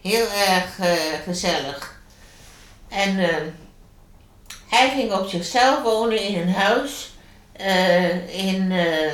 heel 0.01 0.27
erg 0.47 0.79
gezellig. 1.25 2.01
En 2.89 3.17
hij 4.67 4.89
ging 4.89 5.13
op 5.13 5.27
zichzelf 5.27 5.81
wonen 5.81 6.19
in 6.19 6.41
een 6.41 6.53
huis 6.53 7.13
eh, 7.51 8.45
in 8.45 8.71
eh, 8.71 9.11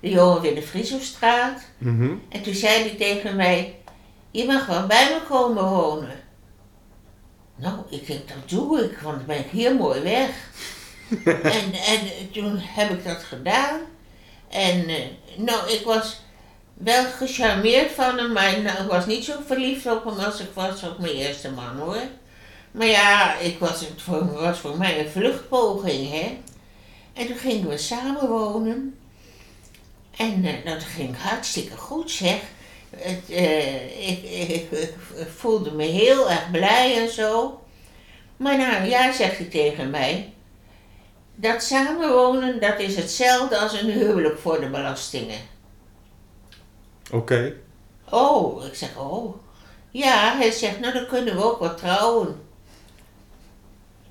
de 0.00 0.10
Johan 0.10 0.40
Willem 0.40 0.62
Frieselstraat. 0.62 1.62
Mhm. 1.78 2.14
En 2.28 2.42
toen 2.42 2.54
zei 2.54 2.82
hij 2.82 2.96
tegen 2.98 3.36
mij, 3.36 3.76
je 4.30 4.44
mag 4.44 4.66
wel 4.66 4.86
bij 4.86 5.08
me 5.14 5.26
komen 5.28 5.64
wonen. 5.64 6.24
Nou, 7.56 7.78
ik 7.90 8.06
denk, 8.06 8.28
dat 8.28 8.48
doe 8.48 8.84
ik, 8.84 8.98
want 8.98 9.16
dan 9.16 9.26
ben 9.26 9.38
ik 9.38 9.50
hier 9.50 9.74
mooi 9.74 10.00
weg. 10.00 10.30
en, 11.58 11.72
en 11.72 12.30
toen 12.32 12.58
heb 12.58 12.90
ik 12.90 13.04
dat 13.04 13.22
gedaan. 13.22 13.80
En 14.48 14.88
eh, 14.88 15.04
nou, 15.36 15.70
ik 15.70 15.82
was 15.84 16.20
wel 16.74 17.04
gecharmeerd 17.04 17.92
van 17.92 18.18
hem, 18.18 18.32
maar 18.32 18.60
nou, 18.60 18.82
ik 18.82 18.90
was 18.90 19.06
niet 19.06 19.24
zo 19.24 19.32
verliefd 19.46 19.86
op 19.86 20.04
hem 20.04 20.18
als 20.18 20.40
ik 20.40 20.50
was 20.54 20.82
op 20.82 20.98
mijn 20.98 21.14
eerste 21.14 21.50
man 21.50 21.76
hoor. 21.78 22.02
Maar 22.76 22.86
ja, 22.86 23.38
ik 23.38 23.58
was, 23.58 23.80
het 23.80 24.02
voor, 24.02 24.32
was 24.32 24.58
voor 24.58 24.76
mij 24.76 25.00
een 25.00 25.10
vluchtpoging, 25.10 26.10
hè. 26.10 26.38
En 27.12 27.26
toen 27.26 27.36
gingen 27.36 27.68
we 27.68 27.78
samen 27.78 28.28
wonen. 28.28 28.98
En 30.16 30.44
eh, 30.44 30.64
dat 30.64 30.82
ging 30.82 31.16
hartstikke 31.18 31.76
goed, 31.76 32.10
zeg. 32.10 32.40
Het, 32.96 33.30
eh, 33.30 34.08
ik, 34.08 34.22
ik, 34.22 34.70
ik 34.70 34.94
voelde 35.36 35.70
me 35.70 35.84
heel 35.84 36.30
erg 36.30 36.50
blij 36.50 37.02
en 37.02 37.10
zo. 37.10 37.60
Maar 38.36 38.58
na 38.58 38.80
een 38.80 38.88
jaar 38.88 39.14
zegt 39.14 39.38
hij 39.38 39.46
tegen 39.46 39.90
mij... 39.90 40.32
Dat 41.34 41.62
samenwonen, 41.62 42.60
dat 42.60 42.78
is 42.78 42.96
hetzelfde 42.96 43.58
als 43.58 43.80
een 43.80 43.90
huwelijk 43.90 44.38
voor 44.38 44.60
de 44.60 44.68
belastingen. 44.68 45.38
Oké. 47.12 47.54
Oh, 48.10 48.64
ik 48.64 48.74
zeg, 48.74 48.96
oh. 48.98 49.34
Ja, 49.90 50.36
hij 50.36 50.50
zegt, 50.50 50.80
nou 50.80 50.92
dan 50.92 51.06
kunnen 51.06 51.36
we 51.36 51.44
ook 51.44 51.58
wat 51.58 51.78
trouwen. 51.78 52.45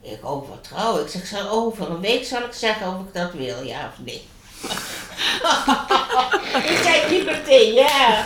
Ik 0.05 0.19
trouwen. 0.61 1.01
Ik 1.03 1.09
zeg, 1.09 1.25
zal 1.25 1.49
over 1.49 1.89
een 1.89 2.01
week 2.01 2.25
zal 2.25 2.43
ik 2.43 2.53
zeggen 2.53 2.87
of 2.87 2.99
ik 2.99 3.13
dat 3.13 3.31
wil, 3.33 3.63
ja 3.63 3.91
of 3.93 4.05
nee. 4.05 4.21
ik 6.71 6.79
zei 6.83 7.11
niet 7.17 7.25
meteen 7.25 7.73
ja. 7.73 8.25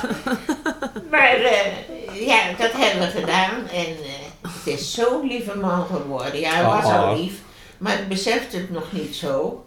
Maar 1.09 1.35
eh, 1.35 1.65
ja, 2.27 2.53
dat 2.57 2.71
hebben 2.71 3.07
we 3.07 3.19
gedaan. 3.19 3.67
En 3.67 3.85
eh, 3.85 4.11
het 4.41 4.67
is 4.79 4.93
zo'n 4.93 5.27
lieve 5.27 5.55
man 5.57 5.85
geworden. 5.85 6.39
Ja, 6.39 6.51
hij 6.51 6.63
was 6.63 6.85
Oh. 6.85 7.03
al 7.03 7.15
lief. 7.17 7.33
Maar 7.77 7.99
ik 7.99 8.07
besefte 8.07 8.57
het 8.57 8.69
nog 8.71 8.91
niet 8.91 9.15
zo. 9.15 9.65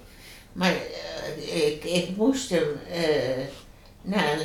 Maar 0.52 0.72
eh, 0.72 1.66
ik, 1.66 1.84
ik 1.84 2.16
moest 2.16 2.50
hem... 2.50 2.80
na 4.02 4.22
14,5 4.38 4.44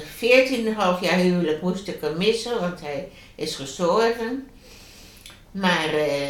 jaar 1.01 1.18
huwelijk 1.18 1.61
moest 1.61 1.88
ik 1.88 2.01
hem 2.01 2.18
missen, 2.18 2.59
want 2.59 2.82
hij 2.82 3.09
is 3.36 3.55
gestorven. 3.55 4.47
Maar 5.51 5.93
eh, 5.93 6.28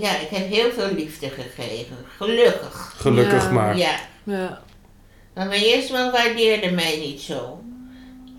ja, 0.00 0.18
ik 0.18 0.28
heb 0.30 0.48
heel 0.48 0.70
veel 0.72 0.92
liefde 0.94 1.28
gekregen. 1.28 1.96
Gelukkig. 2.16 2.94
Gelukkig 2.96 3.42
Ja. 3.44 3.50
maar. 3.50 3.76
Ja, 3.76 3.94
Ja. 4.24 4.60
maar 5.34 5.46
mijn 5.46 5.62
eerste 5.62 5.92
man 5.92 6.10
waardeerde 6.10 6.70
mij 6.70 6.96
niet 6.98 7.20
zo. 7.20 7.60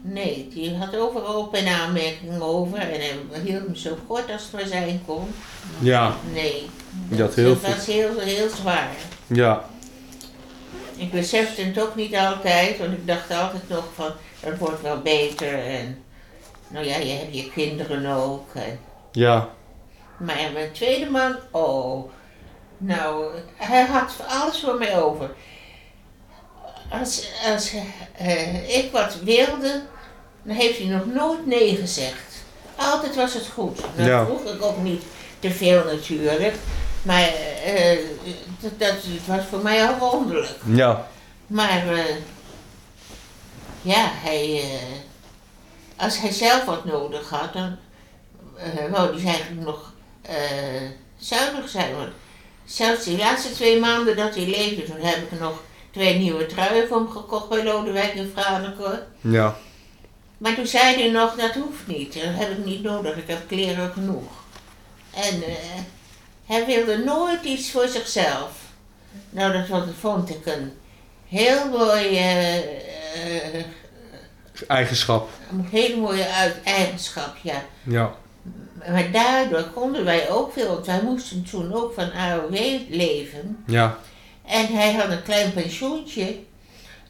Nee, 0.01 0.47
die 0.53 0.75
had 0.75 0.95
overal 0.95 1.39
op 1.41 1.55
een 1.55 1.67
aanmerking 1.67 2.41
over 2.41 2.77
en 2.79 2.89
hij 2.99 3.41
hield 3.43 3.67
me 3.67 3.77
zo 3.79 3.97
kort 4.07 4.31
als 4.31 4.41
het 4.43 4.51
maar 4.51 4.65
zijn 4.67 5.01
kon. 5.05 5.27
Ja, 5.79 6.15
Nee, 6.33 6.65
had 7.17 7.33
heel 7.35 7.47
dat 7.61 7.75
was 7.75 7.85
heel, 7.85 8.19
heel 8.19 8.49
zwaar. 8.49 8.89
ja. 9.27 9.65
Ik 10.95 11.11
besefte 11.11 11.61
het 11.61 11.81
ook 11.81 11.95
niet 11.95 12.15
altijd, 12.15 12.77
want 12.77 12.91
ik 12.91 13.07
dacht 13.07 13.31
altijd 13.31 13.69
nog 13.69 13.83
van, 13.95 14.11
dat 14.39 14.57
wordt 14.57 14.81
wel 14.81 15.01
beter 15.01 15.53
en 15.65 16.03
nou 16.67 16.85
ja, 16.85 16.97
je 16.97 17.11
hebt 17.13 17.35
je 17.35 17.51
kinderen 17.51 18.05
ook. 18.05 18.53
En, 18.53 18.79
Ja. 19.11 19.49
Maar 20.19 20.49
mijn 20.53 20.71
tweede 20.71 21.09
man, 21.09 21.35
oh, 21.51 22.11
nou, 22.77 23.31
hij 23.55 23.85
had 23.85 24.11
alles 24.27 24.59
voor 24.59 24.77
mij 24.77 25.01
over. 25.01 25.29
Als, 26.89 27.29
als 27.53 27.73
eh, 28.17 28.77
ik 28.77 28.91
wat 28.91 29.15
wilde, 29.23 29.81
dan 30.43 30.55
heeft 30.55 30.77
hij 30.77 30.87
nog 30.87 31.05
nooit 31.05 31.45
nee 31.45 31.75
gezegd. 31.75 32.43
Altijd 32.75 33.15
was 33.15 33.33
het 33.33 33.47
goed. 33.47 33.79
Ja. 33.95 34.25
vroeg 34.25 34.53
ik 34.53 34.61
ook 34.61 34.77
niet 34.77 35.03
te 35.39 35.51
veel 35.51 35.83
natuurlijk, 35.83 36.55
maar 37.01 37.29
eh, 37.65 37.97
dat, 38.59 38.79
dat, 38.79 38.95
was 39.25 39.45
voor 39.49 39.59
mij 39.59 39.87
al 39.87 39.97
wonderlijk. 39.97 40.59
Ja. 40.65 41.07
Maar 41.47 41.87
eh, 41.87 42.15
ja, 43.81 44.09
hij, 44.11 44.63
als 45.97 46.19
hij 46.19 46.31
zelf 46.31 46.65
wat 46.65 46.85
nodig 46.85 47.29
had, 47.29 47.53
dan 47.53 47.77
wou 48.91 49.21
hij 49.21 49.33
eigenlijk 49.33 49.65
nog 49.65 49.93
eh, 50.21 50.35
zuinig 51.17 51.69
zijn. 51.69 51.95
Want 51.95 52.09
zelfs 52.65 53.03
die 53.03 53.17
laatste 53.17 53.51
twee 53.51 53.79
maanden 53.79 54.15
dat 54.15 54.35
hij 54.35 54.45
leefde, 54.45 54.83
toen 54.83 54.99
heb 55.01 55.31
ik 55.31 55.39
nog 55.39 55.61
twee 55.91 56.17
nieuwe 56.17 56.45
truien 56.45 56.87
voor 56.87 56.97
hem 56.97 57.09
gekocht 57.09 57.49
bij 57.49 57.63
Lodewijk 57.63 58.13
in 58.13 58.31
Franeker. 58.35 59.03
Ja. 59.21 59.55
Maar 60.37 60.55
toen 60.55 60.67
zei 60.67 60.95
hij 60.95 61.09
nog, 61.11 61.35
dat 61.35 61.53
hoeft 61.53 61.87
niet, 61.87 62.13
dat 62.13 62.23
heb 62.25 62.51
ik 62.51 62.65
niet 62.65 62.83
nodig, 62.83 63.15
ik 63.17 63.27
heb 63.27 63.47
kleren 63.47 63.91
genoeg. 63.93 64.31
En 65.13 65.43
eh, 65.43 65.55
hij 66.45 66.65
wilde 66.65 66.97
nooit 66.97 67.43
iets 67.43 67.71
voor 67.71 67.87
zichzelf. 67.87 68.51
Nou, 69.29 69.53
dat 69.53 69.67
was- 69.67 69.83
vond 69.99 70.29
ik 70.29 70.45
een 70.45 70.73
heel 71.27 71.69
mooi, 71.69 72.17
eh, 72.17 72.57
eh, 72.57 73.65
Eigenschap. 74.67 75.29
een 75.51 75.67
hele 75.71 75.95
mooie 75.97 76.27
uit- 76.27 76.63
eigenschap, 76.63 77.35
ja. 77.43 77.63
Ja. 77.83 78.15
Maar 78.87 79.11
daardoor 79.11 79.63
konden 79.63 80.05
wij 80.05 80.29
ook 80.29 80.53
veel, 80.53 80.67
want 80.67 80.85
wij 80.85 81.01
moesten 81.03 81.43
toen 81.43 81.73
ook 81.73 81.93
van 81.93 82.11
AOW 82.11 82.55
leven. 82.89 83.63
Ja. 83.67 83.97
En 84.45 84.65
hij 84.65 84.93
had 84.93 85.09
een 85.09 85.23
klein 85.23 85.53
pensioentje. 85.53 86.39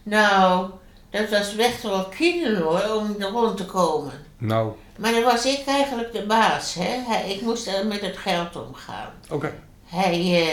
Nou, 0.04 0.70
dat 1.10 1.30
was 1.30 1.56
echt 1.56 1.84
wel 1.84 2.06
kinderen 2.06 2.62
hoor, 2.62 2.96
om 2.96 3.16
er 3.20 3.30
rond 3.30 3.58
te 3.58 3.66
komen. 3.66 4.14
Nou. 4.38 4.72
Maar 4.98 5.12
dan 5.12 5.24
was 5.24 5.46
ik 5.46 5.66
eigenlijk 5.66 6.12
de 6.12 6.26
baas, 6.26 6.74
hè. 6.74 7.04
Hij, 7.08 7.34
ik 7.34 7.42
moest 7.42 7.68
er 7.68 7.86
met 7.86 8.02
het 8.02 8.18
geld 8.18 8.56
omgaan. 8.56 9.12
Oké. 9.30 9.54
Hij 9.86 10.44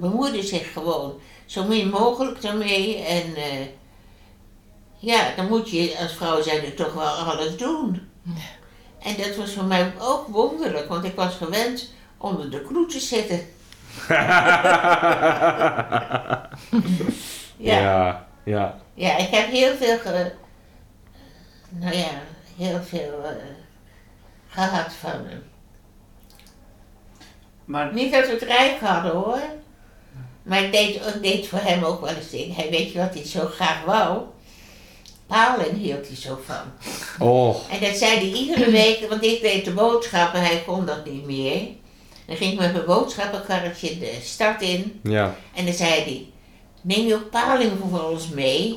bemoeide 0.00 0.42
zich 0.42 0.72
gewoon 0.72 1.20
zo 1.46 1.64
min 1.64 1.88
mogelijk 1.88 2.42
daarmee. 2.42 2.96
En 2.96 3.34
eh, 3.36 3.66
ja, 4.98 5.32
dan 5.36 5.48
moet 5.48 5.70
je 5.70 5.96
als 5.98 6.12
vrouw 6.12 6.42
zijn 6.42 6.74
toch 6.74 6.94
wel 6.94 7.04
alles 7.04 7.56
doen. 7.56 8.08
En 9.04 9.16
dat 9.16 9.36
was 9.36 9.52
voor 9.52 9.64
mij 9.64 9.92
ook 9.98 10.26
wonderlijk, 10.26 10.88
want 10.88 11.04
ik 11.04 11.14
was 11.14 11.34
gewend 11.34 11.92
onder 12.18 12.50
de 12.50 12.62
kloe 12.62 12.86
te 12.86 13.00
zitten. 13.00 13.40
Ja, 17.56 17.80
ja. 17.80 18.26
ja, 18.44 18.78
ja. 18.94 19.16
ik 19.16 19.28
heb 19.28 19.50
heel 19.50 19.76
veel, 19.76 19.98
ge, 19.98 20.32
nou 21.68 21.96
ja, 21.96 22.10
heel 22.56 22.82
veel 22.82 23.24
eh, 23.24 23.34
gehad 24.48 24.92
van 24.92 25.10
hem. 25.10 25.42
Maar 27.64 27.92
Niet 27.92 28.12
dat 28.12 28.26
we 28.26 28.32
het 28.32 28.42
rijk 28.42 28.80
hadden 28.80 29.12
hoor. 29.12 29.42
Maar 30.42 30.62
ik 30.62 30.72
deed, 30.72 30.94
ik 30.94 31.22
deed 31.22 31.48
voor 31.48 31.58
hem 31.58 31.84
ook 31.84 32.00
wel 32.00 32.14
eens 32.14 32.30
dingen. 32.30 32.54
Hij 32.54 32.70
weet 32.70 32.92
je 32.92 32.98
wat 32.98 33.14
hij 33.14 33.26
zo 33.26 33.46
graag 33.46 33.84
wou? 33.84 34.22
Palen 35.32 35.74
hield 35.74 36.06
hij 36.06 36.16
zo 36.16 36.40
van. 36.46 36.62
Oh, 37.28 37.56
En 37.70 37.80
dat 37.80 37.96
zei 37.96 38.14
hij 38.16 38.30
iedere 38.40 38.70
week, 38.82 39.06
want 39.08 39.24
ik 39.24 39.40
deed 39.40 39.64
de 39.64 39.70
boodschappen, 39.70 40.40
hij 40.40 40.62
kon 40.66 40.86
dat 40.86 41.04
niet 41.06 41.26
meer. 41.26 41.60
Dan 42.26 42.36
ging 42.36 42.52
ik 42.52 42.58
met 42.58 42.72
mijn 42.72 42.84
boodschappenkarretje 42.84 43.98
de 43.98 44.18
stad 44.22 44.60
in 44.62 45.00
ja. 45.02 45.34
en 45.54 45.64
dan 45.64 45.74
zei 45.74 45.90
hij, 45.90 46.26
neem 46.80 47.06
je 47.06 47.14
ook 47.14 47.30
paling 47.30 47.70
voor 47.90 48.10
ons 48.10 48.28
mee? 48.28 48.68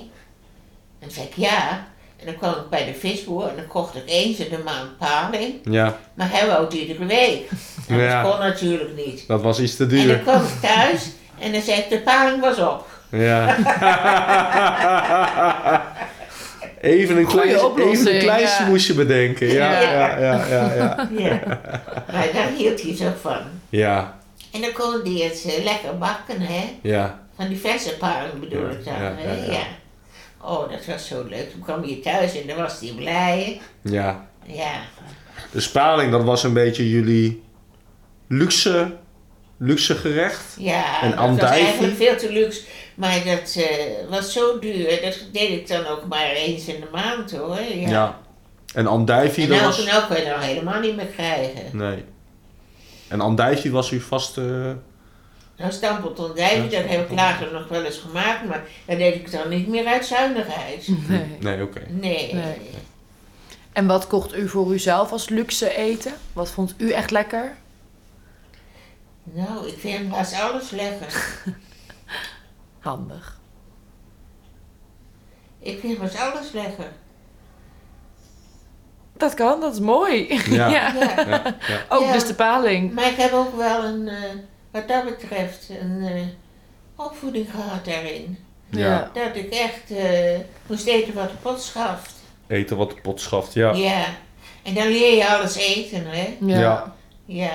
En 1.00 1.02
dan 1.08 1.12
zei 1.12 1.26
ik 1.26 1.34
ja. 1.36 1.88
En 2.18 2.26
dan 2.26 2.38
kwam 2.38 2.52
ik 2.52 2.70
bij 2.70 2.86
de 2.86 2.94
visboer 2.94 3.48
en 3.48 3.56
dan 3.56 3.68
kocht 3.68 3.96
ik 3.96 4.04
eens 4.06 4.38
in 4.38 4.50
de 4.50 4.62
maand 4.64 4.98
paling. 4.98 5.54
Ja, 5.64 5.98
Maar 6.14 6.32
hij 6.32 6.48
wou 6.48 6.64
het 6.64 6.74
iedere 6.74 7.06
week. 7.06 7.50
En 7.88 7.98
Ja. 7.98 8.22
dat 8.24 8.32
kon 8.32 8.40
natuurlijk 8.42 8.96
niet. 9.06 9.28
dat 9.28 9.42
was 9.42 9.60
iets 9.60 9.76
te 9.76 9.84
En 9.84 9.90
dan 9.90 10.00
duur. 10.06 10.20
kwam 10.20 10.44
ik 10.44 10.60
thuis 10.62 11.06
en 11.40 11.52
dan 11.52 11.62
zei 11.62 11.80
ik, 11.80 11.90
de 11.90 12.00
paling 12.02 12.42
was 12.42 12.58
op. 12.60 12.88
Ja. 13.12 13.56
even 16.86 17.18
een 17.18 17.26
Goeie 17.26 17.42
klein, 17.42 17.56
even 17.56 17.66
oplossing, 17.70 18.08
een 18.16 18.20
klein 18.20 18.42
ja. 18.42 18.48
smoesje 18.48 18.94
bedenken. 18.94 19.48
Ja, 19.48 19.82
Ja. 19.82 19.92
ja, 20.20 20.20
ja, 20.20 20.46
ja. 20.50 20.74
Ja, 20.76 21.10
Ja. 21.18 21.42
maar 22.14 22.28
daar 22.34 22.50
hield 22.58 22.82
hij 22.82 22.96
zo 22.96 23.12
van. 23.22 23.38
ja. 23.70 24.20
En 24.52 24.62
dan 24.62 24.72
kon 24.72 25.02
hij 25.04 25.26
het 25.26 25.46
eh, 25.48 25.64
lekker 25.64 25.98
bakken, 25.98 26.42
hè. 26.42 26.64
ja. 26.82 27.20
Van 27.36 27.48
die 27.48 27.58
verse 27.58 27.98
paling 27.98 28.40
bedoel 28.40 28.62
Ja, 28.66 28.70
ik 28.70 28.86
dan, 28.86 28.94
ja, 28.94 29.00
hè? 29.16 29.34
ja, 29.34 29.44
ja. 29.46 29.52
Ja. 29.52 29.64
Oh, 30.42 30.70
dat 30.72 30.86
was 30.86 31.08
zo 31.08 31.26
leuk. 31.30 31.52
Toen 31.52 31.62
kwam 31.62 31.84
hij 31.84 32.00
thuis 32.04 32.42
en 32.42 32.48
dan 32.48 32.58
was 32.58 32.80
hij 32.80 32.92
blij. 32.96 33.62
ja. 33.82 34.28
Ja. 34.46 34.72
De 35.52 35.60
spaling, 35.60 36.12
dat 36.12 36.24
was 36.24 36.44
een 36.44 36.54
beetje 36.54 36.90
jullie 36.90 37.44
luxe, 38.28 38.92
luxe 39.58 39.96
gerecht. 39.96 40.56
Ja, 40.58 41.02
En 41.02 41.10
dat 41.10 41.20
was 41.20 41.28
andijvie? 41.28 41.66
eigenlijk 41.66 41.96
veel 41.96 42.16
te 42.18 42.32
luxe. 42.32 42.62
Maar 42.96 43.24
dat 43.26 43.56
eh, 43.56 44.10
was 44.10 44.34
zo 44.34 44.60
duur. 44.60 45.00
Dat 45.02 45.20
deed 45.32 45.50
ik 45.50 45.68
dan 45.68 45.86
ook 45.86 46.06
maar 46.08 46.30
eens 46.30 46.66
in 46.66 46.80
de 46.80 46.88
maand, 46.92 47.32
hoor. 47.32 47.60
Ja. 47.62 47.90
Ja. 47.90 48.20
En 48.74 48.88
andijvie, 48.88 49.44
En 49.44 49.50
dat 49.50 49.60
nou, 49.60 49.70
was... 49.72 49.86
nou 49.86 50.08
kun 50.08 50.18
je 50.18 50.30
dat 50.30 50.44
helemaal 50.44 50.80
niet 50.80 50.96
meer 50.96 51.06
krijgen. 51.06 51.64
Nee. 51.72 52.04
En 53.08 53.22
andijvie 53.22 53.72
was 53.72 53.90
uw 53.90 54.00
vaste... 54.02 54.76
Nou, 55.58 55.72
stampot 55.72 56.20
ondijvie, 56.20 56.70
dat 56.70 56.84
heb 56.86 57.10
ik 57.10 57.16
later 57.16 57.54
nog 57.54 57.68
wel 57.68 57.84
eens 57.84 57.98
gemaakt, 57.98 58.46
maar 58.48 58.64
dat 58.86 58.98
deed 58.98 59.16
ik 59.16 59.32
dan 59.32 59.50
niet 59.50 59.68
meer 59.68 59.86
uit 59.86 60.06
zuinigheid. 60.06 60.88
Nee. 61.08 61.38
Nee, 61.40 61.62
oké. 61.64 61.82
Nee. 61.88 62.34
Nee. 62.34 62.56
En 63.74 63.88
wat 63.88 64.08
kocht 64.08 64.36
u 64.36 64.50
voor 64.50 64.74
uzelf 64.74 65.12
als 65.12 65.30
luxe 65.30 65.76
eten? 65.76 66.14
Wat 66.34 66.52
vond 66.52 66.74
u 66.78 66.92
echt 66.92 67.12
lekker? 67.12 67.56
Nou, 69.34 69.68
ik 69.68 69.78
vind 69.80 70.14
haast 70.14 70.42
alles 70.42 70.70
lekker. 70.70 71.38
Handig. 72.80 73.40
Ik 75.60 75.80
vind 75.80 75.98
haast 75.98 76.20
alles 76.20 76.52
lekker. 76.52 76.92
Dat 79.18 79.34
kan, 79.34 79.60
dat 79.60 79.74
is 79.74 79.80
mooi. 79.80 80.28
Ja. 80.50 80.68
Ja. 80.68 80.94
Ja, 80.94 81.24
ja. 81.68 81.86
Ook 81.90 82.02
Ja. 82.04 82.12
dus 82.12 82.28
de 82.28 82.34
paling. 82.34 82.94
Maar 82.94 83.08
ik 83.08 83.16
heb 83.18 83.32
ook 83.34 83.56
wel 83.58 83.84
een, 83.84 84.08
eh, 84.08 84.30
wat 84.72 84.88
dat 84.88 85.04
betreft, 85.06 85.70
een 85.70 86.02
eh, 86.06 86.22
opvoeding 87.06 87.52
gehad 87.52 87.86
daarin. 87.86 88.38
Ja. 88.70 89.10
Dat 89.14 89.36
ik 89.36 89.50
echt 89.54 89.92
eh, 89.92 90.40
moest 90.68 90.86
eten 90.88 91.14
wat 91.14 91.30
de 91.30 91.36
pot 91.42 91.62
schaft. 91.62 92.14
Eten 92.48 92.78
wat 92.78 92.90
de 92.90 92.96
pot 93.02 93.22
schaft, 93.22 93.54
ja. 93.54 93.74
Ja. 93.74 94.06
En 94.64 94.74
dan 94.74 94.88
leer 94.88 95.16
je 95.16 95.28
alles 95.28 95.56
eten, 95.56 96.06
hè? 96.08 96.38
Ja. 96.40 96.60
Ja. 96.60 96.94
Ja. 97.26 97.54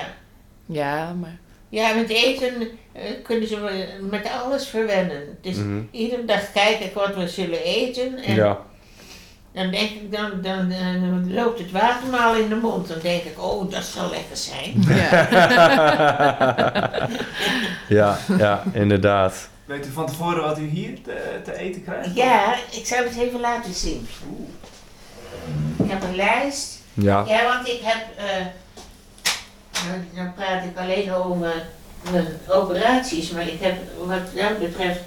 Ja, 0.65 1.13
maar... 1.13 1.37
Ja, 1.71 1.93
met 1.93 2.09
eten 2.09 2.67
eh, 2.91 3.01
kunnen 3.23 3.47
ze 3.47 3.57
me- 3.57 4.07
met 4.09 4.27
alles 4.43 4.67
verwennen. 4.67 5.37
Dus 5.41 5.55
Mhm. 5.55 5.79
iedere 5.91 6.25
dag 6.25 6.51
kijk 6.51 6.79
ik 6.79 6.93
wat 6.93 7.15
we 7.15 7.27
zullen 7.27 7.63
eten. 7.63 8.17
En 8.23 8.35
Ja. 8.35 8.57
dan 9.53 9.71
denk 9.71 9.89
ik, 9.89 10.11
dan, 10.11 10.31
dan, 10.41 10.71
eh, 10.71 11.35
loopt 11.35 11.59
het 11.59 11.71
water 11.71 12.07
me 12.09 12.17
al 12.17 12.35
in 12.35 12.49
de 12.49 12.55
mond. 12.55 12.87
Dan 12.87 12.99
denk 13.01 13.23
ik, 13.23 13.41
oh, 13.43 13.71
dat 13.71 13.83
zal 13.83 14.09
lekker 14.09 14.37
zijn. 14.37 14.83
Ja. 14.87 15.27
ja, 17.99 18.17
ja, 18.37 18.63
inderdaad. 18.73 19.49
weet 19.65 19.85
u 19.87 19.91
van 19.91 20.05
tevoren 20.07 20.43
wat 20.43 20.57
u 20.59 20.67
hier 20.67 21.01
te, 21.03 21.39
te 21.43 21.57
eten 21.57 21.83
krijgt? 21.83 22.15
Ja, 22.15 22.55
ik 22.71 22.85
zal 22.85 23.03
het 23.03 23.17
even 23.17 23.39
laten 23.39 23.73
zien. 23.73 24.07
Ik 25.83 25.89
heb 25.91 26.03
een 26.03 26.15
lijst. 26.15 26.79
Ja. 26.93 27.23
Ja, 27.27 27.43
want 27.43 27.67
ik 27.67 27.79
heb, 27.83 28.05
eh, 28.17 28.45
dan, 29.87 30.05
dan 30.15 30.33
praat 30.33 30.63
ik 30.63 30.77
alleen 30.77 31.13
over 31.13 31.37
mijn 32.11 32.27
operaties, 32.47 33.29
maar 33.29 33.47
ik 33.47 33.61
heb, 33.61 33.77
wat 33.97 34.35
dat 34.35 34.59
betreft, 34.59 34.99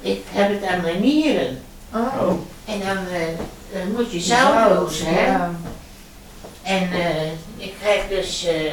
ik 0.00 0.22
heb 0.28 0.60
het 0.60 0.70
aan 0.70 0.80
mijn 0.80 1.00
nieren. 1.00 1.62
Oh. 1.94 2.30
En 2.64 2.80
dan, 2.80 3.06
eh, 3.06 3.38
dan 3.72 3.92
moet 3.92 4.12
je 4.12 4.20
zoutloos, 4.20 5.00
hè. 5.04 5.26
Ja. 5.26 5.50
En 6.68 6.92
eh, 6.92 7.32
ik 7.56 7.74
krijg 7.80 8.08
dus, 8.08 8.44
eh, 8.44 8.72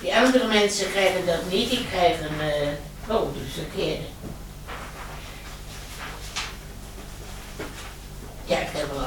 die 0.00 0.16
andere 0.16 0.46
mensen 0.46 0.90
krijgen 0.90 1.26
dat 1.26 1.50
niet, 1.50 1.70
die 1.70 1.86
krijgen, 1.90 2.30
eh, 2.40 3.14
oh, 3.14 3.20
dat 3.20 3.42
is 3.46 3.54
verkeerd. 3.54 4.00
Ja, 8.44 8.58
ik 8.58 8.68
heb 8.72 8.88
hem 8.90 8.98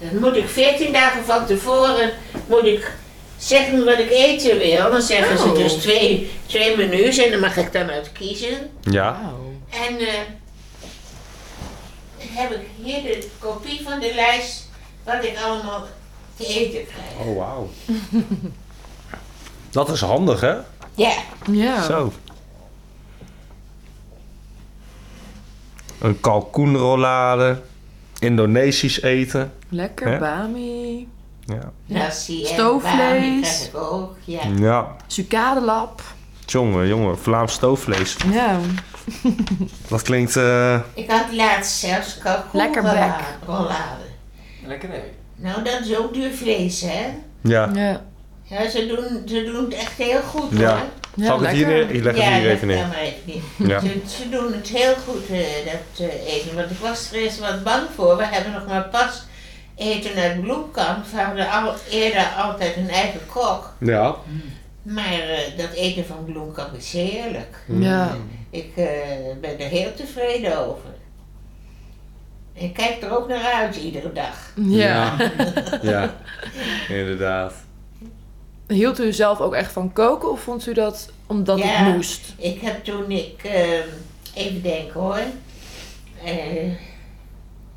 Dan 0.00 0.20
moet 0.20 0.36
ik 0.36 0.48
14 0.48 0.92
dagen 0.92 1.24
van 1.24 1.46
tevoren 1.46 2.10
moet 2.46 2.64
ik 2.64 2.92
zeggen 3.38 3.84
wat 3.84 3.98
ik 3.98 4.10
eten 4.10 4.58
wil. 4.58 4.90
Dan 4.90 5.02
zeggen 5.02 5.38
ze 5.38 5.44
Oh. 5.44 5.54
dus 5.54 5.72
twee, 5.72 6.30
twee 6.46 6.76
menus 6.76 7.18
en 7.18 7.30
dan 7.30 7.40
mag 7.40 7.56
ik 7.56 7.72
dan 7.72 7.90
uit 7.90 8.12
kiezen. 8.12 8.70
Ja. 8.80 9.32
En 9.70 9.98
eh, 9.98 10.06
dan 12.18 12.28
heb 12.32 12.50
ik 12.50 12.60
hier 12.82 13.02
de 13.02 13.28
kopie 13.38 13.80
van 13.84 14.00
de 14.00 14.12
lijst 14.14 14.68
wat 15.04 15.24
ik 15.24 15.38
allemaal 15.44 15.86
te 16.36 16.46
eten 16.46 16.84
krijg. 16.86 17.26
Oh, 17.26 17.36
wauw. 17.36 17.70
Dat 19.70 19.88
is 19.88 20.00
handig, 20.00 20.40
hè? 20.40 20.54
Ja, 20.94 21.12
Ja. 21.50 21.82
Zo. 21.82 22.12
Een 26.00 26.20
kalkoenrollade. 26.20 27.60
Indonesisch 28.18 29.02
eten. 29.02 29.52
Lekker 29.70 30.18
bami. 30.18 31.08
Ja. 31.44 31.72
en 31.88 32.12
Stoofvlees. 32.44 33.66
ik 33.68 33.76
ook. 33.76 34.16
Ja. 34.24 34.40
Ja. 34.58 34.96
Sucadelap. 35.06 36.02
Jongen, 36.46 36.86
jongen. 36.88 37.18
Vlaams 37.18 37.52
stoofvlees. 37.52 38.16
Ja. 38.32 38.58
Dat 39.88 40.02
klinkt... 40.02 40.36
eh, 40.36 40.80
Ik 40.94 41.10
had 41.10 41.32
laatst 41.32 41.78
zelfs 41.78 42.18
Lekker 42.52 42.82
bek. 42.82 42.92
kalkoenrollade. 42.92 44.02
Lekker 44.66 44.88
hè? 44.88 45.00
Nou, 45.36 45.62
dat 45.64 45.80
is 45.80 45.96
ook 45.96 46.14
duur 46.14 46.30
vlees, 46.32 46.80
hè? 46.80 47.06
ja. 47.40 47.70
Ja. 47.74 48.02
Ja, 48.42 48.68
ze 48.68 48.86
doen, 48.86 49.22
ze 49.28 49.44
doen 49.44 49.64
het 49.64 49.74
echt 49.74 49.92
heel 49.92 50.20
goed, 50.22 50.58
Ja. 50.58 50.70
hoor. 50.70 50.78
Ja, 51.14 51.26
Zal 51.26 51.40
ik 51.40 51.46
het 51.46 51.56
hier 51.56 51.66
lekker. 51.66 51.86
neer? 51.86 51.94
Ik 51.96 52.02
leg 52.02 52.14
het 52.14 52.22
ja, 52.24 52.38
hier 52.38 52.50
even 52.50 52.66
neer. 52.66 52.86
Ja. 53.56 53.80
Ze, 53.80 54.00
ze 54.06 54.28
doen 54.28 54.52
het 54.52 54.68
heel 54.68 54.94
goed, 55.06 55.28
eh, 55.30 55.38
dat 55.64 56.08
eh, 56.08 56.34
eten. 56.34 56.54
Want 56.56 56.70
ik 56.70 56.76
was 56.78 57.12
er 57.12 57.18
eens 57.18 57.38
wat 57.38 57.62
bang 57.64 57.82
voor. 57.94 58.16
We 58.16 58.24
hebben 58.26 58.52
nog 58.52 58.66
maar 58.66 58.84
pas 58.88 59.22
eten 59.80 60.14
uit 60.22 60.40
bloemkamp. 60.40 61.06
We 61.10 61.20
hadden 61.20 61.50
al, 61.50 61.74
eerder 61.90 62.26
altijd 62.38 62.76
een 62.76 62.88
eigen 62.90 63.20
kok. 63.26 63.72
Ja. 63.78 64.16
Maar 64.82 65.12
eh, 65.20 65.56
dat 65.58 65.72
eten 65.72 66.06
van 66.06 66.24
bloemkamp 66.24 66.74
is 66.76 66.92
heerlijk. 66.92 67.56
Ja. 67.66 68.16
Ik 68.50 68.72
eh, 68.76 68.84
ben 69.40 69.58
er 69.60 69.68
heel 69.68 69.94
tevreden 69.94 70.58
over. 70.58 70.90
Ik 72.52 72.72
kijk 72.74 73.02
er 73.02 73.16
ook 73.18 73.28
naar 73.28 73.52
uit 73.52 73.76
iedere 73.76 74.12
dag. 74.12 74.52
Ja. 74.54 75.16
Ja. 75.82 76.14
Inderdaad. 76.88 77.52
Hield 78.68 79.00
u 79.00 79.12
zelf 79.12 79.40
ook 79.40 79.54
echt 79.54 79.72
van 79.72 79.92
koken 79.92 80.30
of 80.30 80.40
vond 80.40 80.66
u 80.66 80.72
dat 80.74 81.10
omdat 81.26 81.58
Ja. 81.58 81.64
het 81.66 81.94
moest? 81.94 82.34
Ik 82.36 82.60
heb 82.60 82.84
toen 82.84 83.10
ik, 83.10 83.42
eh, 83.44 83.70
even 84.34 84.62
denken 84.62 85.00
hoor. 85.00 85.20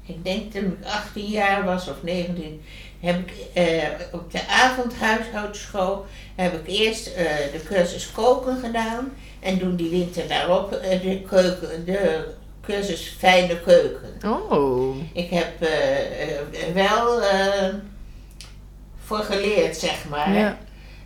Ik 0.06 0.24
denk 0.24 0.51
toen 0.51 0.64
ik 0.66 0.86
18 0.86 1.26
jaar 1.26 1.66
was 1.66 1.88
of 1.88 1.95
19, 2.04 2.62
heb 2.99 3.20
ik 3.20 3.34
eh, 3.54 3.84
op 4.12 4.32
de 4.32 4.47
avondhuishoudschool 4.47 6.06
heb 6.36 6.54
ik 6.54 6.68
eerst 6.68 7.08
eh, 7.08 7.24
de 7.51 7.62
cursus 7.68 8.12
koken 8.12 8.58
gedaan. 8.60 9.14
En 9.39 9.60
toen 9.60 9.76
die 9.76 9.89
winter 9.89 10.28
daarop 10.28 10.72
eh, 10.72 11.01
de, 11.01 11.22
keuken, 11.22 11.86
de 11.86 12.28
cursus 12.62 13.16
fijne 13.18 13.60
keuken. 13.60 14.14
Oh. 14.26 14.95
Ik 15.14 15.30
heb 15.30 15.68
wel 16.74 17.22
eh, 17.22 17.74
voor 19.06 19.18
geleerd, 19.20 19.78
zeg 19.78 20.10
maar. 20.10 20.34
Ja. 20.34 20.58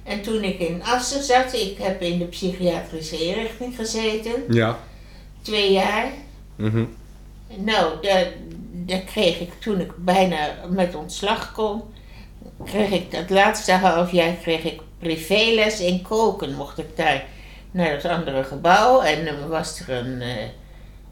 En 0.03 0.21
toen 0.21 0.43
ik 0.43 0.59
in 0.59 0.83
Assen 0.83 1.23
zat, 1.23 1.53
ik 1.53 1.77
heb 1.77 2.01
in 2.01 2.19
de 2.19 2.25
psychiatrische 2.25 3.25
inrichting 3.25 3.75
gezeten, 3.75 4.43
Ja. 4.49 4.79
twee 5.41 5.71
jaar. 5.71 6.11
Mhm. 6.55 6.85
Nou, 7.55 8.01
daar, 8.01 8.27
daar 8.87 8.99
kreeg 8.99 9.39
ik 9.39 9.51
toen 9.59 9.79
ik 9.79 9.91
bijna 9.95 10.37
met 10.69 10.95
ontslag 10.95 11.51
kon, 11.51 11.81
kreeg 12.65 12.89
ik 12.89 13.11
dat 13.11 13.29
laatste 13.29 13.71
half 13.71 14.11
jaar 14.11 14.33
kreeg 14.33 14.63
ik 14.63 14.81
privéles 14.99 15.79
in 15.79 16.01
koken. 16.01 16.55
Mocht 16.55 16.77
ik 16.77 16.97
daar 16.97 17.25
naar 17.71 17.91
het 17.91 18.05
andere 18.05 18.43
gebouw 18.43 19.01
en 19.01 19.25
dan 19.25 19.47
was 19.47 19.79
er 19.79 19.89
een 19.89 20.21
eh, 20.21 20.35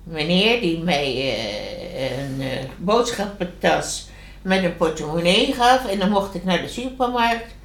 meneer 0.03 0.61
die 0.61 0.79
mij 0.79 1.13
eh, 1.13 2.19
een 2.19 2.41
eh, 2.41 2.65
boodschappentas 2.77 4.07
met 4.41 4.63
een 4.63 4.77
portemonnee 4.77 5.53
gaf 5.53 5.87
en 5.87 5.99
dan 5.99 6.09
mocht 6.09 6.35
ik 6.35 6.43
naar 6.43 6.61
de 6.61 6.67
supermarkt 6.67 7.55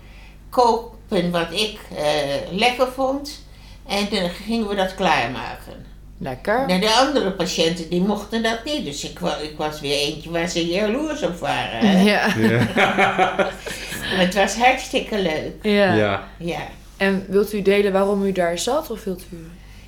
kopen 0.48 1.30
wat 1.30 1.52
ik 1.52 1.78
lekker 2.50 2.92
vond 2.92 3.44
en 3.86 4.06
dan 4.10 4.30
gingen 4.30 4.68
we 4.68 4.74
dat 4.74 4.94
klaarmaken. 4.94 5.89
Lekker. 6.22 6.66
De 6.66 6.90
andere 6.90 7.30
patiënten 7.30 7.88
die 7.88 8.00
mochten 8.00 8.42
dat 8.42 8.64
niet. 8.64 8.84
Dus 8.84 9.04
ik, 9.04 9.18
ik 9.42 9.54
was 9.56 9.80
weer 9.80 9.98
eentje 9.98 10.30
waar 10.30 10.48
ze 10.48 10.66
jaloers 10.66 11.22
op 11.22 11.38
waren. 11.38 11.78
Hè? 11.78 12.02
Ja. 12.02 12.34
Ja. 12.36 12.66
Maar 14.10 14.18
het 14.18 14.34
was 14.34 14.54
hartstikke 14.54 15.18
leuk. 15.18 15.52
Ja. 15.62 15.94
ja. 15.94 16.28
Ja. 16.38 16.60
En 16.96 17.24
wilt 17.28 17.52
u 17.52 17.62
delen 17.62 17.92
waarom 17.92 18.24
u 18.24 18.32
daar 18.32 18.58
zat 18.58 18.90
of 18.90 19.04
wilt 19.04 19.24
u? 19.32 19.36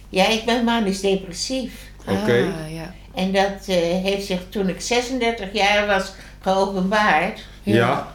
ja, 0.09 0.29
ik 0.29 0.45
ben 0.45 0.65
manisch 0.65 1.01
depressief. 1.01 1.73
Oké. 2.07 2.53
Ah, 2.65 2.75
ja. 2.75 2.95
En 3.15 3.33
dat 3.33 3.67
eh, 3.67 3.77
heeft 3.77 4.27
zich 4.27 4.41
toen 4.49 4.69
ik 4.69 4.81
36 4.81 5.53
jaar 5.53 5.87
was 5.87 6.13
geopenbaard. 6.41 7.41
Ja. 7.63 8.15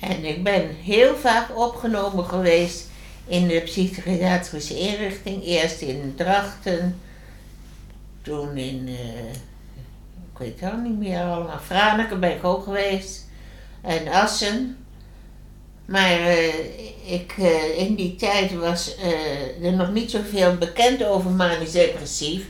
En 0.00 0.24
ik 0.24 0.42
ben 0.42 0.76
heel 0.82 1.16
vaak 1.16 1.56
opgenomen 1.56 2.24
geweest 2.24 2.88
in 3.26 3.48
de 3.48 3.60
psychiatrische 3.60 4.78
inrichting. 4.78 5.44
Eerst 5.44 5.80
in 5.80 6.14
Drachten, 6.16 7.00
toen 8.24 8.56
in, 8.56 8.84
eh, 8.88 9.30
ik 10.32 10.38
weet 10.38 10.60
het 10.60 10.72
al 10.72 10.78
niet 10.78 10.98
meer 10.98 11.22
allemaal, 11.22 11.58
Franeker 11.58 12.18
ben 12.18 12.30
ik 12.36 12.44
ook 12.44 12.64
geweest. 12.64 13.28
En 13.80 14.08
Assen. 14.08 14.76
Maar 15.84 16.10
eh, 16.10 16.54
ik, 17.04 17.34
eh, 17.38 17.78
in 17.78 17.94
die 17.94 18.16
tijd 18.16 18.54
was 18.54 18.96
eh, 18.96 19.66
er 19.66 19.72
nog 19.72 19.92
niet 19.92 20.10
zoveel 20.10 20.56
bekend 20.56 21.04
over 21.04 21.30
manisch 21.30 21.72
depressief. 21.72 22.46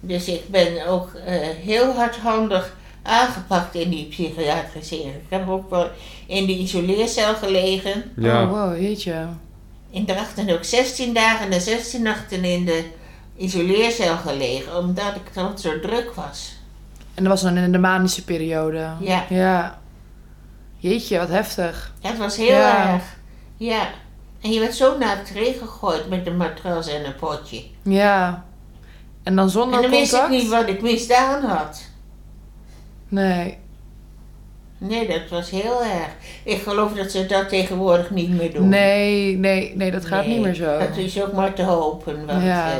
Dus 0.00 0.28
ik 0.28 0.48
ben 0.48 0.86
ook 0.86 1.14
eh, 1.14 1.34
heel 1.64 1.92
hardhandig 1.92 2.76
aangepakt 3.02 3.74
in 3.74 3.90
die 3.90 4.06
psychiatrische. 4.06 4.96
Ik 4.96 5.12
heb 5.28 5.48
ook 5.48 5.70
wel 5.70 5.90
in 6.26 6.46
de 6.46 6.52
isoleercel 6.52 7.34
gelegen. 7.34 8.12
Ja. 8.16 8.42
Oh, 8.42 8.50
wow, 8.50 8.80
jeetje. 8.80 9.26
In 9.90 10.06
Drachten 10.06 10.50
ook 10.50 10.64
16 10.64 11.14
dagen 11.14 11.50
en 11.50 11.60
16 11.60 12.02
nachten 12.02 12.44
in 12.44 12.64
de 12.64 12.84
isoleercel 13.36 14.16
gelegen, 14.16 14.76
omdat 14.78 15.14
ik 15.14 15.34
dan 15.34 15.58
zo 15.58 15.80
druk 15.80 16.12
was. 16.14 16.54
En 17.14 17.22
dat 17.24 17.32
was 17.32 17.42
dan 17.42 17.56
in 17.56 17.72
de 17.72 17.78
manische 17.78 18.24
periode. 18.24 18.88
Ja. 19.00 19.24
Ja. 19.28 19.78
Jeetje, 20.76 21.18
wat 21.18 21.28
heftig. 21.28 21.92
Dat 22.00 22.16
was 22.16 22.36
heel 22.36 22.46
Ja. 22.46 22.92
erg. 22.92 23.02
Ja. 23.56 23.88
En 24.40 24.50
je 24.52 24.60
werd 24.60 24.74
zo 24.74 24.98
naar 24.98 25.16
het 25.18 25.30
regen 25.30 25.66
gegooid 25.68 26.08
met 26.08 26.26
een 26.26 26.36
matras 26.36 26.88
en 26.88 27.04
een 27.06 27.16
potje. 27.16 27.62
Ja. 27.82 28.44
En 29.22 29.36
dan 29.36 29.50
zonder 29.50 29.74
en 29.76 29.82
dan 29.82 29.90
wist 29.90 30.12
ik 30.12 30.18
contact? 30.20 30.42
niet 30.42 30.50
wat 30.50 30.68
ik 30.68 30.82
misdaan 30.82 31.42
had. 31.44 31.82
Nee. 33.08 33.58
Nee, 34.78 35.08
dat 35.08 35.28
was 35.30 35.50
heel 35.50 35.82
erg. 35.84 36.08
Ik 36.44 36.62
geloof 36.62 36.92
dat 36.92 37.10
ze 37.10 37.26
dat 37.26 37.48
tegenwoordig 37.48 38.10
niet 38.10 38.30
meer 38.30 38.52
doen. 38.54 38.68
Nee, 38.68 39.36
nee, 39.36 39.72
nee, 39.76 39.90
dat 39.90 40.04
gaat 40.06 40.24
Nee, 40.26 40.34
niet 40.34 40.44
meer 40.44 40.54
zo. 40.54 40.78
Dat 40.78 40.96
is 40.96 41.22
ook 41.22 41.32
maar 41.32 41.52
te 41.54 41.62
hopen, 41.62 42.26
want 42.26 42.42
Ja. 42.42 42.70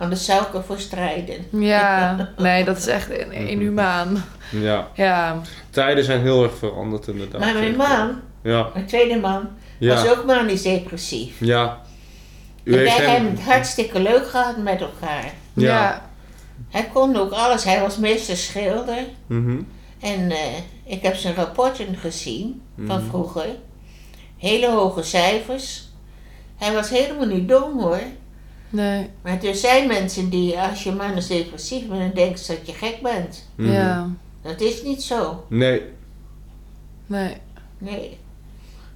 Anders 0.00 0.24
zou 0.24 0.42
ik 0.42 0.54
ervoor 0.54 0.78
strijden. 0.80 1.46
Ja, 1.50 2.16
nee, 2.38 2.64
dat 2.64 2.76
is 2.76 2.86
echt 2.86 3.10
in- 3.10 3.32
inhumaan. 3.32 4.24
ja. 4.50 4.88
Ja. 4.94 5.40
Tijden 5.70 6.04
zijn 6.04 6.20
heel 6.20 6.42
erg 6.42 6.56
veranderd 6.58 7.06
inderdaad. 7.08 7.40
Maar 7.40 7.54
mijn 7.54 7.76
man, 7.76 8.20
Ja. 8.42 8.68
mijn 8.74 8.86
tweede 8.86 9.18
man, 9.18 9.48
Ja. 9.78 9.94
was 9.94 10.08
ook 10.08 10.24
manisch 10.24 10.62
depressief. 10.62 11.34
Ja. 11.40 11.80
U 12.64 12.72
En 12.72 12.78
wij 12.84 12.88
hem... 12.96 13.10
hebben 13.10 13.30
het 13.30 13.40
hartstikke 13.42 14.00
leuk 14.00 14.28
gehad 14.28 14.56
met 14.56 14.80
elkaar. 14.80 15.24
Ja. 15.54 15.64
Ja. 15.82 16.08
Hij 16.70 16.88
kon 16.92 17.16
ook 17.16 17.32
alles. 17.32 17.64
Hij 17.64 17.80
was 17.80 17.96
meester 17.96 18.36
schilder. 18.36 18.98
Mhm. 19.26 19.58
En 20.00 20.30
eh, 20.30 20.38
ik 20.84 21.02
heb 21.02 21.14
zijn 21.16 21.34
rapporten 21.34 21.96
gezien 21.96 22.62
van 22.86 23.00
Mhm. 23.00 23.08
vroeger. 23.08 23.46
Hele 24.36 24.70
hoge 24.70 25.02
cijfers. 25.02 25.88
Hij 26.56 26.72
was 26.74 26.90
helemaal 26.90 27.26
niet 27.26 27.48
dom 27.48 27.80
hoor. 27.80 28.00
Nee. 28.70 29.10
Maar 29.22 29.42
er 29.44 29.54
zijn 29.54 29.88
mensen 29.88 30.30
die, 30.30 30.58
als 30.58 30.82
je 30.82 30.92
manisch 30.92 31.26
depressief 31.26 31.86
bent, 31.86 32.00
dan 32.00 32.10
denken 32.14 32.38
ze 32.38 32.52
dat 32.54 32.66
je 32.66 32.72
gek 32.72 33.02
bent. 33.02 33.48
Mhm. 33.54 33.72
Ja. 33.72 34.08
Dat 34.42 34.60
is 34.60 34.82
niet 34.82 35.02
zo. 35.02 35.44
Nee. 35.48 35.82
Nee. 37.06 37.36
Nee. 37.78 38.18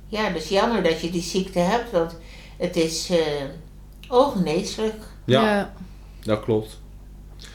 Ja, 0.06 0.30
dus 0.30 0.48
jammer 0.48 0.82
dat 0.82 1.00
je 1.00 1.10
die 1.10 1.22
ziekte 1.22 1.58
hebt, 1.58 1.90
want 1.90 2.16
het 2.58 2.76
is 2.76 3.10
eh 3.10 3.18
ongeneeslijk. 4.08 5.02
Ja, 5.24 5.42
Ja. 5.42 5.72
dat 6.22 6.44
klopt. 6.44 6.80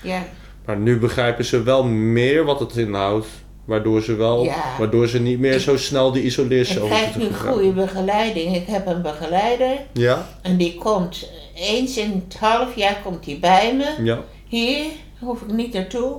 Ja. 0.03 0.24
Maar 0.65 0.78
nu 0.78 0.99
begrijpen 0.99 1.45
ze 1.45 1.63
wel 1.63 1.84
meer 1.84 2.43
wat 2.45 2.59
het 2.59 2.76
inhoudt. 2.78 3.28
Waardoor 3.70 4.01
ze 4.01 4.15
wel, 4.15 4.43
Ja. 4.43 4.63
waardoor 4.78 5.07
ze 5.07 5.20
niet 5.20 5.39
meer 5.39 5.59
zo 5.59 5.78
snel 5.78 6.11
die 6.11 6.22
Ik 6.22 6.28
isoleercel 6.28 6.86
krijg 6.86 7.13
hoeven 7.13 7.22
te 7.22 7.43
nu 7.45 7.51
goede 7.51 7.72
begeleiding. 7.72 8.55
Ik 8.55 8.67
heb 8.67 8.88
een 8.88 9.01
begeleider 9.01 9.78
Ja, 9.93 10.28
en 10.41 10.57
die 10.57 10.76
komt 10.76 11.30
eens 11.55 11.97
in 11.97 12.24
het 12.28 12.39
half 12.39 12.76
jaar 12.76 12.97
komt 13.03 13.26
hij 13.26 13.38
bij 13.41 13.76
me. 13.76 14.03
ja. 14.03 14.20
Hier 14.47 14.86
hoef 15.20 15.41
ik 15.41 15.51
niet 15.51 15.74
naartoe. 15.74 16.17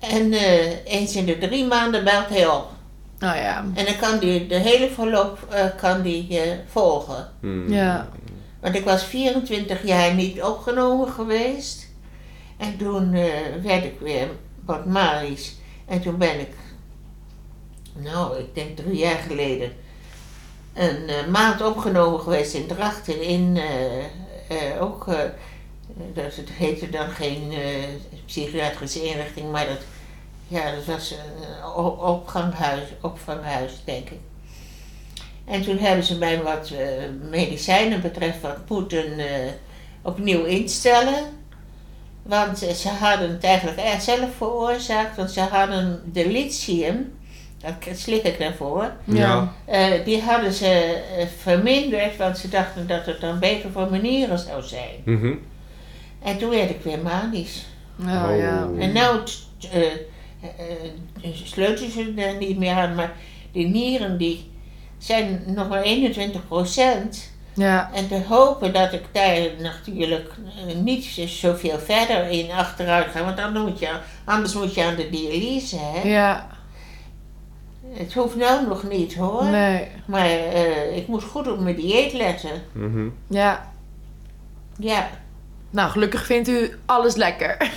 En 0.00 0.32
eh, 0.32 0.84
eens 0.84 1.16
in 1.16 1.24
de 1.26 1.38
drie 1.38 1.64
maanden 1.66 2.04
belt 2.04 2.28
hij 2.28 2.46
op. 2.46 2.66
Nou 3.18 3.36
ja. 3.36 3.64
En 3.74 3.84
dan 3.84 3.96
kan 3.96 4.18
hij 4.28 4.46
de 4.48 4.54
hele 4.58 4.88
verloop 4.88 5.38
eh, 5.50 5.64
kan 5.80 6.02
die, 6.02 6.40
eh, 6.40 6.52
volgen. 6.66 7.30
Hmm. 7.40 7.72
Ja. 7.72 8.08
Want 8.60 8.74
ik 8.74 8.84
was 8.84 9.04
24 9.04 9.86
jaar 9.86 10.14
niet 10.14 10.42
opgenomen 10.42 11.08
geweest. 11.08 11.86
En 12.58 12.76
toen 12.76 13.14
eh, 13.14 13.24
werd 13.62 13.84
ik 13.84 13.94
weer 14.00 14.28
wat 14.64 14.86
manisch. 14.86 15.54
En 15.86 16.00
toen 16.00 16.16
ben 16.18 16.40
ik, 16.40 16.48
nou, 17.96 18.38
ik 18.38 18.54
denk 18.54 18.76
drie 18.76 18.96
jaar 18.96 19.18
geleden, 19.18 19.72
een 20.74 21.08
eh, 21.08 21.26
maand 21.26 21.62
opgenomen 21.62 22.20
geweest 22.20 22.54
in 22.54 22.66
Drachten. 22.66 23.22
In 23.22 23.56
eh, 23.56 24.04
eh, 24.48 24.82
ook, 24.82 25.06
dat 26.14 26.34
het 26.34 26.50
heette 26.50 26.90
dan 26.90 27.08
geen 27.08 27.52
psychiatrische 28.26 29.02
inrichting, 29.04 29.50
maar 29.50 29.66
dat, 29.66 29.80
ja, 30.48 30.74
dat 30.74 30.84
was 30.84 31.10
een 31.10 31.64
o- 31.64 31.98
opganghuis, 32.00 32.82
opvanghuis, 33.00 33.72
denk 33.84 34.10
ik. 34.10 34.18
En 35.46 35.62
toen 35.62 35.78
hebben 35.78 36.04
ze 36.04 36.18
mij 36.18 36.42
wat 36.42 36.72
medicijnen 37.30 38.00
betreft 38.00 38.40
wat 38.40 38.68
moeten 38.68 39.18
eh, 39.18 39.52
opnieuw 40.02 40.44
instellen. 40.44 41.24
Want 42.22 42.58
ze 42.58 42.88
hadden 42.88 43.30
het 43.30 43.44
eigenlijk 43.44 44.00
zelf 44.00 44.34
veroorzaakt, 44.36 45.16
want 45.16 45.30
ze 45.30 45.40
hadden 45.40 46.02
de 46.12 46.28
lithium, 46.30 47.15
dat 47.66 47.96
slik 47.98 48.22
ik 48.22 48.38
daarvoor, 48.38 48.92
Ja. 49.04 49.52
eh, 49.64 50.04
die 50.04 50.22
hadden 50.22 50.52
ze 50.52 51.02
eh, 51.18 51.26
verminderd, 51.38 52.16
want 52.16 52.38
ze 52.38 52.48
dachten 52.48 52.86
dat 52.86 53.06
het 53.06 53.20
dan 53.20 53.38
beter 53.38 53.70
voor 53.72 53.90
mijn 53.90 54.02
nieren 54.02 54.38
zou 54.38 54.62
zijn. 54.62 54.94
Mhm. 55.04 55.32
En 56.22 56.38
toen 56.38 56.50
werd 56.50 56.70
ik 56.70 56.80
weer 56.82 56.98
manisch. 56.98 57.66
Oh, 58.00 58.36
ja. 58.38 58.66
Oh. 58.70 58.82
En 58.82 58.92
nou 58.92 59.24
t- 59.24 59.48
eh, 59.72 59.82
sleutelen 61.44 61.90
ze 61.90 62.12
er 62.16 62.36
niet 62.36 62.58
meer 62.58 62.72
aan, 62.74 62.94
maar 62.94 63.12
die 63.52 63.66
nieren 63.66 64.18
die 64.18 64.50
zijn 64.98 65.42
nog 65.46 65.68
maar 65.68 65.82
21 65.82 66.46
procent. 66.48 67.34
Ja. 67.54 67.90
En 67.94 68.08
te 68.08 68.20
hopen 68.28 68.72
dat 68.72 68.92
ik 68.92 69.02
daar 69.12 69.38
natuurlijk 69.60 70.30
niet 70.82 71.04
zoveel 71.26 71.78
verder 71.78 72.28
in 72.28 72.50
achteruit 72.50 73.06
ga, 73.10 73.24
want 73.24 73.36
dan 73.36 73.52
moet 73.64 73.78
je, 73.78 73.88
anders 74.24 74.54
moet 74.54 74.74
je 74.74 74.84
aan 74.84 74.94
de 74.94 75.10
dialyse. 75.10 75.76
Hè? 75.78 76.08
Ja. 76.08 76.46
Het 77.96 78.14
hoeft 78.14 78.36
nou 78.36 78.66
nog 78.66 78.82
niet 78.82 79.14
hoor. 79.14 79.44
Nee. 79.44 79.88
Maar 80.06 80.26
eh, 80.26 80.96
ik 80.96 81.06
moet 81.06 81.22
goed 81.22 81.48
op 81.48 81.60
mijn 81.60 81.76
dieet 81.76 82.12
letten. 82.12 82.50
Mhm. 82.72 83.08
Ja. 83.28 83.70
Ja. 84.78 85.08
Nou, 85.70 85.90
gelukkig 85.90 86.26
vindt 86.26 86.48
u 86.48 86.74
alles 86.86 87.14
lekker. 87.14 87.56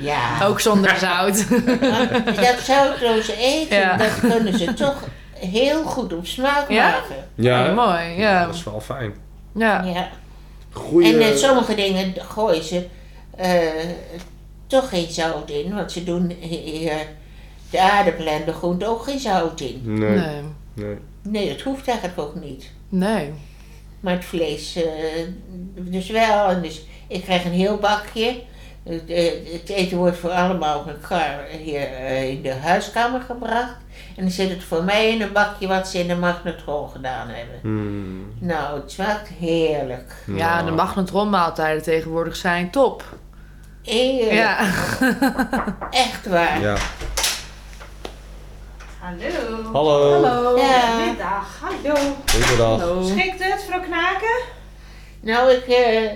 Ja. 0.00 0.44
Ook 0.46 0.60
zonder 0.60 0.96
zout. 0.96 1.48
Dat 2.40 2.58
zoutloze 2.62 3.36
eten, 3.36 3.78
Ja. 3.78 3.96
dat 3.96 4.20
kunnen 4.20 4.58
ze 4.58 4.74
toch 4.74 5.04
heel 5.32 5.82
goed 5.84 6.12
op 6.12 6.26
smaak 6.26 6.70
Ja? 6.70 6.90
maken. 6.90 7.16
Ja, 7.34 7.68
Oh, 7.70 7.74
mooi, 7.76 8.04
ja. 8.20 8.44
dat 8.46 8.54
is 8.54 8.64
wel 8.64 8.80
fijn. 8.80 9.14
Ja. 9.54 9.82
Ja. 9.82 10.08
Goeie... 10.72 11.14
En 11.14 11.20
eh, 11.30 11.36
sommige 11.36 11.74
dingen 11.74 12.14
gooien 12.18 12.64
ze 12.64 12.86
eh, 13.36 13.58
toch 14.66 14.88
geen 14.88 15.10
zout 15.10 15.50
in, 15.50 15.74
want 15.74 15.92
ze 15.92 16.04
doen 16.04 16.30
hier 16.40 16.92
de 17.70 17.80
aardappelen 17.80 18.32
en 18.32 18.44
de 18.44 18.52
groente 18.52 18.86
ook 18.86 19.02
geen 19.02 19.18
zout 19.18 19.60
in. 19.60 19.80
Nee, 19.84 20.18
Nee. 20.18 20.42
nee. 20.74 20.96
Nee, 21.22 21.48
dat 21.48 21.60
hoeft 21.60 21.88
eigenlijk 21.88 22.18
ook 22.18 22.34
niet. 22.34 22.70
Nee. 22.88 23.32
Maar 24.00 24.14
het 24.14 24.24
vlees 24.24 24.76
eh, 24.76 24.84
dus 25.74 26.10
wel. 26.10 26.48
En 26.48 26.62
dus 26.62 26.86
ik 27.06 27.22
krijg 27.22 27.44
een 27.44 27.52
heel 27.52 27.76
bakje. 27.76 28.40
Het, 28.82 29.10
eh, 29.10 29.52
het 29.52 29.68
eten 29.68 29.96
wordt 29.96 30.16
voor 30.16 30.30
allemaal 30.30 30.82
met 30.86 30.96
kar 31.08 31.44
hier 31.62 31.80
eh, 31.92 32.28
in 32.28 32.42
de 32.42 32.54
huiskamer 32.54 33.20
gebracht. 33.20 33.76
En 34.16 34.22
dan 34.22 34.30
zit 34.30 34.50
het 34.50 34.64
voor 34.64 34.84
mij 34.84 35.10
in 35.12 35.22
een 35.22 35.32
bakje 35.32 35.66
wat 35.66 35.88
ze 35.88 35.98
in 35.98 36.08
de 36.08 36.16
magnetron 36.16 36.88
gedaan 36.88 37.28
hebben. 37.28 37.58
Hmm. 37.60 38.32
Nou, 38.38 38.80
het 38.80 38.90
smaakt 38.90 39.28
heerlijk. 39.28 40.14
Ja, 40.26 40.62
de 40.62 40.70
magnetronmaaltijden 40.70 41.82
tegenwoordig 41.82 42.36
zijn 42.36 42.70
top. 42.70 43.04
Heerlijk. 43.82 44.32
Ja. 44.32 44.58
Echt 45.90 46.26
waar. 46.26 46.60
Ja. 46.60 46.76
Hallo. 49.00 49.72
Hallo. 49.72 50.12
Hallo. 50.12 50.56
Ja. 50.58 50.96
Middag, 51.06 51.60
hallo. 51.60 51.94
Goedendag. 52.32 52.80
Hallo. 52.80 53.02
Schikt 53.02 53.44
het, 53.44 53.54
mevrouw 53.54 53.80
Knaken? 53.80 54.38
Nou, 55.20 55.50
ik, 55.52 55.66
eh, 55.66 56.10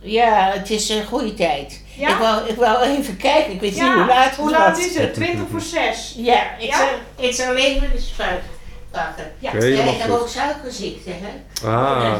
ja, 0.00 0.50
het 0.52 0.70
is 0.70 0.88
een 0.88 1.04
goede 1.06 1.34
tijd. 1.34 1.82
Ja? 1.96 2.08
Ik, 2.08 2.16
wou, 2.16 2.48
ik 2.48 2.56
wou 2.56 2.84
even 2.84 3.16
kijken, 3.16 3.52
ik 3.52 3.60
weet 3.60 3.72
niet 3.72 3.82
hoe 3.82 4.06
laat 4.06 4.24
het 4.28 4.36
Hoe 4.36 4.50
laat 4.50 4.78
is 4.78 4.96
het? 4.98 5.14
20 5.14 5.48
voor 5.50 5.60
6. 5.60 6.14
Ja, 6.16 6.56
ik, 6.58 6.68
Ja? 6.68 6.76
Zal, 6.76 6.88
ik 7.16 7.34
zal 7.34 7.54
even 7.54 7.90
de 7.92 8.00
spuit 8.00 8.42
pakken. 8.90 9.32
Ja. 9.38 9.52
Ja, 9.54 9.82
ik 9.82 9.98
heb 9.98 10.10
ook 10.10 10.28
suikerziekte, 10.28 11.10
hè? 11.10 11.66
Ah, 11.68 12.16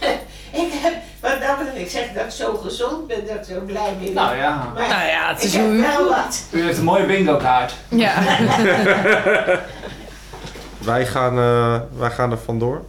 ik 0.64 0.72
heb, 0.72 0.94
wat 1.20 1.40
dat 1.40 1.58
betreft, 1.58 1.76
ik 1.78 1.90
zeg 1.90 2.12
dat 2.14 2.24
ik 2.24 2.30
zo 2.30 2.54
gezond 2.56 3.06
ben, 3.06 3.26
dat 3.26 3.36
ik 3.36 3.44
zo 3.54 3.60
blij 3.60 3.94
mee 3.98 4.06
ben. 4.12 4.14
Nou 4.14 4.36
ja, 4.36 4.70
maar 4.74 4.88
Nou 4.88 5.06
ja, 5.06 5.28
het 5.28 5.38
ik 5.38 5.44
is 5.44 5.54
heb 5.54 5.64
hoe 5.64 5.74
u 5.74 5.80
wel 5.80 6.08
wat. 6.08 6.42
u 6.50 6.62
heeft 6.62 6.78
een 6.78 6.84
mooie 6.84 7.06
bingo 7.06 7.36
kaart. 7.36 7.74
Ja. 7.88 8.14
wij 10.84 11.06
gaan, 11.06 11.38
eh, 11.38 11.80
wij 11.98 12.10
gaan 12.10 12.30
er 12.30 12.38
vandoor. 12.38 12.84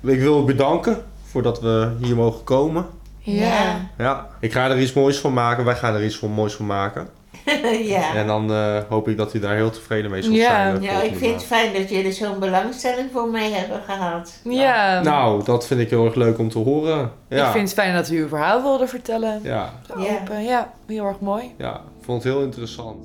Ik 0.00 0.18
wil 0.20 0.40
u 0.40 0.44
bedanken 0.44 1.04
voordat 1.30 1.60
we 1.60 1.96
hier 2.00 2.16
mogen 2.16 2.44
komen. 2.44 2.86
Ja. 3.18 3.76
Ja, 3.98 4.26
ik 4.40 4.52
ga 4.52 4.68
er 4.70 4.78
iets 4.78 4.92
moois 4.92 5.18
van 5.18 5.32
maken. 5.32 5.64
Wij 5.64 5.76
gaan 5.76 5.94
er 5.94 6.04
iets 6.04 6.16
van 6.16 6.30
moois 6.30 6.54
van 6.54 6.66
maken. 6.66 7.08
ja. 7.94 8.14
En 8.14 8.26
dan 8.26 8.52
eh, 8.52 8.78
hoop 8.88 9.08
ik 9.08 9.16
dat 9.16 9.34
u 9.34 9.38
daar 9.38 9.54
heel 9.54 9.70
tevreden 9.70 10.10
mee 10.10 10.22
zult 10.22 10.34
Ja. 10.36 10.42
zijn. 10.50 10.78
volgende 10.78 11.06
ik 11.06 11.16
vind 11.16 11.34
het 11.34 11.44
fijn 11.44 11.72
dat 11.74 11.88
jullie 11.90 12.12
zo'n 12.12 12.38
belangstelling 12.38 13.10
voor 13.12 13.28
mij 13.28 13.50
hebben 13.50 13.82
gehad. 13.82 14.40
Ja. 14.44 15.02
Nou, 15.02 15.44
dat 15.44 15.66
vind 15.66 15.80
ik 15.80 15.90
heel 15.90 16.04
erg 16.04 16.14
leuk 16.14 16.38
om 16.38 16.48
te 16.48 16.58
horen. 16.58 17.10
Ja. 17.28 17.46
Ik 17.46 17.52
vind 17.52 17.64
het 17.68 17.78
fijn 17.78 17.94
dat 17.94 18.10
u 18.10 18.20
uw 18.20 18.28
verhaal 18.28 18.62
wilde 18.62 18.86
vertellen. 18.86 19.40
Ja, 19.42 19.70
Ja. 19.98 20.18
open. 20.20 20.42
Ja, 20.44 20.72
heel 20.86 21.04
erg 21.04 21.20
mooi. 21.20 21.54
ja, 21.58 21.74
ik 21.74 22.04
vond 22.04 22.22
het 22.22 22.32
heel 22.32 22.42
interessant. 22.42 23.04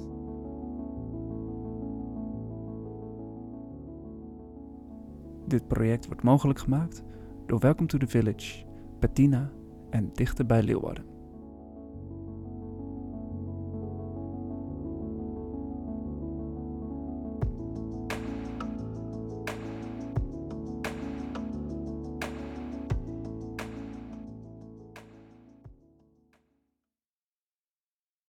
Dit 5.47 5.67
project 5.67 6.05
wordt 6.07 6.23
mogelijk 6.23 6.59
gemaakt 6.59 7.03
door 7.47 7.59
Welcome 7.59 7.87
to 7.87 7.97
the 7.97 8.07
Village, 8.07 8.65
Bettina 8.99 9.49
en 9.89 10.09
Dichter 10.13 10.45
bij 10.45 10.61
Leeuwarden. 10.63 11.05